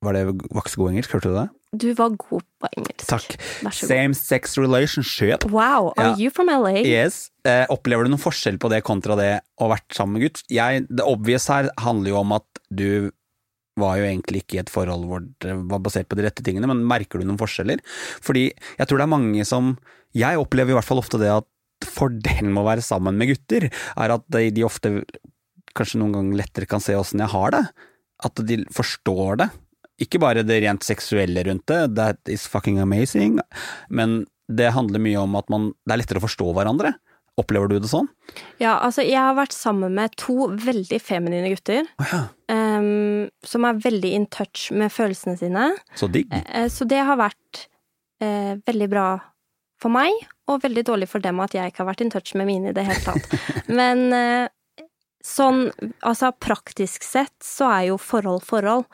Var 0.06 0.14
det 0.14 0.26
var 0.30 0.62
ikke 0.62 0.74
så 0.76 0.82
god 0.84 0.92
engelsk, 0.94 1.16
hørte 1.18 1.32
du 1.32 1.38
det? 1.40 1.48
Du 1.78 1.88
var 1.98 2.14
god 2.22 2.44
på 2.62 2.70
engelsk. 2.78 3.06
Takk. 3.10 3.34
Vær 3.66 3.74
så 3.76 3.88
god. 3.88 3.92
Same 3.92 4.16
sex 4.16 4.56
relationship. 4.62 5.44
Wow, 5.52 5.90
are 5.98 6.14
Ja. 6.14 6.16
you 6.22 6.30
from 6.32 6.48
LA? 6.54 6.84
Yes. 6.86 7.32
Eh, 7.44 7.66
opplever 7.74 8.06
du 8.06 8.12
noen 8.14 8.22
forskjell 8.22 8.60
på 8.62 8.70
det 8.72 8.84
kontra 8.88 9.18
det 9.20 9.32
å 9.60 9.66
ha 9.68 9.74
vært 9.76 9.92
sammen 9.98 10.14
med 10.20 10.28
gutt? 10.28 10.44
Jeg, 10.54 10.86
det 10.88 11.04
obvious 11.04 11.48
her 11.52 11.68
handler 11.82 12.14
jo 12.14 12.20
om 12.22 12.32
at 12.38 12.46
du 12.72 13.12
var 13.80 14.00
jo 14.00 14.08
egentlig 14.08 14.44
ikke 14.44 14.58
i 14.58 14.62
et 14.64 14.72
forhold 14.74 15.06
hvor 15.10 15.26
det 15.44 15.56
var 15.72 15.84
basert 15.84 16.10
på 16.10 16.18
de 16.20 16.26
rette 16.28 16.46
tingene, 16.46 16.70
men 16.70 16.86
merker 16.88 17.22
du 17.22 17.28
noen 17.28 17.40
forskjeller? 17.42 17.84
Fordi 18.26 18.50
jeg 18.50 18.90
tror 18.90 19.00
det 19.00 19.08
er 19.08 19.16
mange 19.18 19.46
som 19.48 19.76
Jeg 20.18 20.40
opplever 20.40 20.72
i 20.72 20.78
hvert 20.78 20.88
fall 20.88 21.02
ofte 21.02 21.20
det 21.22 21.30
at 21.30 21.46
fordelen 21.86 22.54
med 22.54 22.64
å 22.64 22.70
være 22.72 22.86
sammen 22.86 23.20
med 23.20 23.30
gutter, 23.30 23.68
er 23.70 24.14
at 24.16 24.24
de, 24.34 24.48
de 24.56 24.64
ofte 24.66 24.90
kanskje 25.78 26.00
noen 26.02 26.16
ganger 26.16 26.40
lettere 26.40 26.70
kan 26.70 26.82
se 26.82 26.96
åssen 26.98 27.22
jeg 27.22 27.34
har 27.34 27.54
det. 27.54 27.64
At 28.26 28.42
de 28.50 28.64
forstår 28.74 29.44
det. 29.44 29.50
Ikke 30.02 30.22
bare 30.22 30.46
det 30.46 30.62
rent 30.64 30.86
seksuelle 30.86 31.44
rundt 31.46 31.68
det, 31.70 31.82
that 31.98 32.32
is 32.32 32.48
fucking 32.50 32.80
amazing, 32.82 33.40
men 33.90 34.24
det 34.48 34.72
handler 34.76 35.02
mye 35.04 35.20
om 35.20 35.36
at 35.38 35.50
man, 35.52 35.72
det 35.86 35.96
er 35.96 36.02
lettere 36.04 36.22
å 36.22 36.26
forstå 36.28 36.52
hverandre. 36.56 36.94
Opplever 37.38 37.70
du 37.70 37.76
det 37.78 37.90
sånn? 37.92 38.08
Ja, 38.58 38.80
altså, 38.82 39.04
jeg 39.06 39.20
har 39.22 39.36
vært 39.38 39.54
sammen 39.54 39.94
med 39.98 40.16
to 40.18 40.48
veldig 40.58 40.98
feminine 41.04 41.52
gutter, 41.54 41.86
Oh, 42.02 42.08
ja, 42.10 42.22
ehm, 42.78 43.30
som 43.46 43.66
er 43.68 43.82
veldig 43.84 44.12
in 44.16 44.28
touch 44.34 44.70
med 44.72 44.94
følelsene 44.94 45.38
sine. 45.40 45.72
så 45.96 46.10
digg. 46.12 46.32
Eh, 46.34 46.68
Så 46.70 46.86
det 46.86 47.04
har 47.04 47.18
vært 47.20 47.68
uh, 48.24 48.58
veldig 48.66 48.90
bra 48.90 49.08
for 49.82 49.94
meg, 49.94 50.14
og 50.48 50.64
veldig 50.64 50.84
dårlig 50.88 51.10
for 51.10 51.22
dem 51.22 51.40
at 51.44 51.54
jeg 51.54 51.70
ikke 51.70 51.84
har 51.84 51.92
vært 51.92 52.02
in 52.02 52.14
touch 52.14 52.34
med 52.36 52.48
mine 52.50 52.72
i 52.72 52.74
det 52.74 52.86
hele 52.88 53.04
tatt. 53.06 53.38
Men 53.80 54.08
uh, 54.14 54.48
sånn, 55.24 55.68
altså 56.02 56.32
praktisk 56.34 57.06
sett 57.06 57.36
så 57.44 57.70
er 57.76 57.88
jo 57.92 58.02
forhold 58.02 58.44
forhold. 58.48 58.88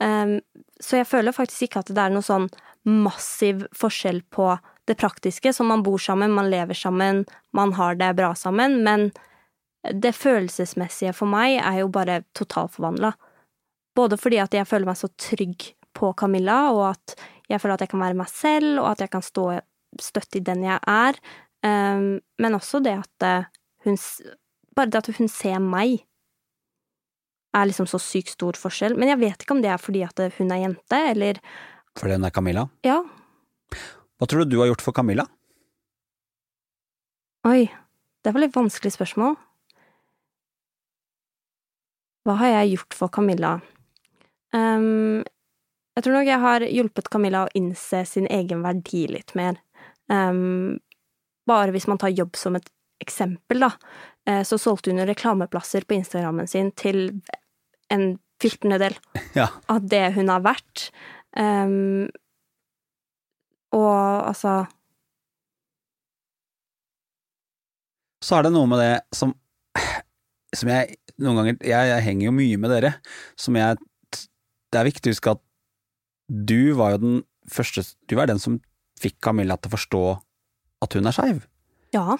Um, 0.00 0.38
så 0.80 1.02
jeg 1.02 1.10
føler 1.10 1.36
faktisk 1.36 1.68
ikke 1.68 1.82
at 1.84 1.92
det 1.92 2.02
er 2.02 2.14
noe 2.14 2.24
sånn 2.24 2.48
massiv 2.88 3.66
forskjell 3.76 4.22
på 4.32 4.54
det 4.88 4.96
praktiske, 4.96 5.52
som 5.52 5.68
man 5.68 5.82
bor 5.84 6.00
sammen, 6.00 6.32
man 6.32 6.48
lever 6.50 6.74
sammen, 6.74 7.26
man 7.52 7.74
har 7.76 7.98
det 8.00 8.14
bra 8.16 8.32
sammen, 8.34 8.80
men 8.86 9.10
det 9.92 10.12
følelsesmessige 10.16 11.12
for 11.16 11.30
meg 11.30 11.58
er 11.60 11.82
jo 11.82 11.90
bare 11.92 12.22
totalforvandla. 12.36 13.12
Både 13.96 14.18
fordi 14.20 14.38
at 14.42 14.54
jeg 14.54 14.68
føler 14.68 14.88
meg 14.88 14.98
så 15.00 15.10
trygg 15.18 15.72
på 15.96 16.12
Camilla, 16.18 16.70
og 16.72 16.92
at 16.92 17.16
jeg 17.50 17.60
føler 17.60 17.74
at 17.76 17.84
jeg 17.84 17.92
kan 17.92 18.02
være 18.04 18.18
meg 18.18 18.30
selv, 18.30 18.82
og 18.82 18.92
at 18.92 19.04
jeg 19.04 19.10
kan 19.12 19.24
stå 19.26 19.46
støtt 20.00 20.36
i 20.38 20.44
den 20.46 20.62
jeg 20.68 20.78
er, 20.86 21.18
Um, 21.60 22.20
men 22.40 22.56
også 22.56 22.80
det 22.80 22.94
at 23.02 23.24
eh, 23.26 23.48
hun 23.84 23.98
Bare 24.76 24.88
det 24.88 25.00
at 25.02 25.16
hun 25.18 25.28
ser 25.28 25.58
meg, 25.60 25.98
er 27.52 27.66
liksom 27.66 27.88
så 27.90 27.98
sykt 27.98 28.30
stor 28.32 28.54
forskjell. 28.56 28.94
Men 28.96 29.10
jeg 29.10 29.18
vet 29.20 29.42
ikke 29.42 29.56
om 29.56 29.60
det 29.60 29.72
er 29.72 29.82
fordi 29.82 30.04
at 30.06 30.22
hun 30.38 30.52
er 30.54 30.62
jente, 30.62 31.00
eller 31.10 31.40
Fordi 31.98 32.14
hun 32.14 32.24
er 32.24 32.30
Camilla. 32.30 32.68
Ja, 32.86 33.02
Hva 34.16 34.28
tror 34.28 34.44
du 34.44 34.54
du 34.54 34.60
har 34.60 34.70
gjort 34.70 34.84
for 34.84 34.92
Camilla? 34.96 35.26
oi, 37.48 37.66
det 38.22 38.32
var 38.34 38.42
litt 38.44 38.54
vanskelig 38.54 38.92
spørsmål. 38.92 39.34
Hva 42.28 42.34
har 42.36 42.50
jeg 42.52 42.76
gjort 42.76 42.94
for 42.94 43.08
Camilla? 43.08 43.58
Ehm, 44.56 45.22
jeg 45.96 46.04
tror 46.06 46.16
nok 46.16 46.28
jeg 46.30 46.42
har 46.42 46.64
hjulpet 46.66 47.10
Camilla 47.12 47.44
å 47.46 47.52
innse 47.58 48.04
sin 48.08 48.26
egen 48.30 48.62
verdi 48.64 49.04
litt 49.10 49.34
mer. 49.38 49.58
Um, 50.10 50.78
bare 51.46 51.74
hvis 51.74 51.86
man 51.90 51.98
tar 52.00 52.12
jobb 52.14 52.38
som 52.38 52.56
et 52.58 52.66
eksempel, 53.02 53.62
da, 53.64 53.70
eh, 54.28 54.42
så 54.46 54.58
solgte 54.60 54.92
hun 54.92 55.02
reklameplasser 55.08 55.86
på 55.88 55.96
Instagrammen 55.98 56.48
sin 56.50 56.70
til 56.72 57.20
en 57.90 58.18
fjortendedel 58.42 58.96
Ja. 59.38 59.48
av 59.68 59.86
det 59.88 60.12
hun 60.16 60.28
har 60.32 60.42
vært. 60.44 60.90
Um, 61.36 62.08
og 63.70 64.26
altså 64.26 64.64
Så 68.20 68.34
er 68.36 68.42
det 68.42 68.50
noe 68.52 68.66
med 68.66 68.80
det 68.82 68.96
som 69.14 69.30
Som 70.58 70.72
jeg 70.72 70.96
noen 71.22 71.38
ganger 71.38 71.60
Jeg, 71.62 71.90
jeg 71.92 72.02
henger 72.08 72.26
jo 72.26 72.32
mye 72.34 72.58
med 72.58 72.72
dere, 72.74 72.90
som 73.38 73.54
jeg 73.54 73.78
Det 74.70 74.80
er 74.80 74.88
viktig 74.88 75.10
å 75.10 75.14
huske 75.16 75.36
at 75.36 75.42
du 76.30 76.72
var 76.78 76.94
jo 76.94 77.00
den 77.02 77.22
første 77.50 77.82
Du 78.06 78.14
var 78.18 78.28
den 78.30 78.38
som 78.38 78.60
fikk 79.00 79.16
Camilla 79.24 79.56
til 79.58 79.70
å 79.72 79.76
forstå 79.76 80.02
at 80.84 80.94
hun 80.96 81.08
er 81.08 81.16
skeiv. 81.16 81.40
Ja, 81.96 82.18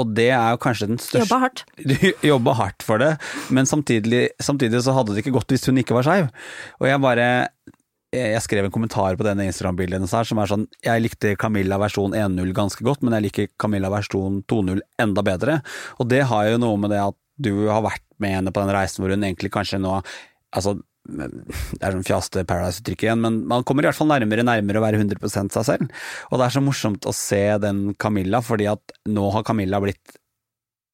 Og 0.00 0.14
det 0.16 0.30
er 0.32 0.54
jo 0.54 0.58
kanskje 0.64 0.88
den 0.88 0.98
største 0.98 1.26
jobba 1.28 1.38
hardt. 1.44 1.62
Du 1.92 2.26
jobba 2.26 2.54
hardt 2.58 2.82
for 2.82 2.98
det, 3.02 3.12
men 3.52 3.68
samtidig, 3.68 4.30
samtidig 4.40 4.80
så 4.82 4.94
hadde 4.96 5.12
det 5.14 5.22
ikke 5.22 5.36
gått 5.36 5.52
hvis 5.52 5.68
hun 5.68 5.78
ikke 5.82 5.94
var 5.98 6.08
skeiv. 6.08 6.32
Og 6.80 6.88
jeg 6.88 7.02
bare 7.04 7.28
jeg 8.12 8.42
skrev 8.44 8.66
en 8.66 8.72
kommentar 8.74 9.16
på 9.16 9.24
denne 9.24 9.46
Instagram-bildet 9.48 9.96
hennes 9.96 10.12
her 10.12 10.26
som 10.28 10.36
er 10.42 10.50
sånn 10.50 10.66
Jeg 10.84 11.00
likte 11.00 11.30
Camilla 11.40 11.78
versjon 11.80 12.12
1.0 12.12 12.50
ganske 12.56 12.84
godt, 12.84 13.00
men 13.00 13.16
jeg 13.16 13.24
liker 13.28 13.48
Camilla 13.60 13.88
versjon 13.92 14.42
2.0 14.52 14.82
enda 15.00 15.24
bedre. 15.24 15.60
Og 15.96 16.10
det 16.12 16.26
har 16.28 16.50
jo 16.50 16.58
noe 16.60 16.80
med 16.80 16.92
det 16.92 17.00
at 17.00 17.16
du 17.40 17.70
har 17.70 17.80
vært 17.86 18.04
med 18.20 18.36
henne 18.36 18.52
på 18.52 18.60
den 18.60 18.74
reisen 18.76 19.00
hvor 19.00 19.14
hun 19.14 19.24
egentlig 19.24 19.52
kanskje 19.54 19.80
nå 19.80 20.00
Altså, 20.52 20.74
det 21.02 21.82
er 21.82 21.96
sånn 21.96 22.06
fjaste 22.06 22.44
Paradise-uttrykk 22.46 23.06
igjen, 23.06 23.22
men 23.24 23.40
man 23.50 23.64
kommer 23.66 23.82
i 23.82 23.88
hvert 23.88 23.98
fall 23.98 24.10
nærmere 24.10 24.44
nærmere 24.46 24.78
å 24.78 24.84
være 24.84 25.00
100 25.02 25.50
seg 25.56 25.66
selv. 25.66 26.02
Og 26.30 26.38
det 26.38 26.46
er 26.46 26.54
så 26.54 26.62
morsomt 26.62 27.08
å 27.10 27.14
se 27.16 27.42
den 27.62 27.80
Camilla, 27.98 28.42
fordi 28.44 28.68
at 28.70 28.94
nå 29.10 29.26
har 29.34 29.46
Camilla 29.46 29.82
blitt 29.82 30.14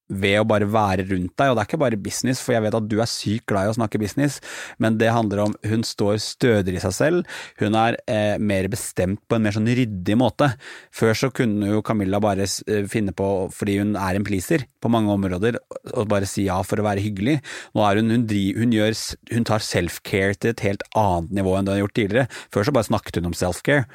ved 0.08 0.38
å 0.40 0.46
bare 0.48 0.68
være 0.68 1.06
rundt 1.10 1.34
deg, 1.36 1.50
og 1.50 1.56
det 1.56 1.62
er 1.62 1.68
ikke 1.68 1.80
bare 1.82 2.00
business, 2.00 2.40
for 2.44 2.56
jeg 2.56 2.64
vet 2.64 2.76
at 2.78 2.88
du 2.88 2.96
er 3.00 3.10
sykt 3.10 3.46
glad 3.50 3.68
i 3.68 3.72
å 3.72 3.76
snakke 3.76 4.00
business, 4.00 4.38
men 4.80 4.98
det 5.00 5.12
handler 5.14 5.44
om 5.44 5.56
hun 5.68 5.84
står 5.86 6.18
stødigere 6.24 6.80
i 6.80 6.84
seg 6.84 6.96
selv, 6.96 7.38
hun 7.60 7.76
er 7.78 7.98
eh, 8.08 8.36
mer 8.40 8.70
bestemt 8.72 9.20
på 9.28 9.36
en 9.36 9.44
mer 9.44 9.56
sånn 9.56 9.68
ryddig 9.68 10.18
måte. 10.18 10.50
Før 10.94 11.16
så 11.18 11.32
kunne 11.34 11.70
jo 11.72 11.84
Camilla 11.86 12.20
bare 12.22 12.48
eh, 12.48 12.84
finne 12.90 13.14
på, 13.16 13.30
fordi 13.54 13.78
hun 13.82 13.96
er 14.00 14.18
en 14.18 14.26
pleaser 14.26 14.66
på 14.82 14.92
mange 14.92 15.12
områder, 15.14 15.60
og 15.94 16.10
bare 16.10 16.28
si 16.28 16.48
ja 16.48 16.60
for 16.66 16.80
å 16.80 16.86
være 16.88 17.04
hyggelig. 17.04 17.38
Nå 17.76 17.84
er 17.84 18.00
hun, 18.00 18.12
hun, 18.14 18.28
driver, 18.28 18.62
hun, 18.62 18.76
gjør, 18.76 19.00
hun 19.34 19.48
tar 19.48 19.64
self-care 19.64 20.38
til 20.38 20.54
et 20.54 20.64
helt 20.66 20.86
annet 20.98 21.34
nivå 21.40 21.56
enn 21.56 21.68
det 21.68 21.74
hun 21.74 21.78
har 21.78 21.84
gjort 21.86 21.98
tidligere. 22.00 22.30
Før 22.54 22.68
så 22.68 22.74
bare 22.76 22.90
snakket 22.90 23.20
hun 23.20 23.32
om 23.32 23.36
self-care 23.36 23.88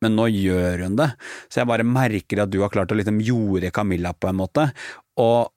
men 0.00 0.16
nå 0.16 0.30
gjør 0.32 0.86
hun 0.86 0.96
det. 0.96 1.10
Så 1.52 1.60
jeg 1.60 1.68
bare 1.68 1.86
merker 1.86 2.44
at 2.44 2.52
du 2.52 2.60
har 2.62 2.72
klart 2.72 2.92
å 2.92 2.96
liksom 2.98 3.20
jorde 3.24 3.72
Camilla 3.74 4.14
på 4.16 4.30
en 4.30 4.38
måte. 4.40 4.70
Og, 5.20 5.50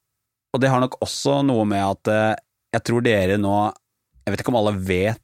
og 0.53 0.61
det 0.61 0.69
har 0.71 0.81
nok 0.83 0.99
også 1.03 1.39
noe 1.47 1.65
med 1.69 1.81
at 1.83 2.11
eh, 2.13 2.35
jeg 2.73 2.85
tror 2.87 3.03
dere 3.05 3.37
nå 3.41 3.53
Jeg 4.25 4.33
vet 4.33 4.41
ikke 4.43 4.53
om 4.53 4.59
alle 4.61 4.75
vet 4.79 5.19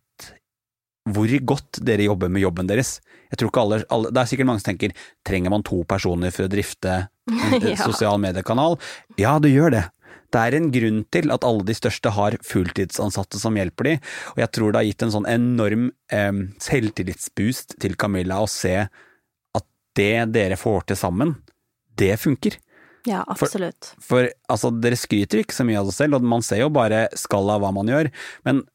hvor 1.09 1.31
godt 1.47 1.79
dere 1.87 2.03
jobber 2.05 2.29
med 2.29 2.43
jobben 2.43 2.67
deres. 2.69 2.99
Jeg 3.31 3.39
tror 3.39 3.49
ikke 3.49 3.61
alle, 3.63 3.77
alle 3.89 4.09
Det 4.13 4.19
er 4.21 4.27
sikkert 4.29 4.45
mange 4.49 4.61
som 4.61 4.67
tenker 4.67 4.91
trenger 5.25 5.49
man 5.53 5.63
to 5.65 5.79
personer 5.89 6.29
for 6.35 6.45
å 6.45 6.51
drifte 6.51 6.97
en 7.29 7.55
Ja. 7.71 7.77
sosial 7.79 8.19
mediekanal? 8.21 8.75
Ja, 9.17 9.37
du 9.41 9.47
gjør 9.49 9.73
det. 9.73 9.85
Det 10.29 10.41
er 10.43 10.57
en 10.59 10.67
grunn 10.69 10.99
til 11.09 11.31
at 11.33 11.45
alle 11.47 11.65
de 11.65 11.73
største 11.73 12.11
har 12.13 12.35
fulltidsansatte 12.45 13.39
som 13.41 13.57
hjelper 13.57 13.87
de, 13.87 13.93
og 14.35 14.41
jeg 14.43 14.51
tror 14.53 14.69
det 14.75 14.81
har 14.83 14.85
gitt 14.91 15.05
en 15.07 15.13
sånn 15.15 15.29
enorm 15.31 15.87
eh, 16.13 16.41
selvtillitsboost 16.61 17.79
til 17.81 17.95
Camilla 17.97 18.37
å 18.43 18.49
se 18.51 18.75
at 18.83 19.65
det 19.97 20.13
dere 20.35 20.59
får 20.61 20.91
til 20.91 20.99
sammen, 20.99 21.33
det 21.97 22.13
funker. 22.21 22.59
Ja, 23.07 23.23
absolutt. 23.27 23.93
For 24.03 24.27
altså, 24.51 24.73
dere 24.75 24.97
skryter 24.99 25.43
ikke 25.43 25.55
så 25.55 25.65
mye 25.67 25.79
av 25.79 25.87
dere 25.87 25.95
selv, 25.95 26.17
og 26.19 26.27
man 26.27 26.43
ser 26.45 26.63
jo 26.63 26.73
bare 26.73 27.05
skallet 27.17 27.55
av 27.55 27.63
hva 27.63 27.71
man 27.75 27.91
gjør, 27.91 28.11
men 28.47 28.65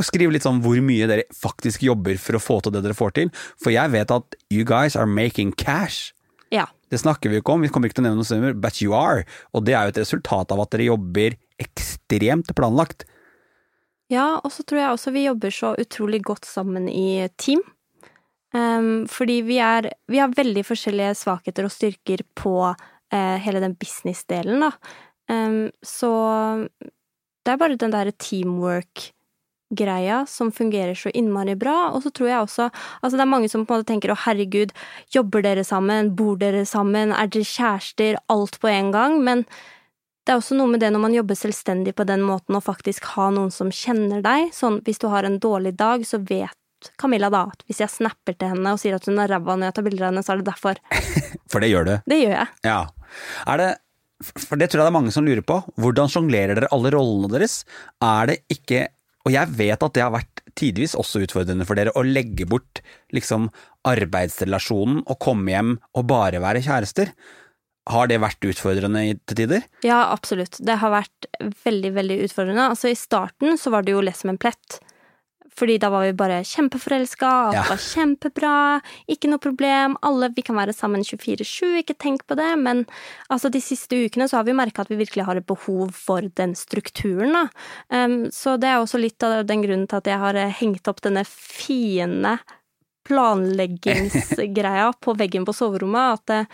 skriv 0.00 0.32
litt 0.32 0.46
sånn 0.46 0.62
hvor 0.64 0.78
mye 0.84 1.08
dere 1.10 1.26
faktisk 1.36 1.82
jobber 1.84 2.16
for 2.22 2.38
å 2.38 2.42
få 2.42 2.60
til 2.64 2.74
det 2.74 2.84
dere 2.86 2.96
får 2.96 3.14
til, 3.18 3.30
for 3.60 3.74
jeg 3.74 3.92
vet 3.92 4.14
at 4.14 4.36
you 4.54 4.64
guys 4.66 4.96
are 4.96 5.08
making 5.08 5.52
cash. 5.52 6.14
Ja. 6.54 6.66
Det 6.90 7.02
snakker 7.02 7.30
vi 7.30 7.38
jo 7.38 7.44
ikke 7.44 7.54
om, 7.54 7.62
vi 7.62 7.70
kommer 7.70 7.90
ikke 7.90 8.00
til 8.00 8.06
å 8.06 8.08
nevne 8.08 8.22
noen 8.22 8.30
summer, 8.30 8.54
but 8.56 8.80
you 8.82 8.94
are, 8.96 9.26
og 9.54 9.66
det 9.66 9.76
er 9.76 9.86
jo 9.86 9.94
et 9.94 10.02
resultat 10.02 10.54
av 10.54 10.62
at 10.64 10.72
dere 10.74 10.88
jobber 10.90 11.36
ekstremt 11.62 12.54
planlagt. 12.56 13.04
Ja, 14.10 14.40
og 14.42 14.50
så 14.50 14.64
tror 14.66 14.80
jeg 14.80 14.94
også 14.96 15.12
vi 15.14 15.26
jobber 15.28 15.54
så 15.54 15.74
utrolig 15.78 16.22
godt 16.26 16.48
sammen 16.48 16.88
i 16.90 17.28
team. 17.38 17.62
Ehm, 18.54 19.06
fordi 19.06 19.42
vi 19.46 19.58
er 19.62 19.92
Vi 20.08 20.18
har 20.18 20.34
veldig 20.34 20.64
forskjellige 20.66 21.14
svakheter 21.14 21.64
og 21.64 21.70
styrker 21.70 22.18
på 22.34 22.74
uh, 23.12 23.36
hele 23.44 23.60
den 23.60 23.74
business-delen, 23.74 24.60
da. 24.60 24.70
Um, 25.30 25.70
så 25.82 26.10
det 27.44 27.52
er 27.52 27.56
bare 27.56 27.76
den 27.78 27.90
derre 27.94 28.12
teamwork-greia 28.12 30.26
som 30.28 30.52
fungerer 30.52 30.94
så 30.98 31.10
innmari 31.14 31.54
bra. 31.58 31.90
Og 31.94 32.02
så 32.02 32.10
tror 32.10 32.28
jeg 32.28 32.40
også 32.40 32.70
Altså, 33.02 33.16
det 33.16 33.24
er 33.24 33.34
mange 33.34 33.48
som 33.48 33.66
på 33.66 33.74
en 33.74 33.78
måte 33.80 33.92
tenker 33.92 34.10
å 34.10 34.22
herregud, 34.26 34.72
jobber 35.14 35.42
dere 35.42 35.64
sammen, 35.64 36.16
bor 36.16 36.36
dere 36.36 36.66
sammen, 36.66 37.12
er 37.12 37.26
dere 37.26 37.44
kjærester, 37.44 38.16
alt 38.28 38.60
på 38.60 38.68
en 38.68 38.92
gang? 38.92 39.24
Men 39.24 39.44
det 40.26 40.32
er 40.34 40.38
også 40.42 40.54
noe 40.58 40.68
med 40.70 40.80
det 40.82 40.90
når 40.92 41.02
man 41.02 41.14
jobber 41.16 41.36
selvstendig 41.38 41.94
på 41.96 42.04
den 42.06 42.22
måten 42.22 42.56
og 42.58 42.66
faktisk 42.66 43.04
ha 43.16 43.30
noen 43.34 43.50
som 43.50 43.70
kjenner 43.72 44.20
deg. 44.22 44.52
Sånn 44.54 44.80
hvis 44.84 45.00
du 45.00 45.08
har 45.08 45.24
en 45.24 45.40
dårlig 45.40 45.72
dag, 45.80 46.04
så 46.06 46.18
vet 46.20 46.59
Camilla 47.00 47.30
da 47.32 47.44
at 47.50 47.64
hvis 47.68 47.82
jeg 47.82 47.92
snapper 47.92 48.36
til 48.38 48.52
henne 48.54 48.74
og 48.74 48.80
sier 48.82 48.96
at 48.96 49.06
hun 49.08 49.20
har 49.20 49.30
ræva 49.32 49.56
når 49.56 49.70
jeg 49.70 49.76
tar 49.78 49.86
bilder 49.86 50.06
av 50.06 50.12
henne, 50.12 50.24
så 50.26 50.34
er 50.34 50.40
det 50.40 50.48
derfor. 50.50 50.80
For 51.52 51.62
det 51.62 51.70
gjør 51.72 51.88
du. 51.88 51.94
Det 52.12 52.20
gjør 52.22 52.36
jeg. 52.36 52.54
Ja. 52.66 52.80
Er 53.50 53.62
det 53.64 53.70
For 54.46 54.60
det 54.60 54.70
tror 54.70 54.82
jeg 54.82 54.86
det 54.86 54.92
er 54.92 54.98
mange 54.98 55.14
som 55.14 55.26
lurer 55.26 55.44
på. 55.46 55.60
Hvordan 55.80 56.12
sjonglerer 56.12 56.58
dere 56.58 56.70
alle 56.74 56.92
rollene 56.94 57.32
deres? 57.32 57.62
Er 58.04 58.32
det 58.32 58.40
ikke 58.52 58.88
Og 59.28 59.34
jeg 59.34 59.52
vet 59.52 59.82
at 59.84 59.96
det 59.96 60.04
har 60.04 60.14
vært 60.14 60.40
tidvis 60.56 60.94
også 60.98 61.22
utfordrende 61.26 61.66
for 61.68 61.78
dere 61.78 61.92
å 61.96 62.02
legge 62.04 62.46
bort 62.48 62.80
liksom 63.14 63.50
arbeidsrelasjonen 63.86 65.02
og 65.04 65.18
komme 65.22 65.52
hjem 65.52 65.74
og 65.96 66.08
bare 66.10 66.40
være 66.42 66.62
kjærester. 66.64 67.12
Har 67.90 68.10
det 68.10 68.20
vært 68.22 68.44
utfordrende 68.44 69.02
til 69.28 69.38
tider? 69.38 69.64
Ja, 69.86 70.10
absolutt. 70.12 70.58
Det 70.60 70.76
har 70.82 70.92
vært 70.92 71.28
veldig, 71.64 71.92
veldig 71.96 72.18
utfordrende. 72.26 72.68
Altså, 72.72 72.90
i 72.92 72.98
starten 72.98 73.56
så 73.60 73.72
var 73.72 73.86
det 73.86 73.94
jo 73.94 74.02
lett 74.04 74.18
som 74.20 74.32
en 74.32 74.40
plett. 74.40 74.80
Fordi 75.60 75.76
da 75.82 75.90
var 75.92 76.06
vi 76.08 76.14
bare 76.16 76.40
kjempeforelska, 76.48 77.28
alt 77.28 77.58
Ja. 77.58 77.64
var 77.68 77.80
kjempebra, 77.84 78.80
ikke 79.12 79.28
noe 79.28 79.42
problem, 79.42 79.96
alle, 80.02 80.30
vi 80.32 80.42
kan 80.46 80.56
være 80.56 80.72
sammen 80.72 81.04
24-7, 81.04 81.82
ikke 81.82 81.98
tenk 82.00 82.24
på 82.26 82.36
det, 82.38 82.56
men 82.58 82.86
altså 83.28 83.50
de 83.52 83.60
siste 83.60 83.98
ukene 84.06 84.28
så 84.30 84.40
har 84.40 84.46
vi 84.48 84.56
merka 84.56 84.82
at 84.82 84.90
vi 84.90 84.96
virkelig 84.96 85.26
har 85.26 85.36
et 85.36 85.46
behov 85.46 85.92
for 85.92 86.24
den 86.40 86.54
strukturen, 86.56 87.34
da. 87.36 87.44
Um, 87.92 88.30
så 88.32 88.56
det 88.56 88.70
er 88.70 88.80
også 88.80 89.00
litt 89.02 89.20
av 89.26 89.44
den 89.44 89.62
grunnen 89.66 89.86
til 89.90 90.00
at 90.00 90.08
jeg 90.08 90.18
har 90.22 90.38
eh, 90.38 90.56
hengt 90.62 90.88
opp 90.88 91.02
denne 91.04 91.24
fine 91.28 92.38
planleggingsgreia 93.08 94.92
på 95.04 95.14
veggen 95.18 95.44
på 95.44 95.52
soverommet, 95.52 96.20
at 96.20 96.30
eh, 96.30 96.46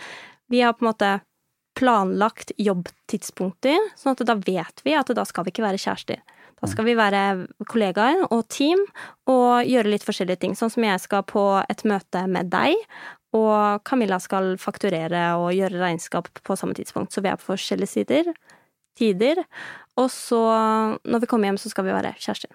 vi 0.51 0.61
har 0.61 0.75
på 0.75 0.85
en 0.85 0.91
måte 0.91 1.19
planlagt 1.77 2.51
jobbtidspunkter, 2.57 3.77
sånn 3.95 4.15
at 4.17 4.25
da 4.25 4.35
vet 4.35 4.81
vi 4.83 4.95
at 4.97 5.11
da 5.13 5.25
skal 5.27 5.45
vi 5.45 5.53
ikke 5.53 5.65
være 5.67 5.81
kjærester. 5.81 6.23
Da 6.57 6.67
skal 6.71 6.87
vi 6.87 6.95
være 6.97 7.21
kollegaer 7.69 8.23
og 8.31 8.47
team 8.49 8.79
og 9.29 9.67
gjøre 9.67 9.91
litt 9.93 10.05
forskjellige 10.05 10.41
ting. 10.41 10.55
Sånn 10.57 10.71
som 10.73 10.85
jeg 10.87 11.03
skal 11.03 11.25
på 11.29 11.43
et 11.61 11.83
møte 11.85 12.23
med 12.31 12.49
deg, 12.49 12.73
og 13.37 13.83
Camilla 13.85 14.17
skal 14.23 14.55
fakturere 14.61 15.29
og 15.37 15.51
gjøre 15.53 15.81
regnskap 15.81 16.29
på 16.41 16.57
samme 16.57 16.77
tidspunkt. 16.77 17.13
Så 17.13 17.21
vi 17.21 17.29
er 17.29 17.37
på 17.37 17.51
forskjellige 17.51 17.93
sider, 17.93 18.31
tider. 18.97 19.43
Og 19.99 20.09
så, 20.13 20.41
når 21.05 21.23
vi 21.23 21.29
kommer 21.29 21.51
hjem, 21.51 21.61
så 21.61 21.69
skal 21.73 21.85
vi 21.85 21.93
være 21.93 22.15
kjærester. 22.17 22.53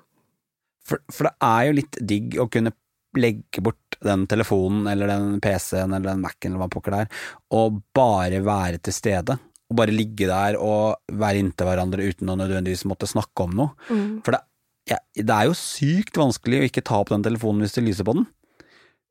For, 0.82 1.02
for 1.12 1.28
det 1.28 1.34
er 1.46 1.68
jo 1.68 1.76
litt 1.78 2.00
digg 2.02 2.38
å 2.42 2.48
kunne 2.50 2.74
legge 3.18 3.62
bort 3.62 3.98
den 4.02 4.24
telefonen 4.26 4.86
eller 4.88 5.10
den 5.10 5.40
PC-en 5.44 5.92
eller 5.92 6.14
den 6.14 6.22
Mac-en 6.24 6.54
eller 6.54 6.64
hva 6.64 6.70
pokker 6.72 6.94
det 6.94 7.00
er, 7.04 7.24
og 7.58 7.82
bare 7.94 8.40
være 8.42 8.80
til 8.82 8.96
stede. 8.96 9.36
Og 9.72 9.78
bare 9.78 9.94
ligge 9.94 10.28
der 10.28 10.58
og 10.60 11.00
være 11.08 11.40
inntil 11.40 11.70
hverandre 11.70 12.04
uten 12.04 12.28
å 12.28 12.36
nødvendigvis 12.36 12.84
måtte 12.90 13.08
snakke 13.08 13.46
om 13.46 13.56
noe. 13.56 13.72
Mm. 13.88 14.20
For 14.26 14.36
det, 14.36 14.42
ja, 14.90 14.98
det 15.16 15.32
er 15.32 15.48
jo 15.48 15.56
sykt 15.56 16.20
vanskelig 16.20 16.60
å 16.60 16.68
ikke 16.68 16.84
ta 16.84 17.00
opp 17.00 17.12
den 17.14 17.24
telefonen 17.24 17.64
hvis 17.64 17.78
det 17.78 17.86
lyser 17.86 18.08
på 18.08 18.16
den. 18.18 18.28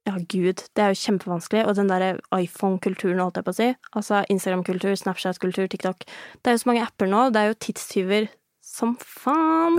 Ja, 0.10 0.16
gud, 0.18 0.64
det 0.74 0.82
er 0.82 0.94
jo 0.94 0.98
kjempevanskelig. 0.98 1.64
Og 1.70 1.76
den 1.78 1.90
derre 1.92 2.16
iPhone-kulturen, 2.34 3.22
holdt 3.22 3.38
jeg 3.38 3.46
på 3.46 3.54
å 3.54 3.58
si. 3.58 3.68
Altså 3.98 4.24
Instagram-kultur, 4.34 4.96
Snapchat-kultur, 4.98 5.68
TikTok. 5.70 6.08
Det 6.42 6.50
er 6.50 6.58
jo 6.58 6.64
så 6.64 6.72
mange 6.72 6.86
apper 6.88 7.10
nå. 7.10 7.28
Det 7.34 7.42
er 7.42 7.52
jo 7.52 7.60
tidstyver 7.68 8.32
som 8.66 8.96
faen. 9.02 9.78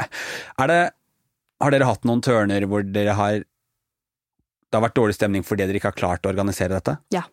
er 0.60 0.72
det, 0.72 0.80
har 1.60 1.74
dere 1.74 1.90
hatt 1.90 2.08
noen 2.08 2.24
tørner 2.24 2.64
hvor 2.68 2.86
dere 2.86 3.16
har 3.18 3.42
Det 3.44 4.78
har 4.78 4.84
vært 4.86 4.96
dårlig 4.96 5.16
stemning 5.18 5.44
fordi 5.44 5.66
dere 5.66 5.80
ikke 5.80 5.90
har 5.92 5.98
klart 5.98 6.26
å 6.26 6.32
organisere 6.32 6.78
dette? 6.78 6.96
Ja. 7.12 7.26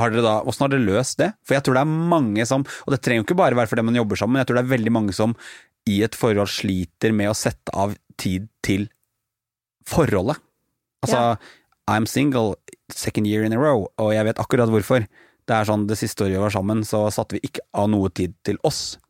Har 0.00 0.12
dere 0.12 0.24
da, 0.24 0.36
Hvordan 0.46 0.64
har 0.64 0.72
dere 0.72 0.86
løst 0.86 1.20
det? 1.20 1.30
For 1.44 1.56
jeg 1.56 1.66
tror 1.66 1.76
det 1.76 1.82
er 1.84 2.04
mange 2.14 2.46
som, 2.48 2.64
og 2.64 2.94
det 2.94 3.00
trenger 3.04 3.22
jo 3.22 3.28
ikke 3.28 3.40
bare 3.40 3.58
være 3.58 3.70
fordi 3.70 3.86
man 3.86 3.98
jobber 4.00 4.20
sammen, 4.20 4.36
men 4.36 4.42
jeg 4.42 4.50
tror 4.50 4.60
det 4.60 4.64
er 4.64 4.74
veldig 4.74 4.94
mange 4.96 5.16
som 5.16 5.34
i 5.88 6.00
et 6.04 6.16
forhold 6.18 6.50
sliter 6.52 7.14
med 7.16 7.30
å 7.30 7.36
sette 7.36 7.72
av 7.76 7.94
tid 8.20 8.48
til 8.66 8.88
forholdet. 9.88 10.40
Altså, 11.04 11.36
I'm 11.90 12.06
single 12.06 12.56
second 12.92 13.26
year 13.26 13.44
in 13.44 13.56
a 13.56 13.60
row, 13.60 13.88
og 13.98 14.12
jeg 14.14 14.28
vet 14.28 14.40
akkurat 14.42 14.72
hvorfor. 14.72 15.06
Det 15.48 15.56
er 15.56 15.66
sånn, 15.66 15.88
det 15.90 15.96
siste 15.98 16.26
året 16.26 16.36
vi 16.36 16.42
var 16.44 16.52
sammen, 16.54 16.84
så 16.86 17.06
satte 17.10 17.38
vi 17.38 17.44
ikke 17.48 17.64
av 17.74 17.88
noe 17.90 18.10
tid 18.14 18.36
til 18.46 18.60
oss. 18.66 19.00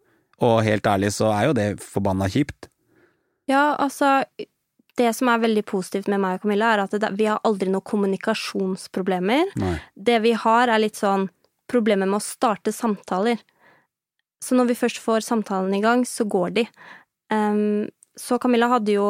Og 0.40 0.62
helt 0.64 0.86
ærlig 0.88 1.10
så 1.12 1.32
er 1.34 1.50
jo 1.50 1.56
det 1.56 1.66
forbanna 1.84 2.30
kjipt. 2.32 2.70
Ja, 3.50 3.74
altså 3.82 4.22
Det 5.00 5.10
som 5.16 5.30
er 5.32 5.42
veldig 5.42 5.64
positivt 5.68 6.10
med 6.12 6.20
meg 6.20 6.38
og 6.38 6.44
Camilla, 6.44 6.74
er 6.74 6.84
at 6.84 6.96
det, 7.00 7.12
vi 7.16 7.28
har 7.30 7.40
aldri 7.48 7.70
noen 7.72 7.86
kommunikasjonsproblemer. 7.88 9.54
Nei. 9.60 9.76
Det 9.96 10.18
vi 10.26 10.34
har, 10.36 10.68
er 10.68 10.82
litt 10.82 11.00
sånn 11.00 11.30
problemer 11.70 12.08
med 12.10 12.20
å 12.20 12.24
starte 12.24 12.74
samtaler. 12.74 13.40
Så 14.44 14.56
når 14.56 14.70
vi 14.70 14.80
først 14.82 15.00
får 15.00 15.24
samtalen 15.24 15.72
i 15.76 15.82
gang, 15.84 16.04
så 16.08 16.26
går 16.28 16.56
de. 16.58 16.66
Um, 17.32 17.88
så 18.18 18.40
Camilla 18.42 18.68
hadde 18.72 18.96
jo 18.96 19.08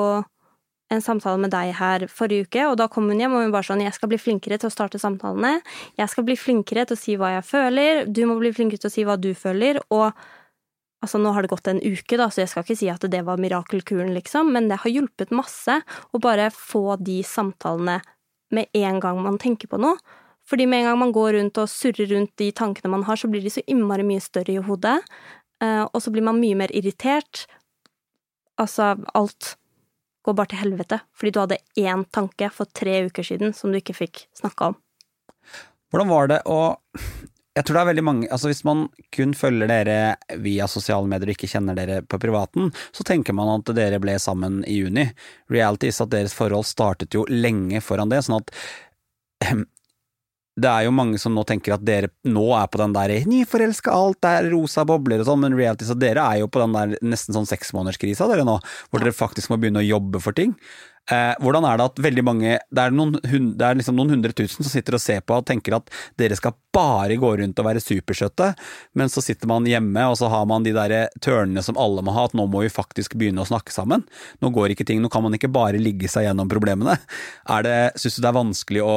en 0.90 1.02
samtale 1.02 1.38
med 1.38 1.52
deg 1.54 1.70
her 1.78 2.06
forrige 2.10 2.48
uke, 2.48 2.64
og 2.66 2.76
da 2.80 2.88
kom 2.90 3.06
hun 3.10 3.20
hjem 3.22 3.36
og 3.36 3.44
hun 3.44 3.52
bare 3.54 3.68
sånn 3.68 3.82
'Jeg 3.82 3.94
skal 3.94 4.10
bli 4.10 4.18
flinkere 4.18 4.58
til 4.58 4.68
å 4.68 4.74
starte 4.74 4.98
samtalene. 4.98 5.62
Jeg 5.96 6.08
skal 6.10 6.24
bli 6.24 6.34
flinkere 6.34 6.86
til 6.86 6.96
å 6.96 7.00
si 7.00 7.16
hva 7.16 7.30
jeg 7.38 7.44
føler. 7.46 8.06
Du 8.10 8.26
må 8.26 8.38
bli 8.38 8.50
flinkere 8.50 8.82
til 8.82 8.90
å 8.90 8.96
si 8.96 9.04
hva 9.04 9.16
du 9.16 9.32
føler.' 9.34 9.78
Og 9.90 10.12
Altså, 11.00 11.16
nå 11.16 11.32
har 11.32 11.42
det 11.44 11.52
gått 11.52 11.68
en 11.70 11.80
uke, 11.80 12.16
da, 12.20 12.26
så 12.28 12.42
jeg 12.42 12.50
skal 12.52 12.64
ikke 12.66 12.76
si 12.76 12.88
at 12.92 13.04
det 13.08 13.22
var 13.24 13.40
mirakelkuren, 13.40 14.12
liksom, 14.12 14.50
men 14.52 14.68
det 14.68 14.82
har 14.82 14.92
hjulpet 14.92 15.32
masse 15.32 15.78
å 16.12 16.20
bare 16.20 16.50
få 16.52 16.98
de 17.00 17.22
samtalene 17.24 18.00
med 18.52 18.68
en 18.76 18.98
gang 19.00 19.20
man 19.24 19.38
tenker 19.40 19.70
på 19.70 19.80
noe. 19.80 19.96
Fordi 20.50 20.66
med 20.66 20.82
en 20.82 20.90
gang 20.90 20.98
man 20.98 21.14
går 21.14 21.36
rundt 21.38 21.60
og 21.62 21.70
surrer 21.70 22.10
rundt 22.10 22.34
de 22.40 22.50
tankene 22.56 22.90
man 22.92 23.06
har, 23.06 23.16
så 23.16 23.30
blir 23.30 23.44
de 23.44 23.52
så 23.54 23.62
innmari 23.70 24.04
mye 24.04 24.20
større 24.20 24.56
i 24.56 24.64
hodet, 24.66 24.98
eh, 25.62 25.84
og 25.86 25.98
så 26.02 26.12
blir 26.12 26.26
man 26.26 26.40
mye 26.42 26.58
mer 26.58 26.74
irritert. 26.76 27.46
Altså, 28.60 28.92
alt 29.16 29.54
går 30.26 30.36
bare 30.36 30.52
til 30.52 30.60
helvete, 30.66 31.00
fordi 31.16 31.32
du 31.32 31.40
hadde 31.40 31.60
én 31.80 32.04
tanke 32.12 32.50
for 32.52 32.68
tre 32.76 33.06
uker 33.08 33.24
siden 33.24 33.54
som 33.56 33.72
du 33.72 33.80
ikke 33.80 33.96
fikk 33.96 34.26
snakka 34.36 34.72
om. 34.72 34.80
Hvordan 35.90 36.10
var 36.12 36.28
det 36.30 36.42
å 36.46 36.60
jeg 37.58 37.66
tror 37.66 37.76
det 37.76 37.80
er 37.82 37.88
veldig 37.88 38.04
mange 38.06 38.28
Altså 38.30 38.50
Hvis 38.50 38.62
man 38.66 38.84
kun 39.14 39.34
følger 39.34 39.70
dere 39.70 39.98
via 40.42 40.68
sosiale 40.70 41.08
medier 41.10 41.32
og 41.32 41.34
ikke 41.34 41.50
kjenner 41.50 41.78
dere 41.78 42.00
på 42.06 42.20
privaten, 42.22 42.70
så 42.94 43.06
tenker 43.06 43.34
man 43.36 43.50
at 43.56 43.74
dere 43.74 43.98
ble 44.02 44.14
sammen 44.22 44.62
i 44.70 44.78
juni. 44.80 45.08
Reality 45.50 45.90
is 45.90 46.00
at 46.02 46.12
deres 46.14 46.36
forhold 46.36 46.68
startet 46.68 47.14
jo 47.16 47.26
lenge 47.28 47.82
foran 47.82 48.12
det, 48.12 48.22
sånn 48.26 48.38
at 48.38 48.54
det 50.60 50.68
er 50.68 50.84
jo 50.84 50.92
mange 50.94 51.18
som 51.20 51.34
nå 51.34 51.44
tenker 51.48 51.74
at 51.74 51.84
dere 51.86 52.10
nå 52.28 52.44
er 52.58 52.68
på 52.70 52.80
den 52.82 52.94
der 52.94 53.12
nyforelska 53.30 53.92
alt, 53.94 54.20
det 54.22 54.32
er 54.36 54.50
rosa 54.52 54.84
bobler 54.88 55.22
og 55.22 55.28
sånn, 55.28 55.42
men 55.44 55.56
reality 55.56 55.88
så 55.88 55.96
dere 55.98 56.24
er 56.26 56.42
jo 56.42 56.50
på 56.52 56.62
den 56.62 56.76
der 56.76 56.94
nesten 57.06 57.36
sånn 57.36 57.48
seksmånederskrisa 57.48 58.28
dere 58.30 58.46
nå, 58.46 58.58
hvor 58.90 59.02
dere 59.02 59.16
faktisk 59.16 59.52
må 59.52 59.60
begynne 59.60 59.82
å 59.82 59.86
jobbe 59.86 60.22
for 60.22 60.36
ting. 60.36 60.54
Eh, 61.10 61.34
hvordan 61.42 61.64
er 61.66 61.78
det 61.80 61.86
at 61.90 62.00
veldig 62.04 62.22
mange 62.22 62.50
Det 62.70 62.82
er, 62.84 62.92
noen, 62.94 63.16
det 63.18 63.64
er 63.66 63.74
liksom 63.74 63.96
noen 63.98 64.12
hundre 64.14 64.30
tusen 64.36 64.62
som 64.62 64.70
sitter 64.70 64.94
og 64.94 65.02
ser 65.02 65.24
på 65.26 65.34
og 65.40 65.46
tenker 65.48 65.74
at 65.80 65.90
dere 66.20 66.36
skal 66.38 66.54
bare 66.70 67.16
gå 67.18 67.32
rundt 67.40 67.58
og 67.58 67.66
være 67.66 67.82
supersøte, 67.82 68.52
men 68.94 69.10
så 69.10 69.22
sitter 69.24 69.50
man 69.50 69.66
hjemme 69.66 70.04
og 70.06 70.14
så 70.20 70.28
har 70.30 70.44
man 70.46 70.62
de 70.62 70.70
der 70.76 71.08
tørnene 71.18 71.64
som 71.66 71.78
alle 71.80 72.04
må 72.06 72.14
ha, 72.14 72.28
at 72.28 72.36
nå 72.38 72.46
må 72.46 72.62
vi 72.62 72.70
faktisk 72.70 73.16
begynne 73.18 73.42
å 73.42 73.48
snakke 73.48 73.74
sammen. 73.74 74.04
Nå 74.38 74.52
går 74.54 74.76
ikke 74.76 74.86
ting, 74.86 75.02
nå 75.02 75.10
kan 75.10 75.24
man 75.26 75.34
ikke 75.34 75.50
bare 75.50 75.82
ligge 75.82 76.06
seg 76.10 76.28
gjennom 76.28 76.50
problemene. 76.52 76.94
Er 77.50 77.66
det, 77.66 77.78
Syns 77.98 78.20
du 78.20 78.22
det 78.22 78.30
er 78.30 78.38
vanskelig 78.38 78.84
å 78.86 78.94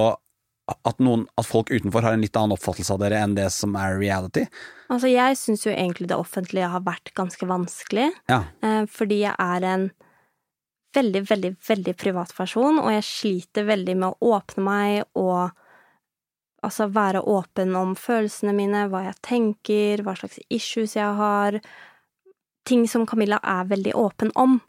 at, 0.70 1.00
noen, 1.04 1.26
at 1.36 1.48
folk 1.50 1.74
utenfor 1.74 2.06
har 2.06 2.16
en 2.16 2.22
litt 2.24 2.38
annen 2.40 2.56
oppfattelse 2.56 2.94
av 2.96 3.02
dere 3.02 3.20
enn 3.20 3.34
det 3.36 3.50
som 3.52 3.74
er 3.76 3.98
reality? 4.00 4.46
Altså, 4.88 5.10
jeg 5.12 5.36
syns 5.42 5.66
jo 5.66 5.74
egentlig 5.74 6.08
det 6.12 6.16
offentlige 6.20 6.70
har 6.72 6.86
vært 6.86 7.12
ganske 7.18 7.48
vanskelig, 7.50 8.12
Ja. 8.32 8.44
eh, 8.64 8.86
fordi 8.86 9.24
jeg 9.26 9.36
er 9.40 9.66
en 9.74 9.90
veldig, 10.94 11.24
veldig, 11.30 11.52
veldig 11.68 11.96
privat 12.00 12.34
person, 12.38 12.80
og 12.82 12.92
jeg 12.94 13.08
sliter 13.08 13.68
veldig 13.68 13.96
med 14.00 14.10
å 14.14 14.34
åpne 14.38 14.64
meg 14.66 15.20
og 15.20 15.52
altså 16.64 16.88
være 16.96 17.24
åpen 17.28 17.76
om 17.76 17.96
følelsene 18.00 18.54
mine, 18.56 18.86
hva 18.92 19.04
jeg 19.10 19.20
tenker, 19.26 20.04
hva 20.04 20.16
slags 20.16 20.40
issues 20.54 20.96
jeg 20.96 21.18
har, 21.20 21.60
ting 22.68 22.86
som 22.88 23.08
Camilla 23.10 23.42
er 23.44 23.68
veldig 23.68 23.96
åpen 24.00 24.32
om. 24.40 24.60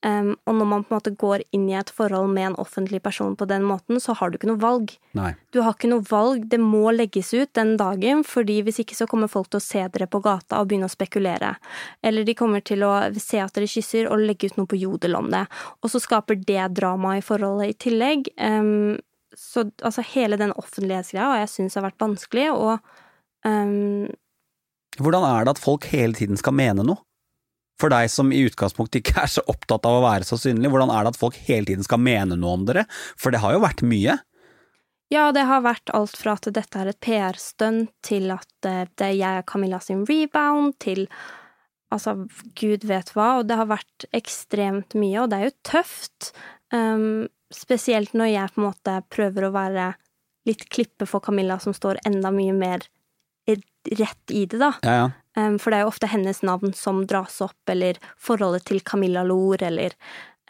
Um, 0.00 0.30
og 0.48 0.54
når 0.56 0.68
man 0.68 0.84
på 0.84 0.94
en 0.94 0.96
måte 0.96 1.12
går 1.20 1.42
inn 1.52 1.66
i 1.68 1.74
et 1.76 1.90
forhold 1.92 2.30
med 2.32 2.46
en 2.46 2.54
offentlig 2.62 3.02
person 3.04 3.34
på 3.36 3.44
den 3.50 3.66
måten, 3.68 4.00
så 4.00 4.14
har 4.16 4.30
du 4.30 4.38
ikke 4.38 4.48
noe 4.48 4.62
valg. 4.62 4.94
Nei. 5.18 5.34
Du 5.52 5.60
har 5.60 5.74
ikke 5.76 5.90
noe 5.92 6.06
valg, 6.08 6.46
det 6.48 6.60
må 6.62 6.88
legges 6.94 7.34
ut 7.34 7.52
den 7.58 7.74
dagen, 7.80 8.22
fordi 8.24 8.60
hvis 8.64 8.80
ikke 8.80 8.96
så 8.96 9.08
kommer 9.10 9.28
folk 9.28 9.50
til 9.52 9.60
å 9.60 9.66
se 9.66 9.84
dere 9.92 10.08
på 10.08 10.22
gata 10.24 10.62
og 10.62 10.70
begynne 10.70 10.88
å 10.88 10.94
spekulere. 10.94 11.52
Eller 12.00 12.24
de 12.24 12.36
kommer 12.38 12.64
til 12.64 12.86
å 12.86 12.94
se 13.20 13.42
at 13.44 13.52
dere 13.56 13.68
kysser 13.68 14.08
og 14.08 14.24
legge 14.24 14.48
ut 14.48 14.56
noe 14.56 14.70
på 14.70 14.80
Jodel 14.80 15.18
om 15.20 15.28
det. 15.34 15.44
Og 15.84 15.92
så 15.92 16.00
skaper 16.00 16.40
det 16.40 16.70
drama 16.80 17.18
i 17.18 17.24
forholdet 17.24 17.74
i 17.74 17.78
tillegg. 17.88 18.32
Um, 18.40 18.96
så 19.36 19.68
altså 19.84 20.02
hele 20.14 20.40
den 20.40 20.56
offentlighetsgreia 20.58 21.28
og 21.28 21.38
jeg 21.42 21.52
syns 21.52 21.76
har 21.78 21.84
vært 21.86 22.00
vanskelig, 22.02 22.48
og 22.56 22.80
um, 23.46 24.08
Hvordan 25.00 25.24
er 25.24 25.46
det 25.46 25.54
at 25.54 25.60
folk 25.62 25.86
hele 25.92 26.16
tiden 26.16 26.40
skal 26.40 26.56
mene 26.56 26.82
noe? 26.84 27.04
For 27.80 27.92
deg 27.92 28.10
som 28.12 28.32
i 28.34 28.42
utgangspunktet 28.44 29.00
ikke 29.00 29.22
er 29.24 29.30
så 29.32 29.44
opptatt 29.48 29.86
av 29.88 29.98
å 29.98 30.04
være 30.04 30.26
så 30.28 30.36
synlig, 30.40 30.70
hvordan 30.72 30.92
er 30.92 31.06
det 31.06 31.14
at 31.14 31.20
folk 31.20 31.38
hele 31.46 31.68
tiden 31.70 31.86
skal 31.86 32.02
mene 32.02 32.36
noe 32.36 32.58
om 32.58 32.66
dere? 32.68 32.84
For 33.16 33.32
det 33.32 33.40
har 33.44 33.56
jo 33.56 33.64
vært 33.64 33.84
mye. 33.86 34.18
Ja, 35.10 35.30
det 35.34 35.42
har 35.48 35.64
vært 35.64 35.90
alt 35.96 36.14
fra 36.14 36.36
at 36.38 36.46
dette 36.54 36.78
er 36.78 36.92
et 36.92 37.00
PR-stunt, 37.02 37.90
til 38.06 38.30
at 38.30 38.68
eh, 38.68 38.84
det 38.94 39.08
er 39.08 39.16
jeg 39.18 39.42
og 39.42 39.48
Camilla 39.50 39.80
sin 39.82 40.04
rebound, 40.06 40.76
til 40.82 41.08
altså 41.90 42.14
gud 42.60 42.86
vet 42.86 43.10
hva, 43.16 43.40
og 43.40 43.48
det 43.50 43.58
har 43.58 43.66
vært 43.72 44.06
ekstremt 44.14 44.94
mye, 44.94 45.24
og 45.24 45.32
det 45.32 45.40
er 45.40 45.48
jo 45.48 45.56
tøft. 45.66 46.30
Um, 46.70 47.26
spesielt 47.50 48.14
når 48.14 48.30
jeg 48.30 48.54
på 48.54 48.62
en 48.62 48.68
måte 48.68 49.00
prøver 49.10 49.48
å 49.48 49.54
være 49.56 49.88
litt 50.46 50.68
klippe 50.70 51.08
for 51.10 51.24
Camilla, 51.24 51.58
som 51.58 51.74
står 51.74 51.98
enda 52.06 52.30
mye 52.34 52.54
mer 52.54 52.86
rett 53.50 54.30
i 54.30 54.44
det, 54.46 54.60
da. 54.60 54.74
Ja, 54.84 54.94
ja. 54.94 55.10
For 55.36 55.70
det 55.70 55.78
er 55.78 55.84
jo 55.84 55.92
ofte 55.92 56.08
hennes 56.10 56.40
navn 56.42 56.72
som 56.74 57.04
dras 57.06 57.36
opp, 57.44 57.70
eller 57.70 58.00
forholdet 58.18 58.64
til 58.66 58.80
Camilla 58.82 59.22
Lor, 59.22 59.62
eller 59.62 59.94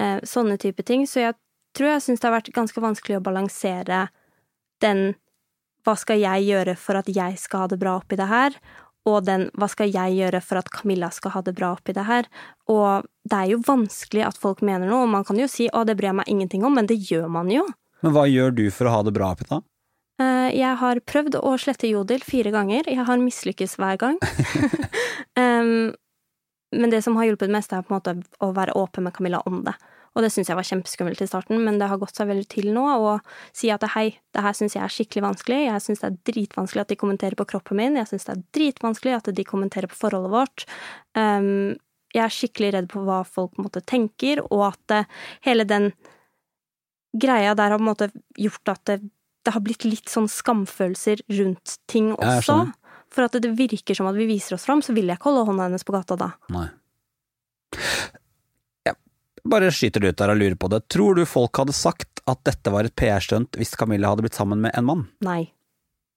uh, 0.01 0.17
sånne 0.25 0.57
type 0.57 0.83
ting. 0.89 1.05
Så 1.05 1.21
jeg 1.21 1.37
tror 1.77 1.93
jeg 1.93 2.05
syns 2.07 2.23
det 2.23 2.29
har 2.31 2.39
vært 2.39 2.53
ganske 2.57 2.81
vanskelig 2.83 3.19
å 3.19 3.25
balansere 3.25 4.07
den 4.81 5.11
hva 5.85 5.97
skal 5.97 6.21
jeg 6.21 6.49
gjøre 6.49 6.77
for 6.81 7.01
at 7.01 7.09
jeg 7.13 7.39
skal 7.41 7.65
ha 7.65 7.71
det 7.73 7.81
bra 7.81 7.97
oppi 8.01 8.19
det 8.21 8.29
her, 8.29 8.57
og 9.09 9.25
den 9.25 9.47
hva 9.57 9.69
skal 9.71 9.89
jeg 9.89 10.19
gjøre 10.19 10.43
for 10.45 10.61
at 10.61 10.69
Camilla 10.73 11.09
skal 11.15 11.33
ha 11.37 11.43
det 11.45 11.55
bra 11.57 11.73
oppi 11.77 11.95
det 11.97 12.05
her. 12.05 12.29
Og 12.69 13.07
det 13.25 13.39
er 13.39 13.53
jo 13.55 13.63
vanskelig 13.65 14.27
at 14.27 14.41
folk 14.41 14.61
mener 14.67 14.91
noe, 14.91 15.07
og 15.07 15.15
man 15.15 15.25
kan 15.29 15.41
jo 15.41 15.49
si 15.49 15.71
å, 15.73 15.85
det 15.89 15.97
bryr 15.97 16.11
jeg 16.11 16.21
meg 16.21 16.33
ingenting 16.33 16.67
om, 16.69 16.77
men 16.77 16.89
det 16.91 17.01
gjør 17.09 17.31
man 17.33 17.53
jo. 17.53 17.65
Men 18.05 18.17
hva 18.17 18.27
gjør 18.29 18.53
du 18.57 18.67
for 18.73 18.89
å 18.89 18.95
ha 18.99 19.01
det 19.07 19.15
bra 19.17 19.33
oppi 19.35 19.49
da? 19.49 19.63
Uh, 20.21 20.51
jeg 20.53 20.77
har 20.83 21.01
prøvd 21.09 21.39
å 21.41 21.55
slette 21.61 21.89
Jodel 21.89 22.21
fire 22.27 22.53
ganger. 22.53 22.89
Jeg 22.91 23.07
har 23.09 23.23
mislykkes 23.23 23.79
hver 23.81 23.97
gang. 24.01 24.19
um, 25.41 25.91
men 26.71 26.93
det 26.93 27.01
som 27.03 27.17
har 27.19 27.31
hjulpet 27.31 27.51
mest, 27.51 27.73
er 27.73 27.83
på 27.83 27.95
en 27.95 27.99
måte 27.99 28.17
å 28.45 28.53
være 28.55 28.77
åpen 28.79 29.07
med 29.07 29.17
Camilla 29.17 29.41
om 29.49 29.63
det. 29.67 29.75
Og 30.15 30.25
det 30.25 30.33
syns 30.35 30.51
jeg 30.51 30.59
var 30.59 30.67
kjempeskummelt 30.67 31.21
i 31.23 31.29
starten, 31.29 31.61
men 31.63 31.79
det 31.79 31.87
har 31.91 31.99
gått 32.01 32.19
seg 32.19 32.31
veldig 32.31 32.47
til 32.51 32.71
nå 32.75 32.83
å 32.83 33.13
si 33.57 33.71
at 33.71 33.85
hei, 33.95 34.09
det 34.35 34.43
her 34.43 34.57
syns 34.59 34.75
jeg 34.75 34.83
er 34.83 34.95
skikkelig 34.95 35.23
vanskelig, 35.23 35.61
jeg 35.69 35.85
syns 35.85 36.03
det 36.03 36.09
er 36.09 36.17
dritvanskelig 36.33 36.83
at 36.83 36.91
de 36.91 36.99
kommenterer 36.99 37.39
på 37.39 37.47
kroppen 37.53 37.79
min, 37.79 37.99
jeg 38.01 38.11
syns 38.11 38.27
det 38.27 38.35
er 38.35 38.43
dritvanskelig 38.59 39.15
at 39.21 39.31
de 39.37 39.47
kommenterer 39.47 39.91
på 39.91 39.99
forholdet 40.01 40.35
vårt. 40.35 40.67
Um, 41.15 41.79
jeg 42.11 42.25
er 42.25 42.35
skikkelig 42.35 42.73
redd 42.75 42.91
på 42.91 43.05
hva 43.07 43.21
folk 43.23 43.55
på 43.55 43.63
en 43.63 43.69
måte 43.69 43.85
tenker, 43.87 44.43
og 44.51 44.67
at 44.73 44.97
uh, 44.99 45.23
hele 45.47 45.67
den 45.69 45.93
greia 47.15 47.55
der 47.59 47.71
har 47.71 47.79
på 47.79 47.87
en 47.87 47.91
måte 47.93 48.11
gjort 48.39 48.75
at 48.75 48.83
det, 48.91 48.99
det 49.47 49.55
har 49.55 49.65
blitt 49.65 49.87
litt 49.87 50.11
sånn 50.11 50.29
skamfølelser 50.31 51.23
rundt 51.39 51.79
ting 51.91 52.13
også. 52.17 52.63
For 53.11 53.27
at 53.27 53.39
det 53.43 53.51
virker 53.59 53.97
som 53.97 54.07
at 54.11 54.19
vi 54.19 54.29
viser 54.29 54.55
oss 54.55 54.67
fram, 54.69 54.83
så 54.87 54.95
vil 54.95 55.11
jeg 55.11 55.19
ikke 55.19 55.31
holde 55.31 55.49
hånda 55.49 55.67
hennes 55.67 55.87
på 55.87 55.95
gata 55.97 56.19
da. 56.21 56.31
Nei. 56.55 56.69
Jeg 58.87 58.95
bare 59.51 59.73
skyter 59.75 60.05
det 60.05 60.13
ut 60.13 60.21
der 60.21 60.35
og 60.35 60.39
lurer 60.39 60.59
på 60.61 60.71
det. 60.71 60.85
Tror 60.93 61.19
du 61.19 61.25
folk 61.27 61.63
hadde 61.63 61.75
sagt 61.75 62.23
at 62.31 62.45
dette 62.47 62.71
var 62.71 62.87
et 62.87 62.95
PR-stunt 62.95 63.59
hvis 63.59 63.75
Camilla 63.79 64.13
hadde 64.13 64.27
blitt 64.27 64.39
sammen 64.39 64.63
med 64.63 64.77
en 64.79 64.87
mann? 64.87 65.05
Nei. 65.27 65.43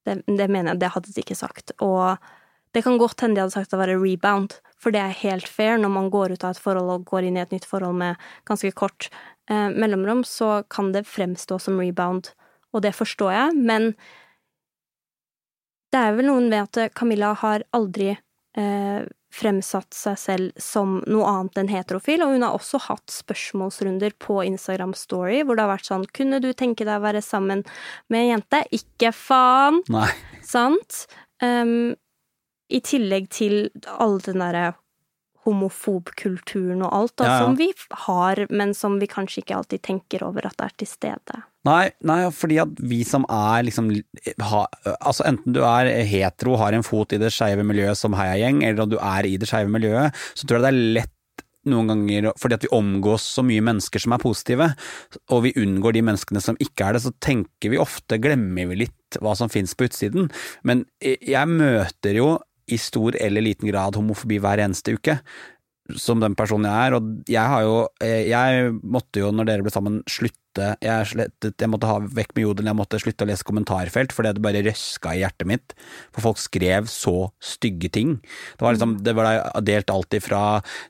Det, 0.04 0.20
det 0.28 0.46
mener 0.52 0.74
jeg, 0.74 0.82
det 0.84 0.92
hadde 0.94 1.14
de 1.14 1.24
ikke 1.24 1.38
sagt. 1.38 1.72
Og 1.82 2.20
det 2.76 2.82
kan 2.84 2.98
godt 3.00 3.24
hende 3.24 3.38
de 3.38 3.44
hadde 3.44 3.54
sagt 3.56 3.70
at 3.70 3.76
det 3.76 3.80
var 3.80 3.92
en 3.92 4.02
rebound, 4.02 4.58
for 4.78 4.94
det 4.94 5.00
er 5.00 5.20
helt 5.22 5.48
fair 5.48 5.78
når 5.80 5.92
man 5.94 6.10
går 6.12 6.34
ut 6.34 6.44
av 6.44 6.54
et 6.54 6.62
forhold 6.62 6.90
og 6.92 7.04
går 7.08 7.28
inn 7.28 7.38
i 7.38 7.42
et 7.44 7.54
nytt 7.54 7.66
forhold 7.68 7.96
med 8.00 8.20
ganske 8.50 8.70
kort 8.76 9.08
eh, 9.48 9.70
mellomrom, 9.72 10.24
så 10.26 10.64
kan 10.70 10.92
det 10.92 11.06
fremstå 11.08 11.60
som 11.62 11.78
rebound, 11.80 12.34
og 12.74 12.82
det 12.84 12.94
forstår 12.96 13.32
jeg, 13.32 13.58
men 13.70 13.92
det 15.94 16.00
er 16.02 16.16
vel 16.16 16.26
noen 16.26 16.48
ved 16.50 16.66
at 16.66 16.94
Camilla 16.98 17.32
har 17.38 17.62
aldri 17.76 18.10
eh, 18.10 19.04
fremsatt 19.34 19.94
seg 19.94 20.18
selv 20.18 20.62
som 20.62 20.98
noe 21.10 21.26
annet 21.30 21.58
enn 21.62 21.70
heterofil, 21.72 22.22
og 22.22 22.34
hun 22.34 22.44
har 22.46 22.54
også 22.56 22.80
hatt 22.86 23.14
spørsmålsrunder 23.14 24.14
på 24.22 24.40
Instagram 24.46 24.94
Story 24.98 25.42
hvor 25.42 25.58
det 25.58 25.66
har 25.66 25.74
vært 25.74 25.90
sånn 25.90 26.06
Kunne 26.14 26.40
du 26.42 26.52
tenke 26.54 26.86
deg 26.86 27.00
å 27.00 27.04
være 27.04 27.22
sammen 27.24 27.64
med 28.12 28.20
en 28.20 28.30
jente? 28.34 28.62
Ikke 28.74 29.10
faen! 29.14 29.82
Nei. 29.90 30.10
Sant? 30.46 31.04
Um, 31.42 31.94
I 32.70 32.80
tillegg 32.84 33.30
til 33.34 33.68
all 33.98 34.20
den 34.22 34.42
derre 34.42 34.74
homofobkulturen 35.44 36.84
og 36.86 36.94
alt 36.94 37.16
da, 37.20 37.26
Ja, 37.26 37.32
ja. 37.34 37.40
som 37.44 37.58
vi 37.58 37.72
har, 38.06 38.46
men 38.50 38.72
som 38.74 39.00
vi 39.02 39.10
kanskje 39.10 39.42
ikke 39.42 39.58
alltid 39.58 39.82
tenker 39.84 40.24
over 40.24 40.46
at 40.48 40.56
det 40.60 40.70
er 40.70 40.78
til 40.84 40.88
stede. 40.88 41.42
Nei, 41.64 41.88
nei, 42.04 42.18
fordi 42.36 42.58
at 42.60 42.80
vi 42.84 43.00
som 43.08 43.24
er 43.32 43.64
liksom 43.64 43.88
ha, 44.50 44.64
Altså 44.98 45.24
enten 45.30 45.56
du 45.56 45.62
er 45.64 45.88
hetero, 46.04 46.58
har 46.60 46.76
en 46.76 46.84
fot 46.84 47.14
i 47.16 47.20
det 47.20 47.32
skeive 47.32 47.64
miljøet 47.64 47.96
som 47.98 48.16
heiagjeng, 48.18 48.60
eller 48.66 48.84
at 48.84 48.92
du 48.92 48.98
er 49.00 49.28
i 49.28 49.38
det 49.40 49.48
skeive 49.48 49.72
miljøet, 49.72 50.24
så 50.36 50.44
tror 50.44 50.60
jeg 50.60 50.66
det 50.66 50.72
er 50.72 50.96
lett 51.00 51.10
noen 51.70 51.88
ganger, 51.88 52.28
fordi 52.36 52.58
at 52.58 52.66
vi 52.66 52.72
omgås 52.76 53.24
så 53.38 53.44
mye 53.46 53.64
mennesker 53.64 54.02
som 54.02 54.12
er 54.12 54.20
positive, 54.20 54.66
og 55.32 55.44
vi 55.46 55.54
unngår 55.60 55.96
de 55.96 56.04
menneskene 56.04 56.42
som 56.44 56.58
ikke 56.60 56.84
er 56.84 56.96
det, 56.96 57.04
så 57.06 57.14
tenker 57.24 57.72
vi 57.72 57.80
ofte, 57.80 58.20
glemmer 58.20 58.68
vi 58.68 58.82
litt 58.84 59.20
hva 59.24 59.32
som 59.38 59.48
finnes 59.52 59.72
på 59.72 59.88
utsiden. 59.88 60.28
Men 60.68 60.84
jeg 61.00 61.48
møter 61.48 62.20
jo 62.20 62.34
i 62.68 62.78
stor 62.80 63.16
eller 63.20 63.44
liten 63.44 63.68
grad 63.68 63.96
homofobi 63.96 64.38
hver 64.40 64.62
eneste 64.64 64.96
uke, 64.96 65.18
som 65.92 66.20
den 66.22 66.32
personen 66.36 66.64
jeg 66.70 66.88
er, 66.88 66.94
og 66.96 67.28
jeg 67.28 67.44
har 67.52 67.64
jo 67.64 67.74
eh, 68.00 68.24
Jeg 68.30 68.70
måtte 68.80 69.20
jo, 69.20 69.28
når 69.34 69.48
dere 69.48 69.64
ble 69.66 69.72
sammen, 69.72 69.98
slutte 70.08 70.70
Jeg, 70.80 71.08
slettet, 71.10 71.58
jeg 71.60 71.68
måtte 71.68 71.90
ha 71.90 71.98
vekk 72.00 72.32
med 72.36 72.46
jodelen, 72.46 72.70
jeg 72.70 72.78
måtte 72.78 73.00
slutte 73.02 73.26
å 73.26 73.28
lese 73.28 73.44
kommentarfelt 73.44 74.14
fordi 74.14 74.32
det 74.36 74.44
bare 74.44 74.62
røska 74.64 75.12
i 75.12 75.20
hjertet 75.20 75.48
mitt. 75.50 75.74
For 76.14 76.24
folk 76.24 76.40
skrev 76.40 76.88
så 76.88 77.28
stygge 77.42 77.90
ting. 77.92 78.14
Det 78.54 78.64
var 78.64 78.76
liksom, 78.76 78.94
det 79.04 79.16
var 79.18 79.42
delt 79.66 79.92
alt 79.92 80.16
ifra 80.16 80.44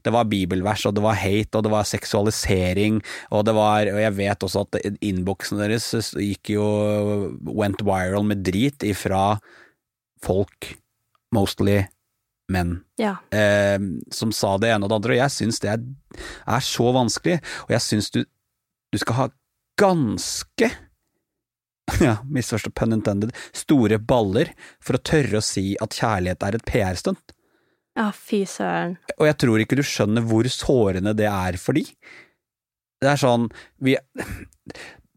Det 0.05 0.13
var 0.15 0.29
bibelvers, 0.31 0.85
og 0.87 0.95
det 0.95 1.03
var 1.07 1.19
hate, 1.19 1.57
og 1.59 1.67
det 1.67 1.73
var 1.75 1.89
seksualisering, 1.91 3.01
og 3.35 3.49
det 3.49 3.57
var 3.57 3.91
Og 3.91 4.01
jeg 4.05 4.17
vet 4.21 4.47
også 4.47 4.67
at 4.69 4.79
innboksen 5.01 5.65
deres 5.65 5.91
gikk 6.15 6.55
jo 6.55 6.69
Went 7.51 7.83
viral 7.83 8.29
med 8.29 8.45
drit 8.47 8.87
ifra 8.87 9.41
folk, 10.25 10.71
mostly 11.35 11.83
menn 12.53 12.75
Ja. 13.01 13.17
eh, 13.33 13.79
som 14.13 14.33
sa 14.37 14.57
det 14.61 14.73
ene 14.75 14.85
og 14.85 14.91
det 14.93 14.99
andre, 15.01 15.15
og 15.17 15.23
jeg 15.23 15.33
syns 15.33 15.61
det 15.65 15.71
er, 15.73 15.85
er 16.47 16.65
så 16.67 16.91
vanskelig, 16.93 17.39
og 17.65 17.71
jeg 17.73 17.85
syns 17.87 18.11
du, 18.15 18.21
du 18.93 18.99
skal 19.01 19.19
ha 19.21 19.29
ganske 19.81 20.69
ja, 22.05 22.17
misforstå 22.29 22.71
pun 22.77 22.93
intended, 22.97 23.33
store 23.57 23.99
baller 23.99 24.53
for 24.83 24.97
å 24.99 25.03
tørre 25.05 25.41
å 25.41 25.45
si 25.45 25.73
at 25.83 25.97
kjærlighet 25.99 26.45
er 26.47 26.57
et 26.59 26.65
PR-stunt. 26.69 27.35
Ja, 27.95 28.09
fy 28.11 28.43
søren. 28.49 28.97
Og 29.21 29.29
jeg 29.29 29.37
tror 29.39 29.63
ikke 29.63 29.77
du 29.79 29.85
skjønner 29.87 30.25
hvor 30.27 30.49
sårende 30.51 31.13
det 31.15 31.29
er 31.31 31.59
for 31.63 31.77
de. 31.79 31.85
Det 33.05 33.11
er 33.13 33.21
sånn 33.21 33.45
vi, 33.85 33.95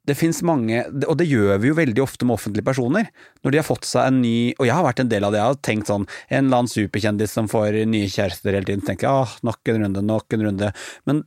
Det 0.08 0.16
fins 0.16 0.40
mange, 0.48 0.86
og 1.04 1.18
det 1.20 1.28
gjør 1.28 1.58
vi 1.60 1.72
jo 1.72 1.76
veldig 1.78 2.04
ofte 2.04 2.28
med 2.28 2.38
offentlige 2.38 2.66
personer. 2.66 3.10
Når 3.44 3.54
de 3.54 3.60
har 3.60 3.68
fått 3.68 3.88
seg 3.90 4.08
en 4.08 4.22
ny 4.24 4.54
Og 4.56 4.64
jeg 4.68 4.76
har 4.78 4.86
vært 4.86 5.02
en 5.04 5.12
del 5.12 5.28
av 5.28 5.34
det, 5.34 5.42
jeg 5.42 5.52
har 5.52 5.60
tenkt 5.68 5.92
sånn 5.92 6.06
En 6.08 6.46
eller 6.46 6.62
annen 6.62 6.72
superkjendis 6.72 7.36
som 7.36 7.50
får 7.52 7.82
nye 7.92 8.08
kjærester 8.12 8.56
hele 8.56 8.70
tiden, 8.70 8.86
tenker 8.88 9.08
jeg 9.10 9.26
ah, 9.26 9.36
nok 9.48 9.74
en 9.74 9.84
runde, 9.84 10.06
nok 10.08 10.38
en 10.38 10.46
runde. 10.48 10.72
Men 11.10 11.24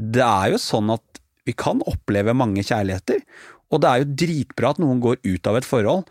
det 0.00 0.24
er 0.26 0.54
jo 0.54 0.60
sånn 0.62 0.90
at 0.94 1.20
vi 1.46 1.54
kan 1.56 1.82
oppleve 1.88 2.34
mange 2.36 2.64
kjærligheter, 2.66 3.22
og 3.70 3.82
det 3.82 3.90
er 3.90 4.02
jo 4.02 4.14
dritbra 4.24 4.72
at 4.74 4.80
noen 4.82 5.00
går 5.02 5.20
ut 5.24 5.48
av 5.50 5.60
et 5.60 5.68
forhold 5.68 6.08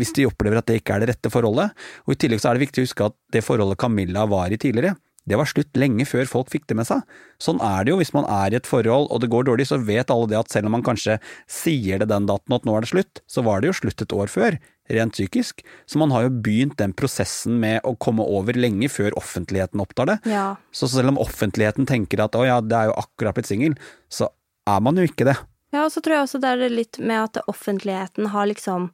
hvis 0.00 0.14
de 0.16 0.24
opplever 0.26 0.56
at 0.58 0.68
det 0.70 0.78
ikke 0.80 0.94
er 0.96 1.02
det 1.02 1.10
rette 1.12 1.30
forholdet. 1.30 1.74
Og 2.06 2.14
I 2.14 2.18
tillegg 2.24 2.40
så 2.40 2.48
er 2.48 2.56
det 2.56 2.64
viktig 2.64 2.80
å 2.80 2.86
huske 2.86 3.08
at 3.10 3.16
det 3.34 3.42
forholdet 3.44 3.78
Camilla 3.80 4.24
var 4.26 4.50
i 4.50 4.58
tidligere, 4.60 4.96
det 5.28 5.38
var 5.38 5.46
slutt 5.46 5.78
lenge 5.78 6.04
før 6.08 6.26
folk 6.26 6.50
fikk 6.50 6.64
det 6.70 6.76
med 6.80 6.88
seg. 6.88 7.02
Sånn 7.42 7.60
er 7.62 7.84
det 7.84 7.92
jo 7.92 7.98
hvis 8.00 8.12
man 8.16 8.26
er 8.26 8.54
i 8.54 8.58
et 8.58 8.68
forhold 8.68 9.06
og 9.12 9.22
det 9.22 9.30
går 9.30 9.46
dårlig, 9.46 9.68
så 9.70 9.78
vet 9.78 10.10
alle 10.10 10.28
det 10.32 10.40
at 10.40 10.50
selv 10.50 10.68
om 10.68 10.74
man 10.76 10.84
kanskje 10.86 11.18
sier 11.50 12.02
det 12.02 12.10
den 12.10 12.26
daten 12.30 12.56
at 12.56 12.66
nå 12.66 12.74
er 12.74 12.84
det 12.84 12.90
slutt, 12.90 13.22
så 13.30 13.44
var 13.46 13.62
det 13.62 13.70
jo 13.70 13.78
slutt 13.82 14.02
et 14.02 14.14
år 14.16 14.32
før, 14.32 14.58
rent 14.90 15.14
psykisk. 15.14 15.62
Så 15.86 16.00
man 16.02 16.14
har 16.14 16.26
jo 16.26 16.34
begynt 16.42 16.78
den 16.80 16.94
prosessen 16.98 17.60
med 17.62 17.86
å 17.86 17.94
komme 18.02 18.26
over 18.26 18.58
lenge 18.58 18.90
før 18.90 19.14
offentligheten 19.20 19.82
opptar 19.84 20.10
det. 20.10 20.18
Ja. 20.32 20.48
Så 20.74 20.90
selv 20.90 21.14
om 21.14 21.22
offentligheten 21.22 21.86
tenker 21.86 22.24
at 22.26 22.38
å 22.38 22.42
ja, 22.48 22.58
det 22.64 22.78
er 22.78 22.90
jo 22.90 22.98
akkurat 23.04 23.38
blitt 23.38 23.50
singel, 23.50 23.78
så 24.10 24.32
er 24.68 24.82
man 24.82 24.98
jo 24.98 25.06
ikke 25.06 25.28
det. 25.30 25.38
Ja, 25.72 25.86
og 25.86 25.94
så 25.94 26.02
tror 26.04 26.18
jeg 26.18 26.26
også 26.26 26.42
det 26.42 26.50
er 26.50 26.74
litt 26.74 26.98
med 27.00 27.30
at 27.30 27.40
offentligheten 27.48 28.34
har 28.34 28.50
liksom 28.50 28.90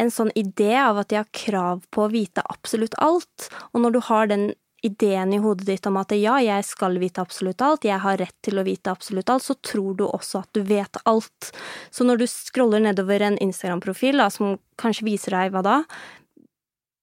en 0.00 0.10
sånn 0.10 0.32
idé 0.38 0.72
av 0.80 1.02
at 1.02 1.10
de 1.12 1.18
har 1.20 1.28
krav 1.36 1.84
på 1.92 2.06
å 2.06 2.12
vite 2.12 2.42
absolutt 2.48 2.96
alt, 3.02 3.48
og 3.72 3.84
når 3.84 3.94
du 3.94 4.00
har 4.08 4.30
den 4.30 4.46
ideen 4.82 5.32
i 5.32 5.38
hodet 5.38 5.66
ditt 5.66 5.86
om 5.86 5.96
at 6.00 6.12
ja, 6.16 6.36
jeg 6.42 6.64
skal 6.66 6.98
vite 6.98 7.22
absolutt 7.22 7.62
alt, 7.62 7.86
jeg 7.86 8.02
har 8.02 8.18
rett 8.18 8.34
til 8.42 8.58
å 8.58 8.64
vite 8.66 8.90
absolutt 8.90 9.30
alt, 9.30 9.44
så 9.46 9.54
tror 9.62 9.94
du 9.98 10.04
også 10.08 10.42
at 10.42 10.50
du 10.58 10.62
vet 10.66 10.98
alt. 11.06 11.52
Så 11.94 12.06
når 12.06 12.22
du 12.22 12.26
scroller 12.30 12.82
nedover 12.82 13.22
en 13.22 13.38
Instagram-profil 13.38 14.24
som 14.34 14.56
kanskje 14.82 15.06
viser 15.06 15.36
deg, 15.38 15.54
hva 15.54 15.62
da, 15.62 15.76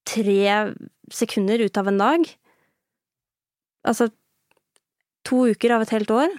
tre 0.09 0.75
sekunder 1.13 1.63
ut 1.63 1.79
av 1.79 1.87
en 1.91 2.03
dag, 2.03 2.27
altså 3.87 4.09
to 5.27 5.45
uker 5.53 5.77
av 5.77 5.87
et 5.87 5.95
helt 5.95 6.15
år, 6.15 6.37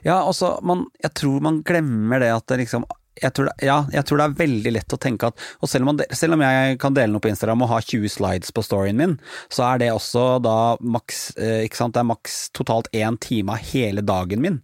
Ja, 0.00 0.22
altså, 0.22 0.54
man, 0.64 0.86
jeg 1.02 1.12
tror 1.20 1.42
man 1.44 1.58
glemmer 1.60 2.22
det 2.22 2.30
at 2.32 2.46
det 2.48 2.62
liksom 2.62 2.86
jeg 3.22 3.34
tror, 3.36 3.48
det, 3.50 3.68
ja, 3.68 3.78
jeg 3.92 4.06
tror 4.08 4.20
det 4.20 4.26
er 4.26 4.36
veldig 4.42 4.74
lett 4.74 4.94
å 4.94 5.00
tenke 5.00 5.30
at 5.30 5.46
Og 5.62 5.70
selv 5.70 5.84
om, 5.84 5.92
man, 5.92 6.02
selv 6.16 6.36
om, 6.36 6.44
jeg 6.44 6.78
kan 6.82 6.96
dele 6.96 7.12
noe 7.14 7.24
på 7.24 7.30
Instagram 7.32 7.64
og 7.66 7.72
ha 7.72 7.80
20 7.84 8.14
slides 8.16 8.54
på 8.54 8.64
storyen 8.66 8.98
min, 8.98 9.16
så 9.52 9.66
er 9.70 9.82
det 9.82 9.90
også 9.94 10.26
da 10.44 10.58
maks 10.80 11.24
eh, 11.36 11.64
Ikke 11.66 11.80
sant, 11.80 11.96
det 11.96 12.04
er 12.04 12.12
maks 12.12 12.38
totalt 12.56 12.90
én 12.96 13.18
time 13.22 13.56
av 13.56 13.72
hele 13.72 14.04
dagen 14.04 14.44
min. 14.44 14.62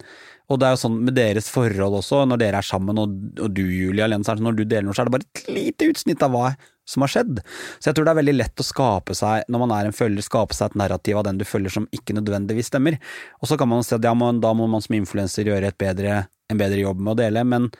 Og 0.52 0.60
det 0.60 0.68
er 0.68 0.74
jo 0.74 0.82
sånn 0.82 1.00
med 1.06 1.16
deres 1.16 1.48
forhold 1.48 1.96
også, 2.02 2.24
når 2.28 2.40
dere 2.42 2.60
er 2.60 2.66
sammen, 2.66 2.98
og, 3.00 3.12
og 3.40 3.52
du 3.56 3.62
Julia 3.64 4.08
Lens, 4.10 4.28
når 4.28 4.58
du 4.58 4.64
deler 4.66 4.84
noe, 4.84 4.96
så 4.96 5.04
er 5.04 5.08
det 5.08 5.14
bare 5.14 5.28
et 5.30 5.48
lite 5.48 5.88
utsnitt 5.88 6.24
av 6.24 6.34
hva 6.34 6.50
som 6.88 7.04
har 7.04 7.12
skjedd. 7.14 7.40
Så 7.78 7.88
jeg 7.88 7.96
tror 7.96 8.06
det 8.06 8.12
er 8.12 8.20
veldig 8.20 8.36
lett 8.36 8.60
å 8.60 8.66
skape 8.66 9.16
seg, 9.16 9.48
når 9.48 9.62
man 9.64 9.72
er 9.72 9.88
en 9.88 9.96
følger, 9.96 10.26
skape 10.26 10.56
seg 10.56 10.72
et 10.72 10.78
narrativ 10.82 11.20
av 11.20 11.24
den 11.28 11.40
du 11.40 11.46
følger 11.48 11.72
som 11.72 11.88
ikke 11.96 12.16
nødvendigvis 12.18 12.68
stemmer. 12.68 12.98
Og 13.40 13.48
så 13.48 13.58
kan 13.60 13.70
man 13.72 13.84
si 13.86 13.96
at 13.96 14.04
ja, 14.04 14.12
man, 14.18 14.42
da 14.44 14.52
må 14.56 14.68
man 14.70 14.84
som 14.84 14.98
influenser 14.98 15.48
gjøre 15.48 15.72
bedre, 15.80 16.26
en 16.52 16.60
bedre 16.60 16.84
jobb 16.84 17.00
med 17.00 17.14
å 17.14 17.20
dele, 17.22 17.46
men 17.48 17.70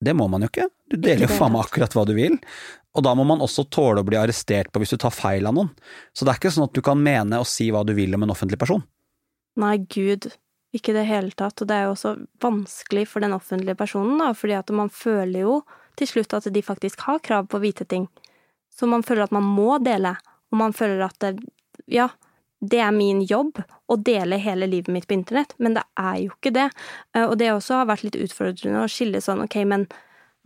det 0.00 0.14
må 0.16 0.26
man 0.30 0.44
jo 0.44 0.50
ikke. 0.50 0.68
Du 0.90 0.96
deler 1.00 1.26
jo 1.26 1.36
faen 1.36 1.54
meg 1.54 1.66
akkurat 1.66 1.94
hva 1.96 2.04
du 2.08 2.14
vil. 2.16 2.38
Og 2.94 3.02
da 3.02 3.14
må 3.18 3.24
man 3.26 3.42
også 3.42 3.66
tåle 3.72 4.02
å 4.02 4.06
bli 4.06 4.18
arrestert 4.18 4.70
på 4.70 4.82
hvis 4.82 4.94
du 4.94 4.98
tar 5.02 5.14
feil 5.14 5.46
av 5.48 5.56
noen. 5.56 5.70
Så 6.14 6.24
det 6.26 6.34
er 6.34 6.40
ikke 6.40 6.52
sånn 6.54 6.68
at 6.68 6.76
du 6.76 6.82
kan 6.84 7.00
mene 7.00 7.40
og 7.42 7.48
si 7.50 7.70
hva 7.74 7.82
du 7.86 7.94
vil 7.96 8.14
om 8.14 8.26
en 8.26 8.34
offentlig 8.34 8.60
person. 8.60 8.84
Nei, 9.60 9.78
gud, 9.90 10.28
ikke 10.74 10.92
i 10.92 10.98
det 10.98 11.06
hele 11.08 11.34
tatt. 11.34 11.62
Og 11.62 11.70
det 11.70 11.78
er 11.78 11.88
jo 11.88 11.94
også 11.94 12.14
vanskelig 12.42 13.06
for 13.10 13.24
den 13.24 13.34
offentlige 13.34 13.78
personen, 13.78 14.18
da, 14.22 14.30
fordi 14.38 14.58
at 14.58 14.70
man 14.74 14.92
føler 14.94 15.46
jo 15.46 15.56
til 15.98 16.10
slutt 16.10 16.36
at 16.38 16.46
de 16.50 16.62
faktisk 16.62 17.06
har 17.06 17.22
krav 17.24 17.48
på 17.50 17.58
å 17.58 17.64
vite 17.64 17.86
ting. 17.88 18.06
Så 18.74 18.86
man 18.90 19.06
føler 19.06 19.26
at 19.26 19.34
man 19.34 19.46
må 19.46 19.78
dele, 19.82 20.16
og 20.50 20.58
man 20.58 20.74
føler 20.74 21.04
at 21.06 21.18
det, 21.22 21.36
ja, 21.90 22.08
det 22.62 22.80
er 22.82 22.94
min 22.94 23.22
jobb 23.26 23.62
å 23.90 23.98
dele 24.00 24.40
hele 24.40 24.68
livet 24.70 24.92
mitt 24.92 25.06
på 25.08 25.16
internett, 25.16 25.54
men 25.58 25.76
det 25.76 25.84
er 26.00 26.18
jo 26.24 26.32
ikke 26.32 26.54
det. 26.56 26.70
Eh, 27.14 27.26
og 27.26 27.36
det 27.40 27.52
også 27.52 27.82
har 27.82 27.92
vært 27.92 28.06
litt 28.06 28.18
utfordrende 28.20 28.84
å 28.84 28.90
skille 28.90 29.20
sånn, 29.24 29.44
ok, 29.44 29.60
men 29.68 29.88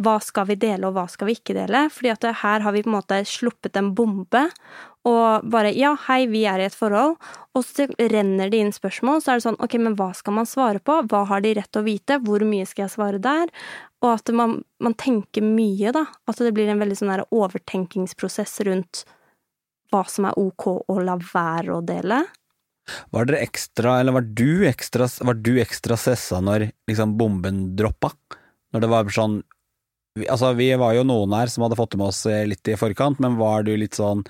hva 0.02 0.18
skal 0.22 0.46
vi 0.46 0.54
dele, 0.58 0.86
og 0.86 0.94
hva 0.94 1.08
skal 1.10 1.26
vi 1.26 1.34
ikke 1.38 1.56
dele? 1.56 1.88
Fordi 1.90 2.12
at 2.12 2.26
her 2.42 2.62
har 2.62 2.74
vi 2.74 2.84
på 2.84 2.90
en 2.90 2.98
måte 3.00 3.18
sluppet 3.26 3.78
en 3.78 3.90
bombe, 3.98 4.44
og 5.08 5.48
bare 5.50 5.72
ja, 5.74 5.94
hei, 6.06 6.24
vi 6.30 6.44
er 6.46 6.62
i 6.62 6.68
et 6.68 6.76
forhold, 6.76 7.16
og 7.56 7.64
så 7.66 7.88
renner 7.98 8.50
det 8.52 8.60
inn 8.62 8.74
spørsmål, 8.74 9.22
så 9.22 9.32
er 9.32 9.40
det 9.40 9.46
sånn, 9.48 9.58
ok, 9.64 9.74
men 9.82 9.96
hva 9.98 10.12
skal 10.14 10.36
man 10.38 10.46
svare 10.46 10.82
på, 10.84 11.00
hva 11.10 11.24
har 11.30 11.42
de 11.42 11.54
rett 11.58 11.70
til 11.72 11.82
å 11.82 11.86
vite, 11.86 12.18
hvor 12.22 12.44
mye 12.46 12.66
skal 12.68 12.86
jeg 12.86 12.94
svare 12.94 13.22
der? 13.22 13.50
Og 14.04 14.12
at 14.12 14.30
man, 14.34 14.60
man 14.84 14.94
tenker 14.98 15.42
mye, 15.42 15.90
da, 15.94 16.04
at 16.30 16.42
det 16.42 16.54
blir 16.54 16.70
en 16.70 16.82
veldig 16.82 16.98
sånn 17.00 17.14
overtenkingsprosess 17.24 18.60
rundt 18.68 19.02
hva 19.90 20.04
som 20.06 20.28
er 20.28 20.38
ok 20.38 20.68
å 20.92 20.98
la 21.02 21.16
være 21.18 21.78
å 21.78 21.82
dele. 21.82 22.22
Var 23.14 23.28
dere 23.28 23.44
ekstra, 23.46 23.98
eller 24.00 24.16
var 24.18 24.26
du 24.26 24.66
ekstra, 24.68 25.08
var 25.28 25.38
du 25.40 25.54
ekstra 25.62 25.98
stressa 26.00 26.42
når 26.44 26.70
liksom 26.90 27.16
bomben 27.20 27.62
droppa? 27.78 28.12
Når 28.74 28.84
det 28.84 28.92
var 28.94 29.14
sånn 29.14 29.40
Altså, 30.18 30.48
vi 30.58 30.72
var 30.74 30.96
jo 30.96 31.04
noen 31.06 31.30
her 31.36 31.46
som 31.52 31.62
hadde 31.62 31.76
fått 31.78 31.92
det 31.92 31.98
med 32.00 32.08
oss 32.10 32.24
eh, 32.26 32.40
litt 32.48 32.66
i 32.66 32.74
forkant, 32.74 33.20
men 33.22 33.36
var 33.38 33.62
du 33.62 33.70
litt 33.78 33.94
sånn 33.94 34.24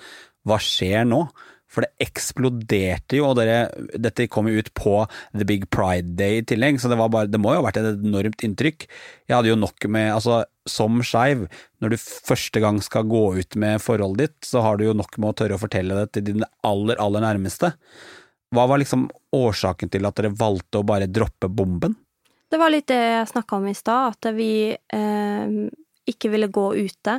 Hva 0.45 0.59
skjer 0.61 1.07
nå? 1.09 1.23
For 1.69 1.85
det 1.85 2.07
eksploderte 2.09 3.19
jo, 3.19 3.27
og 3.29 3.37
dere, 3.37 3.69
dette 4.01 4.25
kom 4.33 4.49
jo 4.49 4.63
ut 4.63 4.71
på 4.79 4.95
The 5.37 5.45
Big 5.49 5.67
Pride 5.73 6.15
Day 6.17 6.41
i 6.41 6.45
tillegg, 6.49 6.81
så 6.81 6.89
det, 6.89 6.97
bare, 6.97 7.29
det 7.29 7.41
må 7.41 7.53
jo 7.53 7.61
ha 7.61 7.67
vært 7.67 7.81
et 7.83 8.01
enormt 8.01 8.45
inntrykk. 8.47 8.87
Jeg 9.29 9.37
hadde 9.37 9.51
jo 9.53 9.59
nok 9.61 9.89
med 9.93 10.15
Altså, 10.15 10.41
som 10.69 11.03
skeiv, 11.05 11.45
når 11.85 11.93
du 11.93 11.99
første 12.01 12.63
gang 12.65 12.81
skal 12.85 13.05
gå 13.09 13.23
ut 13.37 13.59
med 13.61 13.85
forholdet 13.85 14.31
ditt, 14.31 14.49
så 14.49 14.65
har 14.65 14.81
du 14.81 14.87
jo 14.87 14.97
nok 14.97 15.21
med 15.21 15.31
å 15.35 15.37
tørre 15.43 15.59
å 15.59 15.61
fortelle 15.61 15.97
det 16.01 16.09
til 16.17 16.25
dine 16.31 16.49
aller, 16.67 16.97
aller 17.05 17.25
nærmeste. 17.25 17.75
Hva 18.55 18.65
var 18.71 18.81
liksom 18.81 19.09
årsaken 19.37 19.91
til 19.93 20.09
at 20.09 20.17
dere 20.17 20.33
valgte 20.33 20.81
å 20.81 20.87
bare 20.87 21.09
droppe 21.11 21.51
bomben? 21.53 21.97
Det 22.49 22.57
var 22.57 22.73
litt 22.73 22.89
det 22.89 22.97
jeg 22.97 23.29
snakka 23.35 23.59
om 23.59 23.67
i 23.69 23.77
stad, 23.77 24.15
at 24.17 24.31
vi 24.37 24.53
eh, 24.73 25.59
ikke 26.09 26.31
ville 26.33 26.49
gå 26.49 26.71
ute. 26.79 27.19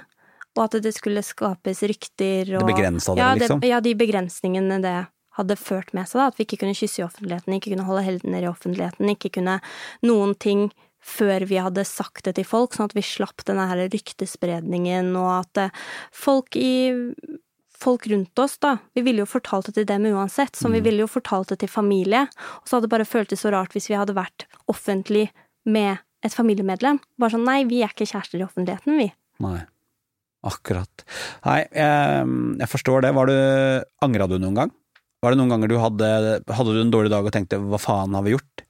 Og 0.57 0.63
at 0.65 0.79
det 0.81 0.91
skulle 0.95 1.21
skapes 1.23 1.83
rykter 1.85 2.55
og 2.57 2.65
Det 2.65 2.73
begrensa 2.73 3.13
dere, 3.13 3.21
ja, 3.21 3.33
det, 3.35 3.43
liksom? 3.43 3.61
Ja, 3.69 3.79
de 3.85 3.93
begrensningene 3.95 4.79
det 4.83 4.97
hadde 5.39 5.55
ført 5.59 5.93
med 5.95 6.09
seg. 6.09 6.19
da, 6.19 6.27
At 6.31 6.39
vi 6.39 6.47
ikke 6.47 6.63
kunne 6.63 6.77
kysse 6.77 7.03
i 7.03 7.05
offentligheten, 7.05 7.55
ikke 7.55 7.75
kunne 7.75 7.87
holde 7.87 8.05
heldener 8.07 8.43
i 8.43 8.49
offentligheten, 8.49 9.11
ikke 9.13 9.31
kunne 9.37 9.59
noen 10.05 10.33
ting 10.35 10.69
før 10.99 11.45
vi 11.47 11.61
hadde 11.61 11.85
sagt 11.87 12.25
det 12.27 12.35
til 12.35 12.47
folk, 12.47 12.75
sånn 12.75 12.89
at 12.89 12.97
vi 12.97 13.05
slapp 13.05 13.45
denne 13.47 13.69
her 13.69 13.85
ryktespredningen, 13.93 15.13
og 15.15 15.29
at 15.37 15.61
eh, 15.63 15.77
folk 16.11 16.57
i 16.59 16.91
folk 17.79 18.07
rundt 18.11 18.39
oss, 18.43 18.57
da. 18.61 18.77
Vi 18.95 19.01
ville 19.05 19.23
jo 19.23 19.29
fortalt 19.29 19.69
det 19.69 19.75
til 19.79 19.85
dem 19.89 20.05
uansett, 20.11 20.55
som 20.59 20.71
vi 20.75 20.79
Mm. 20.81 20.83
ville 20.89 21.03
jo 21.05 21.07
fortalt 21.07 21.47
det 21.53 21.59
til 21.59 21.69
familie. 21.71 22.27
Og 22.59 22.65
så 22.67 22.77
hadde 22.77 22.87
det 22.89 22.93
bare 22.95 23.05
føltes 23.07 23.41
så 23.41 23.51
rart 23.51 23.71
hvis 23.73 23.89
vi 23.89 23.95
hadde 23.95 24.15
vært 24.17 24.45
offentlig 24.67 25.29
med 25.65 25.99
et 26.23 26.33
familiemedlem. 26.35 26.99
Bare 27.17 27.31
sånn 27.31 27.45
nei, 27.45 27.63
vi 27.63 27.81
er 27.83 27.89
ikke 27.93 28.07
kjærester 28.09 28.39
i 28.39 28.45
offentligheten, 28.47 28.97
vi. 28.99 29.11
Nei. 29.39 29.61
Akkurat. 30.43 31.03
Nei, 31.45 31.65
jeg, 31.75 32.27
jeg 32.59 32.69
forstår 32.71 33.01
det. 33.03 33.13
Var 33.15 33.25
du 33.27 33.85
Angra 34.05 34.27
du 34.27 34.37
noen 34.39 34.55
gang? 34.55 34.71
Var 35.21 35.31
det 35.31 35.37
noen 35.41 35.49
ganger 35.51 35.67
du 35.67 35.77
hadde 35.77 36.09
Hadde 36.47 36.73
du 36.75 36.79
en 36.79 36.91
dårlig 36.93 37.09
dag 37.11 37.25
og 37.27 37.33
tenkte 37.35 37.59
hva 37.59 37.79
faen 37.79 38.13
har 38.15 38.23
vi 38.23 38.31
gjort? 38.37 38.63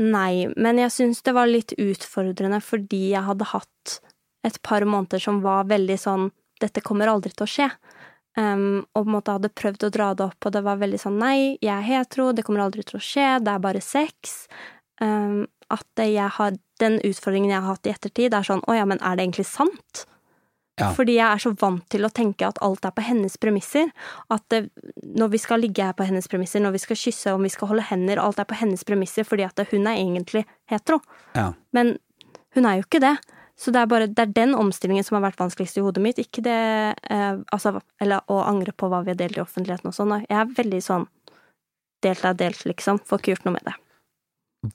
Nei, 0.00 0.46
men 0.56 0.78
jeg 0.80 0.92
syns 0.94 1.20
det 1.26 1.34
var 1.36 1.50
litt 1.50 1.74
utfordrende 1.76 2.62
fordi 2.64 3.10
jeg 3.12 3.26
hadde 3.26 3.44
hatt 3.52 3.98
et 4.46 4.56
par 4.64 4.86
måneder 4.88 5.20
som 5.20 5.42
var 5.44 5.66
veldig 5.68 5.98
sånn 6.00 6.30
dette 6.62 6.80
kommer 6.84 7.08
aldri 7.12 7.32
til 7.34 7.44
å 7.44 7.50
skje. 7.50 7.66
Um, 8.38 8.84
og 8.94 9.02
på 9.02 9.08
en 9.08 9.14
måte 9.16 9.32
hadde 9.34 9.50
prøvd 9.58 9.88
å 9.88 9.92
dra 9.94 10.10
det 10.14 10.26
opp, 10.28 10.46
og 10.46 10.52
det 10.54 10.62
var 10.62 10.78
veldig 10.78 11.00
sånn 11.02 11.18
nei, 11.18 11.56
jeg 11.58 11.72
er 11.74 11.86
hetero, 11.86 12.30
det 12.32 12.44
kommer 12.46 12.62
aldri 12.62 12.84
til 12.86 13.00
å 13.00 13.02
skje, 13.02 13.30
det 13.42 13.56
er 13.56 13.64
bare 13.64 13.82
sex. 13.82 14.44
Um, 15.02 15.48
at 15.70 16.02
jeg 16.02 16.30
har 16.36 16.54
den 16.82 17.00
utfordringen 17.06 17.50
jeg 17.50 17.62
har 17.62 17.74
hatt 17.74 17.88
i 17.88 17.92
ettertid, 17.94 18.34
er 18.34 18.46
sånn 18.46 18.62
å 18.70 18.76
ja, 18.76 18.86
men 18.88 19.02
er 19.02 19.18
det 19.18 19.26
egentlig 19.26 19.48
sant? 19.50 20.04
Ja. 20.80 20.90
Fordi 20.96 21.16
jeg 21.18 21.26
er 21.26 21.42
så 21.42 21.52
vant 21.60 21.84
til 21.92 22.06
å 22.06 22.12
tenke 22.14 22.46
at 22.48 22.60
alt 22.64 22.86
er 22.88 22.94
på 22.96 23.04
hennes 23.04 23.34
premisser. 23.40 23.90
At 24.32 24.46
det, 24.52 24.62
når 25.02 25.34
vi 25.34 25.40
skal 25.42 25.60
ligge 25.60 25.84
her 25.84 25.96
på 25.96 26.06
hennes 26.08 26.28
premisser, 26.30 26.62
når 26.64 26.78
vi 26.78 26.82
skal 26.86 26.96
kysse, 26.96 27.34
om 27.36 27.44
vi 27.44 27.52
skal 27.52 27.68
holde 27.72 27.84
hender, 27.90 28.22
alt 28.22 28.40
er 28.40 28.48
på 28.48 28.56
hennes 28.56 28.84
premisser 28.88 29.26
fordi 29.28 29.44
at 29.44 29.60
hun 29.72 29.84
er 29.84 30.00
egentlig 30.00 30.46
hetero. 30.72 31.02
Ja. 31.36 31.50
Men 31.76 31.98
hun 32.56 32.66
er 32.66 32.80
jo 32.80 32.86
ikke 32.86 33.02
det. 33.04 33.12
Så 33.60 33.72
det 33.74 33.82
er 33.82 33.88
bare 33.90 34.08
det 34.08 34.22
er 34.22 34.32
den 34.32 34.54
omstillingen 34.56 35.04
som 35.04 35.18
har 35.18 35.26
vært 35.26 35.40
vanskeligst 35.42 35.76
i 35.76 35.84
hodet 35.84 36.00
mitt, 36.04 36.20
ikke 36.22 36.44
det 36.46 36.56
eh, 37.12 37.40
Altså, 37.52 37.74
eller 38.00 38.24
å 38.32 38.40
angre 38.46 38.72
på 38.72 38.88
hva 38.88 39.02
vi 39.04 39.12
har 39.12 39.20
delt 39.20 39.36
i 39.36 39.42
offentligheten 39.42 39.90
og 39.90 39.96
sånn. 39.96 40.16
Jeg 40.24 40.38
er 40.40 40.54
veldig 40.56 40.80
sånn 40.84 41.08
delt 42.04 42.24
er 42.24 42.36
delt, 42.38 42.64
liksom. 42.64 43.00
Får 43.04 43.20
ikke 43.20 43.34
gjort 43.34 43.48
noe 43.48 43.56
med 43.58 43.66
det. 43.68 43.76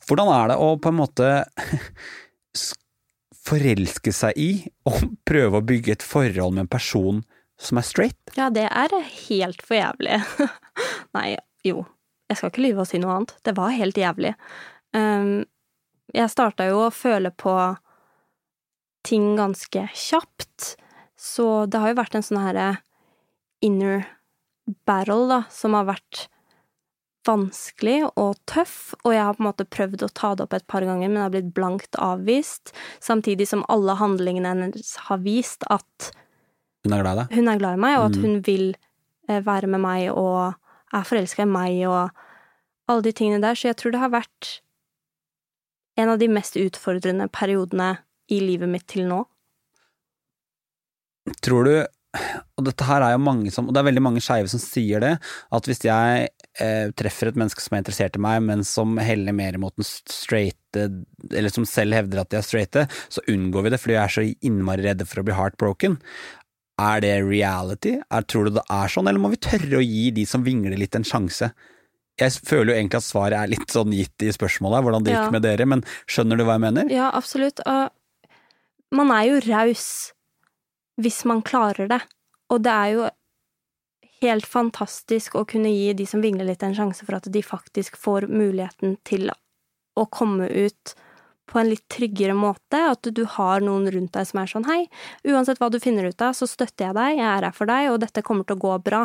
Hvordan 0.08 0.32
er 0.34 0.52
det 0.52 0.58
å 0.62 0.68
på 0.82 0.92
en 0.92 1.00
måte 1.00 1.32
forelske 3.50 4.14
seg 4.16 4.38
i 4.42 4.52
og 4.90 5.02
prøve 5.30 5.62
å 5.62 5.66
bygge 5.66 5.98
et 5.98 6.06
forhold 6.06 6.58
med 6.58 6.66
en 6.66 6.72
person 6.76 7.24
som 7.62 7.82
er 7.82 7.88
straight? 7.88 8.22
Ja, 8.38 8.52
det 8.54 8.68
er 8.70 8.96
helt 9.30 9.66
for 9.66 9.80
jævlig. 9.80 10.22
Nei, 11.18 11.36
jo. 11.66 11.86
Jeg 12.30 12.40
skal 12.40 12.50
ikke 12.52 12.66
lyve 12.66 12.82
og 12.82 12.90
si 12.90 13.02
noe 13.02 13.20
annet. 13.20 13.36
Det 13.46 13.54
var 13.58 13.76
helt 13.76 13.98
jævlig. 14.02 14.34
Um, 14.98 15.44
jeg 16.16 16.32
starta 16.34 16.66
jo 16.70 16.88
å 16.88 16.94
føle 16.94 17.30
på 17.38 17.54
ting 19.06 19.36
ganske 19.38 19.86
kjapt, 19.94 20.76
så 21.20 21.66
det 21.70 21.80
har 21.82 21.94
jo 21.94 22.00
vært 22.02 22.16
en 22.18 22.26
sånn 22.26 22.42
herre 22.44 22.70
inner 23.64 24.06
battle, 24.90 25.28
da, 25.30 25.40
som 25.54 25.76
har 25.78 25.86
vært 25.94 26.26
vanskelig 27.26 28.04
og 28.22 28.36
tøff, 28.50 28.94
og 29.04 29.14
jeg 29.16 29.24
har 29.26 29.34
på 29.38 29.42
en 29.42 29.48
måte 29.48 29.66
prøvd 29.66 30.04
å 30.06 30.12
ta 30.14 30.34
det 30.38 30.46
opp 30.46 30.54
et 30.54 30.68
par 30.70 30.86
ganger, 30.86 31.10
men 31.10 31.24
har 31.24 31.32
blitt 31.34 31.54
blankt 31.58 31.98
avvist, 31.98 32.74
samtidig 33.02 33.48
som 33.50 33.64
alle 33.72 33.96
handlingene 33.98 34.52
hennes 34.54 34.92
har 35.08 35.22
vist 35.26 35.66
at 35.74 36.12
Hun 36.86 36.94
er 36.94 37.02
glad 37.02 37.16
i 37.16 37.22
deg? 37.24 37.34
hun 37.40 37.50
er 37.50 37.58
glad 37.64 37.80
i 37.80 37.82
meg, 37.82 37.98
og 37.98 38.06
at 38.12 38.18
Mm. 38.20 38.22
hun 38.26 38.42
vil 38.46 38.76
eh, 39.28 39.42
være 39.42 39.68
med 39.68 39.82
meg 39.82 40.12
og 40.14 40.54
er 40.94 41.04
forelska 41.04 41.42
i 41.42 41.50
meg 41.50 41.82
og 41.90 42.12
alle 42.88 43.02
de 43.02 43.12
tingene 43.12 43.42
der, 43.42 43.56
så 43.58 43.70
jeg 43.72 43.78
tror 43.78 43.92
det 43.92 44.00
har 44.04 44.14
vært 44.14 44.60
en 45.98 46.10
av 46.10 46.20
de 46.20 46.28
mest 46.28 46.54
utfordrende 46.60 47.28
periodene 47.34 47.98
i 48.34 48.40
livet 48.42 48.70
mitt 48.72 48.88
til 48.90 49.08
nå. 49.10 49.24
Tror 51.46 51.68
du 51.68 51.76
og 52.56 52.64
dette 52.64 52.86
her 52.88 53.04
er 53.04 53.16
jo 53.16 53.24
mange 53.26 53.52
som, 53.52 53.68
og 53.68 53.76
det 53.76 53.82
er 53.82 53.88
veldig 53.90 54.04
mange 54.06 54.22
skeive 54.24 54.48
som 54.48 54.62
sier 54.64 55.02
det, 55.04 55.10
at 55.58 55.68
hvis 55.68 55.82
jeg 55.84 56.30
eh, 56.64 56.88
treffer 56.96 57.28
et 57.28 57.40
menneske 57.40 57.60
som 57.60 57.76
er 57.76 57.82
interessert 57.84 58.16
i 58.16 58.22
meg, 58.24 58.38
men 58.46 58.64
som 58.68 58.94
heller 59.04 59.36
mer 59.36 59.58
mot 59.60 59.76
den 59.76 59.84
straighte, 59.84 60.86
eller 61.34 61.52
som 61.52 61.68
selv 61.68 61.98
hevder 61.98 62.22
at 62.24 62.32
de 62.32 62.40
er 62.40 62.48
straighte, 62.48 62.86
så 63.12 63.24
unngår 63.32 63.68
vi 63.68 63.74
det 63.74 63.82
fordi 63.84 63.98
vi 63.98 64.02
er 64.06 64.16
så 64.16 64.24
innmari 64.48 64.88
redde 64.88 65.08
for 65.10 65.20
å 65.20 65.26
bli 65.28 65.36
heartbroken. 65.36 66.00
Er 66.80 67.04
det 67.04 67.14
reality? 67.28 67.98
Er, 68.08 68.24
tror 68.32 68.48
du 68.48 68.56
det 68.62 68.66
er 68.72 68.96
sånn, 68.96 69.12
eller 69.12 69.20
må 69.24 69.34
vi 69.36 69.42
tørre 69.50 69.80
å 69.80 69.84
gi 69.84 70.08
de 70.16 70.26
som 70.30 70.48
vingler 70.48 70.80
litt 70.80 70.96
en 70.96 71.08
sjanse? 71.08 71.52
Jeg 72.16 72.32
føler 72.48 72.72
jo 72.72 72.80
egentlig 72.80 73.02
at 73.02 73.10
svaret 73.10 73.42
er 73.42 73.52
litt 73.52 73.76
sånn 73.76 73.92
gitt 73.92 74.24
i 74.24 74.32
spørsmålet, 74.32 74.88
hvordan 74.88 75.04
det 75.04 75.12
gikk 75.18 75.28
Ja. 75.28 75.36
med 75.36 75.44
dere, 75.44 75.68
men 75.68 75.84
skjønner 76.08 76.40
du 76.40 76.48
hva 76.48 76.56
jeg 76.56 76.64
mener? 76.70 76.88
Ja, 76.96 77.12
absolutt. 77.12 77.60
Og 77.68 77.92
man 78.94 79.12
er 79.16 79.30
jo 79.30 79.40
raus 79.48 79.88
hvis 81.02 81.24
man 81.28 81.44
klarer 81.46 81.90
det. 81.92 82.02
Og 82.54 82.62
det 82.64 82.72
er 82.72 82.92
jo 82.94 83.08
helt 84.22 84.48
fantastisk 84.48 85.36
å 85.36 85.46
kunne 85.50 85.72
gi 85.74 85.94
de 85.98 86.06
som 86.08 86.22
vingler 86.24 86.48
litt, 86.48 86.64
en 86.64 86.76
sjanse 86.78 87.06
for 87.06 87.18
at 87.18 87.28
de 87.32 87.42
faktisk 87.44 87.98
får 88.00 88.30
muligheten 88.32 88.96
til 89.08 89.32
å 89.96 90.06
komme 90.12 90.48
ut 90.48 90.96
på 91.46 91.60
en 91.62 91.70
litt 91.70 91.84
tryggere 91.92 92.36
måte. 92.38 92.80
At 92.94 93.10
du 93.12 93.24
har 93.36 93.64
noen 93.66 93.90
rundt 93.92 94.16
deg 94.16 94.30
som 94.30 94.42
er 94.42 94.52
sånn 94.52 94.70
hei, 94.70 94.86
uansett 95.28 95.62
hva 95.62 95.70
du 95.74 95.82
finner 95.84 96.08
ut 96.10 96.26
av, 96.26 96.36
så 96.38 96.48
støtter 96.50 96.90
jeg 96.90 96.98
deg, 96.98 97.20
jeg 97.20 97.28
er 97.28 97.50
her 97.50 97.56
for 97.56 97.70
deg, 97.70 97.92
og 97.92 98.02
dette 98.06 98.24
kommer 98.26 98.48
til 98.48 98.58
å 98.58 98.66
gå 98.66 98.78
bra. 98.86 99.04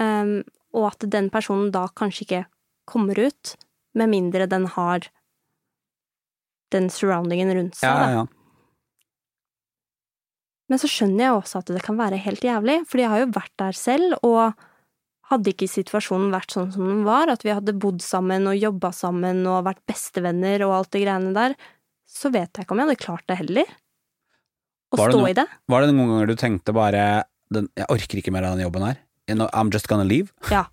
Um, 0.00 0.40
og 0.76 0.90
at 0.92 1.06
den 1.12 1.30
personen 1.32 1.70
da 1.74 1.86
kanskje 1.96 2.26
ikke 2.26 2.42
kommer 2.88 3.18
ut, 3.18 3.56
med 3.96 4.12
mindre 4.12 4.46
den 4.50 4.66
har 4.74 5.06
den 6.74 6.90
surroundingen 6.92 7.52
rundt 7.56 7.78
seg. 7.78 7.88
Ja, 7.88 8.10
ja, 8.10 8.18
ja. 8.20 8.26
Men 10.66 10.80
så 10.82 10.88
skjønner 10.90 11.28
jeg 11.28 11.36
også 11.36 11.60
at 11.62 11.70
det 11.76 11.82
kan 11.86 11.98
være 11.98 12.18
helt 12.24 12.42
jævlig, 12.42 12.80
fordi 12.90 13.04
jeg 13.04 13.12
har 13.12 13.22
jo 13.22 13.34
vært 13.36 13.52
der 13.62 13.76
selv, 13.78 14.16
og 14.26 14.56
hadde 15.30 15.50
ikke 15.52 15.68
situasjonen 15.70 16.34
vært 16.34 16.54
sånn 16.54 16.72
som 16.74 16.86
den 16.86 17.02
var, 17.06 17.30
at 17.30 17.42
vi 17.46 17.54
hadde 17.54 17.74
bodd 17.82 18.02
sammen 18.04 18.46
og 18.50 18.58
jobba 18.58 18.92
sammen 18.94 19.42
og 19.50 19.64
vært 19.66 19.82
bestevenner 19.90 20.62
og 20.66 20.74
alt 20.80 20.92
det 20.94 21.02
greiene 21.02 21.32
der, 21.34 21.56
så 22.06 22.30
vet 22.34 22.52
jeg 22.54 22.66
ikke 22.66 22.76
om 22.76 22.82
jeg 22.82 22.90
hadde 22.90 23.02
klart 23.02 23.26
det 23.30 23.38
heller. 23.40 23.72
Å 24.94 25.00
stå 25.00 25.08
noen, 25.16 25.32
i 25.32 25.38
det. 25.38 25.46
Var 25.70 25.82
det 25.82 25.94
noen 25.96 26.12
ganger 26.12 26.30
du 26.30 26.36
tenkte 26.38 26.74
bare 26.74 27.02
den, 27.50 27.66
Jeg 27.78 27.90
orker 27.90 28.20
ikke 28.20 28.34
mer 28.34 28.46
av 28.46 28.54
den 28.54 28.66
jobben 28.66 28.86
her. 28.86 29.02
I'm 29.26 29.72
just 29.74 29.88
gonna 29.90 30.06
leave. 30.06 30.30
Ja. 30.50 30.68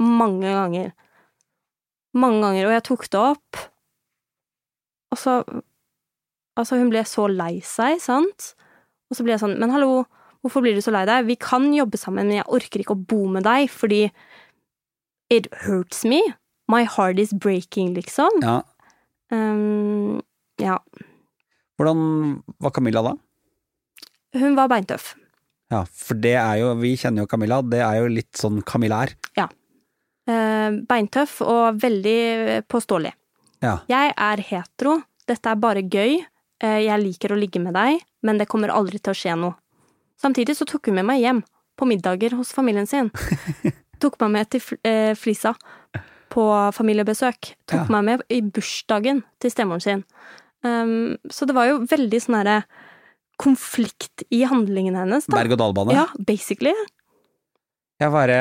Mange 0.00 0.48
ganger. 0.48 0.92
Mange 2.16 2.40
ganger. 2.40 2.68
Og 2.68 2.72
jeg 2.72 2.84
tok 2.88 3.04
det 3.12 3.20
opp, 3.20 3.60
og 5.12 5.20
så 5.20 5.42
Altså, 6.52 6.76
hun 6.76 6.90
ble 6.92 7.00
så 7.08 7.22
lei 7.32 7.62
seg, 7.64 7.96
sant? 8.04 8.50
Og 9.12 9.18
så 9.18 9.24
ble 9.26 9.34
jeg 9.34 9.42
sånn, 9.42 9.58
men 9.60 9.72
hallo, 9.74 10.06
hvorfor 10.40 10.64
blir 10.64 10.78
du 10.78 10.80
så 10.84 10.94
lei 10.94 11.04
deg? 11.04 11.26
Vi 11.28 11.36
kan 11.36 11.68
jobbe 11.76 12.00
sammen, 12.00 12.30
men 12.30 12.40
jeg 12.40 12.48
orker 12.48 12.80
ikke 12.80 12.96
å 12.96 13.02
bo 13.12 13.26
med 13.28 13.44
deg, 13.44 13.68
fordi 13.68 14.06
it 15.32 15.50
hurts 15.66 16.06
me. 16.08 16.22
My 16.72 16.86
heart 16.88 17.20
is 17.20 17.34
breaking, 17.36 17.92
liksom. 17.98 18.40
Ja. 18.40 18.62
Um, 19.32 20.22
ja. 20.62 20.78
Hvordan 21.76 22.40
var 22.62 22.72
Camilla 22.72 23.04
da? 23.04 23.12
Hun 24.40 24.56
var 24.56 24.72
beintøff. 24.72 25.12
Ja, 25.72 25.84
for 25.84 26.16
det 26.20 26.34
er 26.40 26.58
jo, 26.60 26.72
vi 26.80 26.94
kjenner 27.00 27.24
jo 27.24 27.30
Camilla, 27.30 27.60
det 27.64 27.80
er 27.84 28.00
jo 28.00 28.10
litt 28.12 28.32
sånn 28.38 28.62
Camilla 28.64 29.04
er. 29.06 29.16
Ja. 29.38 29.48
beintøff 30.88 31.40
og 31.42 31.80
veldig 31.82 32.62
påståelig. 32.70 33.10
Ja. 33.64 33.80
Jeg 33.90 34.12
er 34.14 34.42
hetero, 34.48 35.00
dette 35.26 35.50
er 35.50 35.58
bare 35.58 35.82
gøy, 35.82 36.20
eh, 36.20 36.28
jeg 36.62 37.00
liker 37.02 37.32
å 37.34 37.38
ligge 37.38 37.60
med 37.62 37.74
deg, 37.74 38.00
men 38.22 38.38
det 38.38 38.46
kommer 38.50 38.70
aldri 38.74 39.00
til 39.02 39.12
å 39.14 39.18
skje 39.18 39.34
noe. 39.38 39.56
Samtidig 40.22 40.54
så 40.54 40.66
tok 40.68 40.86
hun 40.90 41.00
med 41.00 41.08
meg 41.08 41.22
hjem, 41.24 41.40
på 41.78 41.88
middager 41.88 42.36
hos 42.38 42.52
familien 42.54 42.86
sin. 42.86 43.10
tok 44.02 44.18
meg 44.22 44.30
med 44.36 44.50
til 44.54 44.62
eh, 44.86 45.14
Flisa 45.18 45.54
på 46.32 46.44
familiebesøk. 46.76 47.52
Tok 47.66 47.82
Ja. 47.82 47.88
meg 47.96 48.04
med 48.06 48.22
i 48.32 48.40
bursdagen 48.44 49.22
til 49.42 49.50
stemoren 49.52 49.82
sin. 49.82 50.04
Um, 50.62 51.16
så 51.30 51.44
det 51.48 51.56
var 51.56 51.66
jo 51.72 51.80
veldig 51.90 52.20
sånn 52.22 52.38
herre 52.38 52.60
konflikt 53.42 54.22
i 54.30 54.44
handlingene 54.46 55.02
hennes, 55.02 55.26
da. 55.26 55.40
Berg-og-dal-bane. 55.40 55.96
Ja, 55.96 56.04
basically. 56.22 56.72
Jeg 58.02 58.10
bare, 58.14 58.36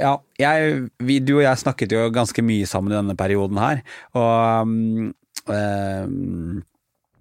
ja, 0.00 0.12
jeg, 0.38 0.78
vi, 1.02 1.18
du 1.22 1.36
og 1.38 1.42
jeg 1.44 1.58
snakket 1.60 1.92
jo 1.94 2.04
ganske 2.14 2.42
mye 2.46 2.66
sammen 2.66 2.94
i 2.94 2.96
denne 2.98 3.16
perioden 3.18 3.58
her, 3.62 3.82
og 4.14 4.68
um, 4.68 5.10
um, 5.50 6.62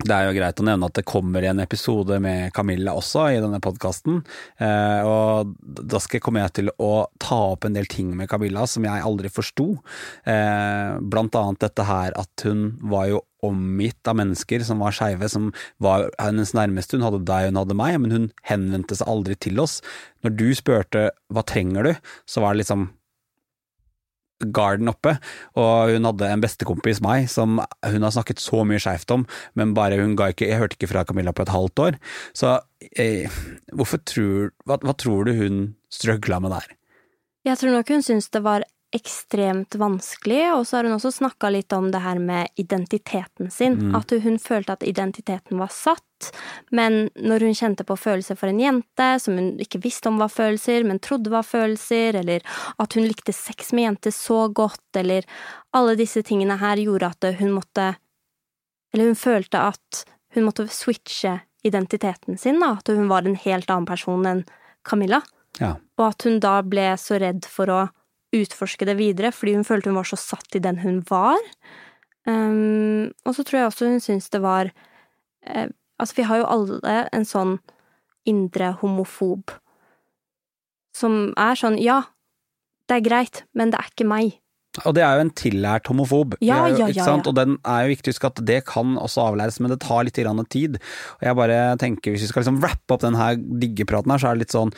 det 0.04 0.16
er 0.16 0.28
jo 0.28 0.36
greit 0.38 0.60
å 0.60 0.68
nevne 0.68 0.89
at 0.89 0.97
det 0.97 1.06
kommer 1.08 1.45
en 1.47 1.62
episode 1.64 2.20
med 2.24 2.54
Camilla 2.56 2.95
også 2.99 3.28
i 3.34 3.41
denne 3.43 3.62
podkasten, 3.64 4.22
og 5.08 5.54
da 5.64 6.01
skal 6.01 6.20
jeg 6.20 6.26
komme 6.26 6.43
til 6.54 6.72
å 6.82 6.91
ta 7.22 7.39
opp 7.54 7.68
en 7.68 7.76
del 7.78 7.88
ting 7.91 8.12
med 8.18 8.30
Camilla 8.32 8.66
som 8.70 8.86
jeg 8.88 9.04
aldri 9.06 9.32
forsto, 9.34 9.68
eh, 10.30 10.97
blant 10.99 11.36
annet 11.39 11.62
dette 11.64 11.86
her 11.88 12.16
at 12.20 12.45
hun 12.47 12.66
var 12.82 13.08
jo 13.12 13.22
omgitt 13.43 14.08
av 14.08 14.18
mennesker 14.20 14.64
som 14.64 14.80
var 14.84 14.95
skeive, 14.95 15.28
som 15.30 15.51
var 15.84 16.08
hennes 16.22 16.54
nærmeste. 16.56 16.97
Hun 16.97 17.08
hadde 17.08 17.24
deg, 17.28 17.49
hun 17.51 17.60
hadde 17.60 17.78
meg, 17.78 17.99
men 17.99 18.16
hun 18.16 18.28
henvendte 18.47 18.95
seg 18.99 19.10
aldri 19.12 19.36
til 19.36 19.60
oss. 19.64 19.82
Når 20.24 20.38
du 20.39 20.47
spurte 20.56 21.10
hva 21.34 21.43
trenger 21.47 21.89
du, 21.89 21.93
så 22.30 22.43
var 22.43 22.54
det 22.54 22.64
liksom 22.64 22.91
garden 24.51 24.91
oppe, 24.91 25.15
og 25.59 25.93
hun 25.93 26.07
hadde 26.09 26.29
en 26.29 26.43
bestekompis, 26.43 27.01
meg, 27.05 27.29
som 27.31 27.61
hun 27.61 28.05
har 28.05 28.13
snakket 28.15 28.43
så 28.43 28.63
mye 28.67 28.81
skeivt 28.81 29.13
om, 29.15 29.25
men 29.59 29.75
bare 29.77 30.01
hun 30.01 30.17
ga 30.19 30.31
ikke 30.31 30.49
Jeg 30.49 30.59
hørte 30.59 30.77
ikke 30.77 30.91
fra 30.91 31.05
Camilla 31.07 31.31
på 31.31 31.45
et 31.45 31.53
halvt 31.53 31.79
år. 31.79 31.99
Så 32.35 32.57
eh, 32.99 33.31
hvorfor 33.71 34.01
tror 34.03 34.51
hva, 34.67 34.79
hva 34.83 34.95
tror 34.97 35.29
du 35.29 35.35
hun 35.37 35.61
strøgla 35.93 36.41
med 36.43 36.55
der? 36.57 36.67
Jeg 37.43 37.59
tror 37.59 37.75
nok 37.75 37.89
hun 37.91 38.03
syntes 38.05 38.29
det 38.31 38.43
var 38.43 38.63
ekstremt 38.93 39.75
vanskelig, 39.81 40.41
og 40.53 40.67
så 40.67 40.77
har 40.77 40.87
hun 40.87 40.95
også 40.95 41.11
snakka 41.15 41.49
litt 41.49 41.73
om 41.73 41.87
det 41.91 42.03
her 42.03 42.19
med 42.21 42.51
identiteten 42.61 43.49
sin. 43.51 43.79
Mm. 43.79 43.95
At 43.97 44.13
hun 44.23 44.37
følte 44.41 44.75
at 44.75 44.85
identiteten 44.85 45.57
var 45.57 45.71
satt, 45.73 46.29
men 46.71 47.07
når 47.17 47.47
hun 47.47 47.57
kjente 47.57 47.85
på 47.87 47.97
følelser 47.97 48.37
for 48.39 48.51
en 48.51 48.61
jente 48.61 49.07
som 49.19 49.39
hun 49.39 49.49
ikke 49.63 49.81
visste 49.83 50.11
om 50.11 50.21
var 50.21 50.29
følelser, 50.31 50.85
men 50.85 51.01
trodde 51.01 51.33
var 51.33 51.47
følelser, 51.47 52.19
eller 52.21 52.45
at 52.77 52.97
hun 52.97 53.07
likte 53.09 53.33
sex 53.33 53.73
med 53.73 53.87
jenter 53.87 54.13
så 54.13 54.45
godt, 54.53 54.85
eller 55.01 55.25
alle 55.73 55.97
disse 55.99 56.21
tingene 56.23 56.59
her 56.61 56.77
gjorde 56.83 57.09
at 57.15 57.29
hun 57.41 57.57
måtte 57.57 57.95
Eller 58.93 59.07
hun 59.09 59.17
følte 59.17 59.57
at 59.57 60.03
hun 60.35 60.43
måtte 60.45 60.67
switche 60.69 61.39
identiteten 61.65 62.37
sin, 62.37 62.59
da, 62.61 62.75
at 62.77 62.91
hun 62.93 63.07
var 63.09 63.25
en 63.25 63.39
helt 63.41 63.71
annen 63.73 63.87
person 63.89 64.27
enn 64.29 64.43
Camilla. 64.85 65.23
Ja. 65.57 65.79
Og 65.97 66.05
at 66.11 66.25
hun 66.27 66.37
da 66.43 66.59
ble 66.61 66.91
så 67.01 67.17
redd 67.17 67.47
for 67.49 67.73
å 67.73 67.79
utforske 68.34 68.88
det 68.89 68.97
videre, 68.99 69.31
fordi 69.36 69.55
hun 69.57 69.67
følte 69.67 69.91
hun 69.91 69.99
var 69.99 70.09
så 70.09 70.19
satt 70.19 70.57
i 70.57 70.63
den 70.63 70.81
hun 70.84 71.01
var. 71.09 71.39
Um, 72.27 73.11
og 73.27 73.36
så 73.36 73.43
tror 73.43 73.59
jeg 73.59 73.69
også 73.69 73.89
hun 73.91 74.03
syns 74.03 74.29
det 74.31 74.39
var 74.39 74.69
eh, 75.43 75.67
Altså, 75.99 76.15
vi 76.17 76.23
har 76.25 76.39
jo 76.39 76.45
alle 76.49 76.93
en 77.13 77.25
sånn 77.27 77.51
indre 78.27 78.71
homofob 78.79 79.51
som 80.97 81.34
er 81.39 81.59
sånn 81.59 81.77
ja, 81.79 81.99
det 82.89 82.97
er 82.97 83.05
greit, 83.05 83.43
men 83.55 83.71
det 83.71 83.79
er 83.79 83.91
ikke 83.91 84.07
meg. 84.09 84.39
Og 84.81 84.95
det 84.97 85.03
er 85.05 85.19
jo 85.19 85.25
en 85.27 85.34
tillært 85.38 85.89
homofob. 85.91 86.34
Ja, 86.41 86.63
jo, 86.71 86.79
ja, 86.81 86.89
ja. 86.97 87.05
Og 87.13 87.36
den 87.38 87.59
er 87.61 87.86
jo 87.86 87.91
viktig 87.91 88.09
å 88.09 88.15
huske 88.15 88.31
at 88.31 88.41
det 88.47 88.59
kan 88.69 88.95
også 88.97 89.27
avlæres, 89.27 89.59
men 89.61 89.69
det 89.73 89.84
tar 89.86 90.07
litt 90.07 90.17
tid. 90.17 90.79
Og 91.19 91.27
jeg 91.27 91.38
bare 91.38 91.59
tenker, 91.81 92.15
hvis 92.15 92.25
vi 92.25 92.31
skal 92.31 92.41
liksom 92.41 92.59
wrappe 92.63 92.95
opp 92.95 93.05
denne 93.05 93.36
diggepraten 93.61 94.13
her, 94.13 94.21
så 94.21 94.31
er 94.31 94.38
det 94.38 94.47
litt 94.47 94.55
sånn 94.55 94.73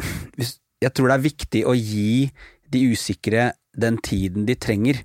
Jeg 0.82 0.96
tror 0.96 1.12
det 1.12 1.14
er 1.14 1.28
viktig 1.28 1.60
å 1.68 1.76
gi 1.76 2.32
de 2.72 2.84
usikre 2.92 3.52
den 3.78 3.98
tiden 4.04 4.46
de 4.48 4.56
trenger. 4.58 5.00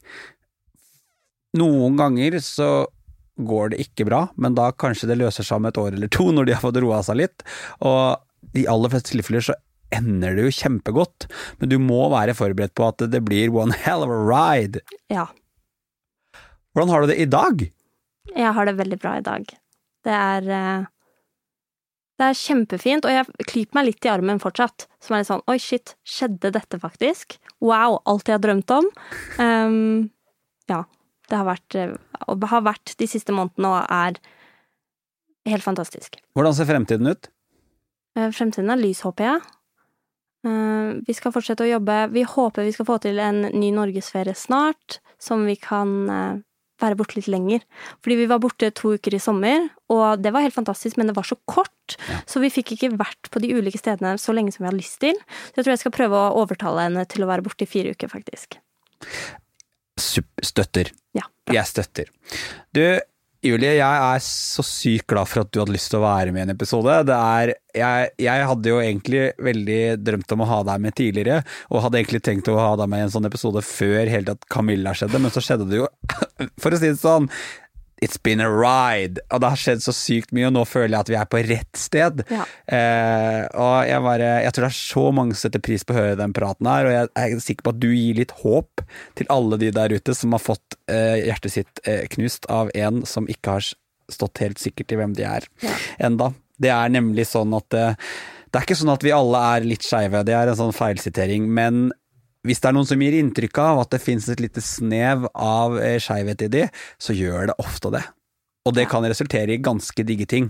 Noen 1.57 1.97
ganger 1.99 2.39
så 2.43 2.87
går 3.37 3.73
det 3.73 3.83
ikke 3.85 4.07
bra, 4.07 4.25
men 4.35 4.57
da 4.57 4.71
kanskje 4.73 5.09
det 5.11 5.19
løser 5.21 5.45
seg 5.45 5.59
om 5.59 5.69
et 5.69 5.77
år 5.79 5.93
eller 5.93 6.11
to, 6.11 6.31
når 6.33 6.47
de 6.47 6.55
har 6.55 6.63
fått 6.63 6.79
roa 6.81 7.03
seg 7.05 7.21
litt. 7.21 7.45
Og 7.85 8.57
i 8.57 8.65
aller 8.69 8.93
fleste 8.93 9.13
tilfeller 9.13 9.45
så 9.45 9.55
ender 9.93 10.35
det 10.35 10.47
jo 10.47 10.55
kjempegodt, 10.57 11.29
men 11.61 11.71
du 11.71 11.77
må 11.79 12.09
være 12.11 12.35
forberedt 12.37 12.75
på 12.75 12.89
at 12.89 13.05
det 13.11 13.21
blir 13.23 13.53
one 13.53 13.75
hell 13.85 14.03
of 14.03 14.11
a 14.11 14.19
ride. 14.25 14.81
Ja. 15.13 15.29
Hvordan 16.75 16.91
har 16.93 17.03
du 17.03 17.13
det 17.13 17.21
i 17.23 17.29
dag? 17.29 17.63
Jeg 18.35 18.53
har 18.53 18.67
det 18.67 18.75
veldig 18.77 18.99
bra 19.01 19.15
i 19.17 19.25
dag. 19.25 19.47
Det 20.05 20.13
er 20.13 20.49
eh, 20.57 20.89
Det 22.17 22.25
er 22.25 22.37
kjempefint, 22.37 23.05
og 23.05 23.13
jeg 23.13 23.47
klyper 23.47 23.77
meg 23.77 23.85
litt 23.91 24.05
i 24.07 24.09
armen 24.09 24.39
fortsatt. 24.41 24.87
Som 25.03 25.13
er 25.15 25.21
litt 25.21 25.29
sånn 25.29 25.43
oi, 25.51 25.57
shit, 25.61 25.93
skjedde 26.01 26.49
dette 26.55 26.79
faktisk? 26.81 27.37
Wow, 27.61 27.99
alt 28.09 28.25
jeg 28.29 28.39
har 28.39 28.41
drømt 28.45 28.73
om. 28.73 28.87
Um, 29.37 30.09
ja. 30.71 30.83
Det 31.27 31.35
har 31.35 31.43
vært, 31.43 31.75
eh, 31.75 31.91
og 32.31 32.43
har 32.47 32.61
vært 32.63 32.93
de 33.01 33.07
siste 33.11 33.33
månedene 33.35 33.67
og 33.67 33.89
er 33.91 34.15
helt 35.51 35.65
fantastisk. 35.65 36.15
Hvordan 36.39 36.55
ser 36.55 36.69
fremtiden 36.69 37.09
ut? 37.11 37.27
Eh, 38.15 38.29
Fremtiden 38.31 38.71
er 38.71 38.79
lys, 38.79 39.01
håper 39.03 39.27
jeg. 39.27 39.41
Eh, 40.47 41.01
Vi 41.05 41.13
skal 41.13 41.33
fortsette 41.35 41.65
å 41.65 41.69
jobbe. 41.69 41.97
Vi 42.15 42.23
håper 42.23 42.63
vi 42.63 42.71
skal 42.71 42.87
få 42.87 42.95
til 43.03 43.19
en 43.19 43.41
ny 43.51 43.73
norgesferie 43.75 44.33
snart, 44.39 44.99
som 45.19 45.43
vi 45.45 45.57
kan 45.59 46.07
være 46.81 46.97
borte 46.99 47.17
litt 47.17 47.29
lenger. 47.31 47.63
Fordi 48.05 48.19
vi 48.19 48.27
var 48.29 48.41
borte 48.43 48.69
to 48.75 48.93
uker 48.97 49.17
i 49.17 49.21
sommer, 49.21 49.67
og 49.93 50.21
det 50.21 50.33
var 50.35 50.45
helt 50.45 50.55
fantastisk, 50.57 50.99
men 50.99 51.09
det 51.09 51.17
var 51.17 51.27
så 51.27 51.37
kort. 51.49 51.97
Ja. 52.09 52.21
Så 52.29 52.41
vi 52.43 52.51
fikk 52.53 52.75
ikke 52.75 52.93
vært 52.99 53.31
på 53.33 53.41
de 53.43 53.51
ulike 53.55 53.81
stedene 53.81 54.15
så 54.21 54.35
lenge 54.35 54.53
som 54.53 54.63
vi 54.63 54.69
hadde 54.69 54.81
lyst 54.81 54.99
til. 55.03 55.17
Så 55.49 55.59
jeg 55.59 55.67
tror 55.67 55.73
jeg 55.73 55.83
skal 55.85 55.95
prøve 55.97 56.21
å 56.21 56.37
overtale 56.43 56.87
henne 56.87 57.05
til 57.09 57.25
å 57.25 57.29
være 57.31 57.45
borte 57.45 57.67
i 57.67 57.71
fire 57.71 57.93
uker, 57.95 58.11
faktisk. 58.11 58.59
Støtter. 59.97 60.91
Ja. 61.17 61.25
bra. 61.47 61.55
Jeg 61.57 61.69
støtter. 61.69 62.11
Du, 62.75 62.83
Julie, 63.45 63.75
jeg 63.77 63.85
er 63.85 64.21
så 64.25 64.63
sykt 64.65 65.05
glad 65.11 65.29
for 65.29 65.43
at 65.43 65.51
du 65.53 65.59
hadde 65.61 65.75
lyst 65.75 65.91
til 65.91 65.99
å 65.99 66.05
være 66.07 66.33
med 66.33 66.41
i 66.41 66.45
en 66.47 66.53
episode. 66.55 66.95
Er, 67.13 67.51
jeg, 67.77 68.09
jeg 68.23 68.47
hadde 68.49 68.71
jo 68.71 68.79
egentlig 68.81 69.21
veldig 69.45 69.81
drømt 70.01 70.33
om 70.33 70.41
å 70.41 70.49
ha 70.49 70.57
deg 70.71 70.81
med 70.87 70.97
tidligere, 70.97 71.43
og 71.69 71.83
hadde 71.85 72.01
egentlig 72.01 72.23
tenkt 72.25 72.49
å 72.49 72.57
ha 72.57 72.71
deg 72.81 72.89
med 72.89 73.03
i 73.03 73.05
en 73.05 73.13
sånn 73.13 73.29
episode 73.29 73.61
før 73.65 74.09
hele 74.09 74.31
tatt 74.31 74.49
Camilla 74.53 74.95
skjedde, 74.97 75.21
men 75.21 75.33
så 75.33 75.43
skjedde 75.45 75.69
det 75.69 75.83
jo, 75.83 75.91
for 76.63 76.73
å 76.73 76.81
si 76.81 76.89
det 76.89 76.97
sånn, 77.01 77.29
It's 78.03 78.19
been 78.21 78.39
a 78.43 78.49
ride, 78.51 79.17
og 79.33 79.41
det 79.41 79.49
har 79.49 79.57
skjedd 79.57 79.81
så 79.81 79.93
sykt 79.95 80.29
mye, 80.35 80.45
og 80.51 80.53
nå 80.53 80.61
føler 80.69 80.93
jeg 80.93 80.99
at 80.99 81.09
vi 81.09 81.15
er 81.17 81.29
på 81.31 81.39
rett 81.47 81.79
sted. 81.81 82.19
Ja. 82.29 82.43
Eh, 82.69 83.47
og 83.57 83.87
jeg 83.89 84.03
bare, 84.05 84.27
jeg 84.45 84.53
tror 84.53 84.67
det 84.67 84.69
er 84.69 84.77
så 84.77 85.05
mange 85.17 85.33
som 85.33 85.47
setter 85.47 85.63
pris 85.65 85.81
på 85.87 85.95
å 85.95 85.97
høre 85.97 86.19
den 86.19 86.35
praten 86.37 86.69
her, 86.69 86.85
og 86.85 86.93
jeg 86.93 87.33
er 87.33 87.41
sikker 87.41 87.65
på 87.65 87.73
at 87.73 87.81
du 87.81 87.89
gir 87.89 88.19
litt 88.19 88.35
håp 88.43 88.83
til 89.17 89.31
alle 89.33 89.57
de 89.63 89.71
der 89.73 89.97
ute 89.97 90.13
som 90.17 90.35
har 90.37 90.43
fått 90.45 90.77
eh, 90.93 91.23
hjertet 91.25 91.55
sitt 91.57 91.81
eh, 91.89 92.05
knust 92.13 92.45
av 92.53 92.69
en 92.77 93.01
som 93.09 93.25
ikke 93.33 93.57
har 93.57 93.71
stått 94.13 94.43
helt 94.45 94.61
sikkert 94.61 94.93
i 94.93 95.01
hvem 95.01 95.17
de 95.17 95.25
er 95.27 95.49
Ja. 95.65 95.73
enda. 96.07 96.29
Det 96.61 96.69
er 96.73 96.93
nemlig 96.93 97.25
sånn 97.33 97.51
at 97.57 97.73
eh, 97.73 97.97
det 98.47 98.61
er 98.61 98.63
ikke 98.69 98.77
sånn 98.79 98.93
at 98.93 99.03
vi 99.03 99.11
alle 99.11 99.41
er 99.57 99.65
litt 99.67 99.83
skeive, 99.83 100.21
det 100.25 100.37
er 100.37 100.47
en 100.53 100.55
sånn 100.61 100.73
feilsitering, 100.77 101.49
men 101.49 101.89
hvis 102.47 102.63
det 102.63 102.69
er 102.69 102.77
noen 102.77 102.87
som 102.89 103.01
gir 103.03 103.17
inntrykk 103.17 103.59
av 103.63 103.83
at 103.83 103.95
det 103.95 104.03
finnes 104.03 104.27
et 104.31 104.43
lite 104.43 104.63
snev 104.63 105.27
av 105.33 105.77
eh, 105.81 105.97
skeivhet 106.03 106.47
i 106.47 106.53
de, 106.53 106.63
så 107.01 107.15
gjør 107.15 107.51
det 107.51 107.57
ofte 107.63 107.91
det. 107.93 108.05
Og 108.67 108.75
det 108.75 108.87
kan 108.91 109.05
resultere 109.07 109.55
i 109.55 109.61
ganske 109.63 110.07
digge 110.07 110.27
ting. 110.29 110.49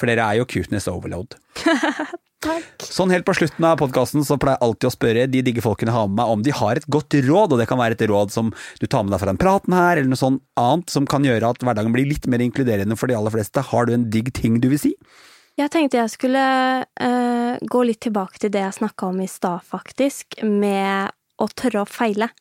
For 0.00 0.10
dere 0.10 0.26
er 0.26 0.40
jo 0.40 0.48
cuteness 0.50 0.88
overload. 0.90 1.36
Takk. 2.44 2.84
Sånn 2.84 3.12
helt 3.14 3.24
på 3.24 3.32
slutten 3.36 3.64
av 3.64 3.78
podkasten 3.80 4.24
så 4.26 4.36
pleier 4.40 4.58
jeg 4.58 4.66
alltid 4.66 4.88
å 4.88 4.92
spørre 4.92 5.28
de 5.32 5.40
digge 5.46 5.62
folkene 5.64 5.88
jeg 5.88 5.96
har 5.96 6.10
med 6.10 6.18
meg 6.18 6.32
om 6.34 6.42
de 6.44 6.52
har 6.52 6.80
et 6.80 6.88
godt 6.92 7.16
råd, 7.24 7.54
og 7.54 7.60
det 7.60 7.66
kan 7.70 7.80
være 7.80 7.96
et 7.96 8.04
råd 8.10 8.34
som 8.34 8.50
du 8.82 8.84
tar 8.84 9.06
med 9.06 9.14
deg 9.14 9.22
fra 9.22 9.30
den 9.30 9.40
praten 9.40 9.76
her, 9.76 9.96
eller 9.96 10.10
noe 10.12 10.20
sånt 10.20 10.42
annet 10.60 10.92
som 10.92 11.08
kan 11.08 11.24
gjøre 11.24 11.54
at 11.54 11.64
hverdagen 11.64 11.94
blir 11.94 12.10
litt 12.10 12.28
mer 12.28 12.44
inkluderende 12.44 12.98
for 13.00 13.08
de 13.08 13.16
aller 13.16 13.32
fleste. 13.32 13.64
Har 13.70 13.88
du 13.88 13.94
en 13.96 14.08
digg 14.12 14.28
ting 14.36 14.60
du 14.60 14.68
vil 14.74 14.82
si? 14.82 14.92
Jeg 15.54 15.70
tenkte 15.70 16.00
jeg 16.00 16.10
skulle 16.10 16.44
uh, 16.82 17.52
gå 17.62 17.82
litt 17.86 18.00
tilbake 18.02 18.40
til 18.42 18.50
det 18.54 18.64
jeg 18.64 18.78
snakka 18.80 19.12
om 19.12 19.20
i 19.22 19.28
stad, 19.30 19.62
faktisk, 19.62 20.40
med 20.42 21.14
å 21.38 21.46
tørre 21.54 21.84
å 21.84 21.90
feile. 21.90 22.32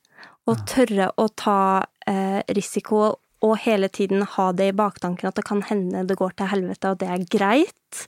Og 0.49 0.63
tørre 0.67 1.11
å 1.21 1.27
ta 1.37 1.83
uh, 1.85 2.39
risiko 2.57 3.03
og 3.43 3.53
hele 3.63 3.89
tiden 3.91 4.23
ha 4.37 4.47
det 4.55 4.71
i 4.71 4.75
baktanken 4.75 5.29
at 5.29 5.37
det 5.37 5.45
kan 5.45 5.61
hende 5.67 6.05
det 6.07 6.17
går 6.19 6.33
til 6.39 6.49
helvete, 6.49 6.89
og 6.89 7.01
det 7.03 7.09
er 7.11 7.27
greit. 7.31 8.03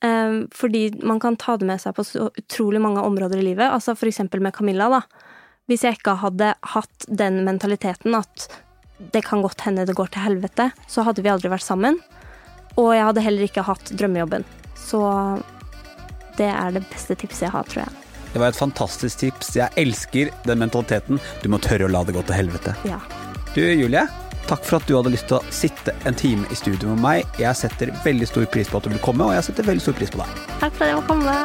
Um, 0.00 0.46
fordi 0.54 0.86
man 1.02 1.20
kan 1.20 1.36
ta 1.36 1.58
det 1.58 1.66
med 1.68 1.82
seg 1.82 1.96
på 1.96 2.06
så 2.06 2.30
utrolig 2.30 2.80
mange 2.80 3.04
områder 3.04 3.42
i 3.42 3.48
livet. 3.50 3.66
Altså 3.68 3.96
for 3.98 4.08
eksempel 4.08 4.40
med 4.44 4.56
Camilla, 4.56 4.88
da. 4.88 5.02
Hvis 5.68 5.84
jeg 5.84 5.98
ikke 5.98 6.16
hadde 6.22 6.54
hatt 6.72 7.08
den 7.10 7.42
mentaliteten 7.44 8.16
at 8.16 8.48
det 9.12 9.26
kan 9.26 9.42
godt 9.44 9.66
hende 9.66 9.84
det 9.86 9.98
går 9.98 10.08
til 10.14 10.24
helvete, 10.24 10.70
så 10.88 11.04
hadde 11.04 11.22
vi 11.26 11.30
aldri 11.30 11.52
vært 11.52 11.66
sammen. 11.66 12.00
Og 12.78 12.92
jeg 12.94 13.06
hadde 13.08 13.24
heller 13.24 13.48
ikke 13.48 13.64
hatt 13.66 13.90
drømmejobben. 13.98 14.44
Så 14.78 15.00
det 16.38 16.46
er 16.52 16.76
det 16.76 16.84
beste 16.92 17.16
tipset 17.18 17.48
jeg 17.48 17.54
har, 17.54 17.66
tror 17.66 17.82
jeg. 17.84 17.92
Det 18.32 18.40
var 18.42 18.52
et 18.52 18.60
fantastisk 18.60 19.18
tips. 19.24 19.56
Jeg 19.56 19.74
elsker 19.80 20.30
den 20.46 20.60
mentaliteten. 20.62 21.18
Du 21.42 21.48
må 21.50 21.58
tørre 21.64 21.88
å 21.88 21.92
la 21.92 22.04
det 22.06 22.14
gå 22.14 22.22
til 22.28 22.38
helvete. 22.38 22.76
Ja. 22.86 23.00
Du 23.56 23.62
Julie, 23.64 24.04
takk 24.46 24.62
for 24.68 24.78
at 24.78 24.86
du 24.86 24.94
hadde 24.94 25.14
lyst 25.14 25.26
til 25.30 25.40
å 25.40 25.54
sitte 25.54 25.96
en 26.06 26.14
time 26.18 26.46
i 26.52 26.58
studio 26.58 26.92
med 26.92 27.02
meg. 27.02 27.40
Jeg 27.40 27.56
setter 27.58 27.90
veldig 28.04 28.28
stor 28.30 28.46
pris 28.52 28.70
på 28.70 28.78
at 28.78 28.86
du 28.86 28.92
vil 28.94 29.02
komme, 29.02 29.26
og 29.26 29.34
jeg 29.34 29.48
setter 29.48 29.66
veldig 29.66 29.86
stor 29.88 29.96
pris 29.98 30.12
på 30.14 30.22
deg. 30.22 30.42
Takk 30.60 30.76
for 30.76 30.84
at 30.84 30.92
jeg 30.92 31.00
må 31.00 31.04
komme. 31.08 31.36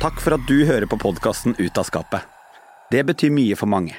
Takk 0.00 0.22
for 0.24 0.38
at 0.38 0.46
du 0.48 0.62
hører 0.64 0.88
på 0.88 0.96
podkasten 1.02 1.58
Ut 1.58 1.76
av 1.76 1.84
skapet. 1.84 2.24
Det 2.90 3.02
betyr 3.10 3.34
mye 3.34 3.58
for 3.58 3.68
mange. 3.68 3.98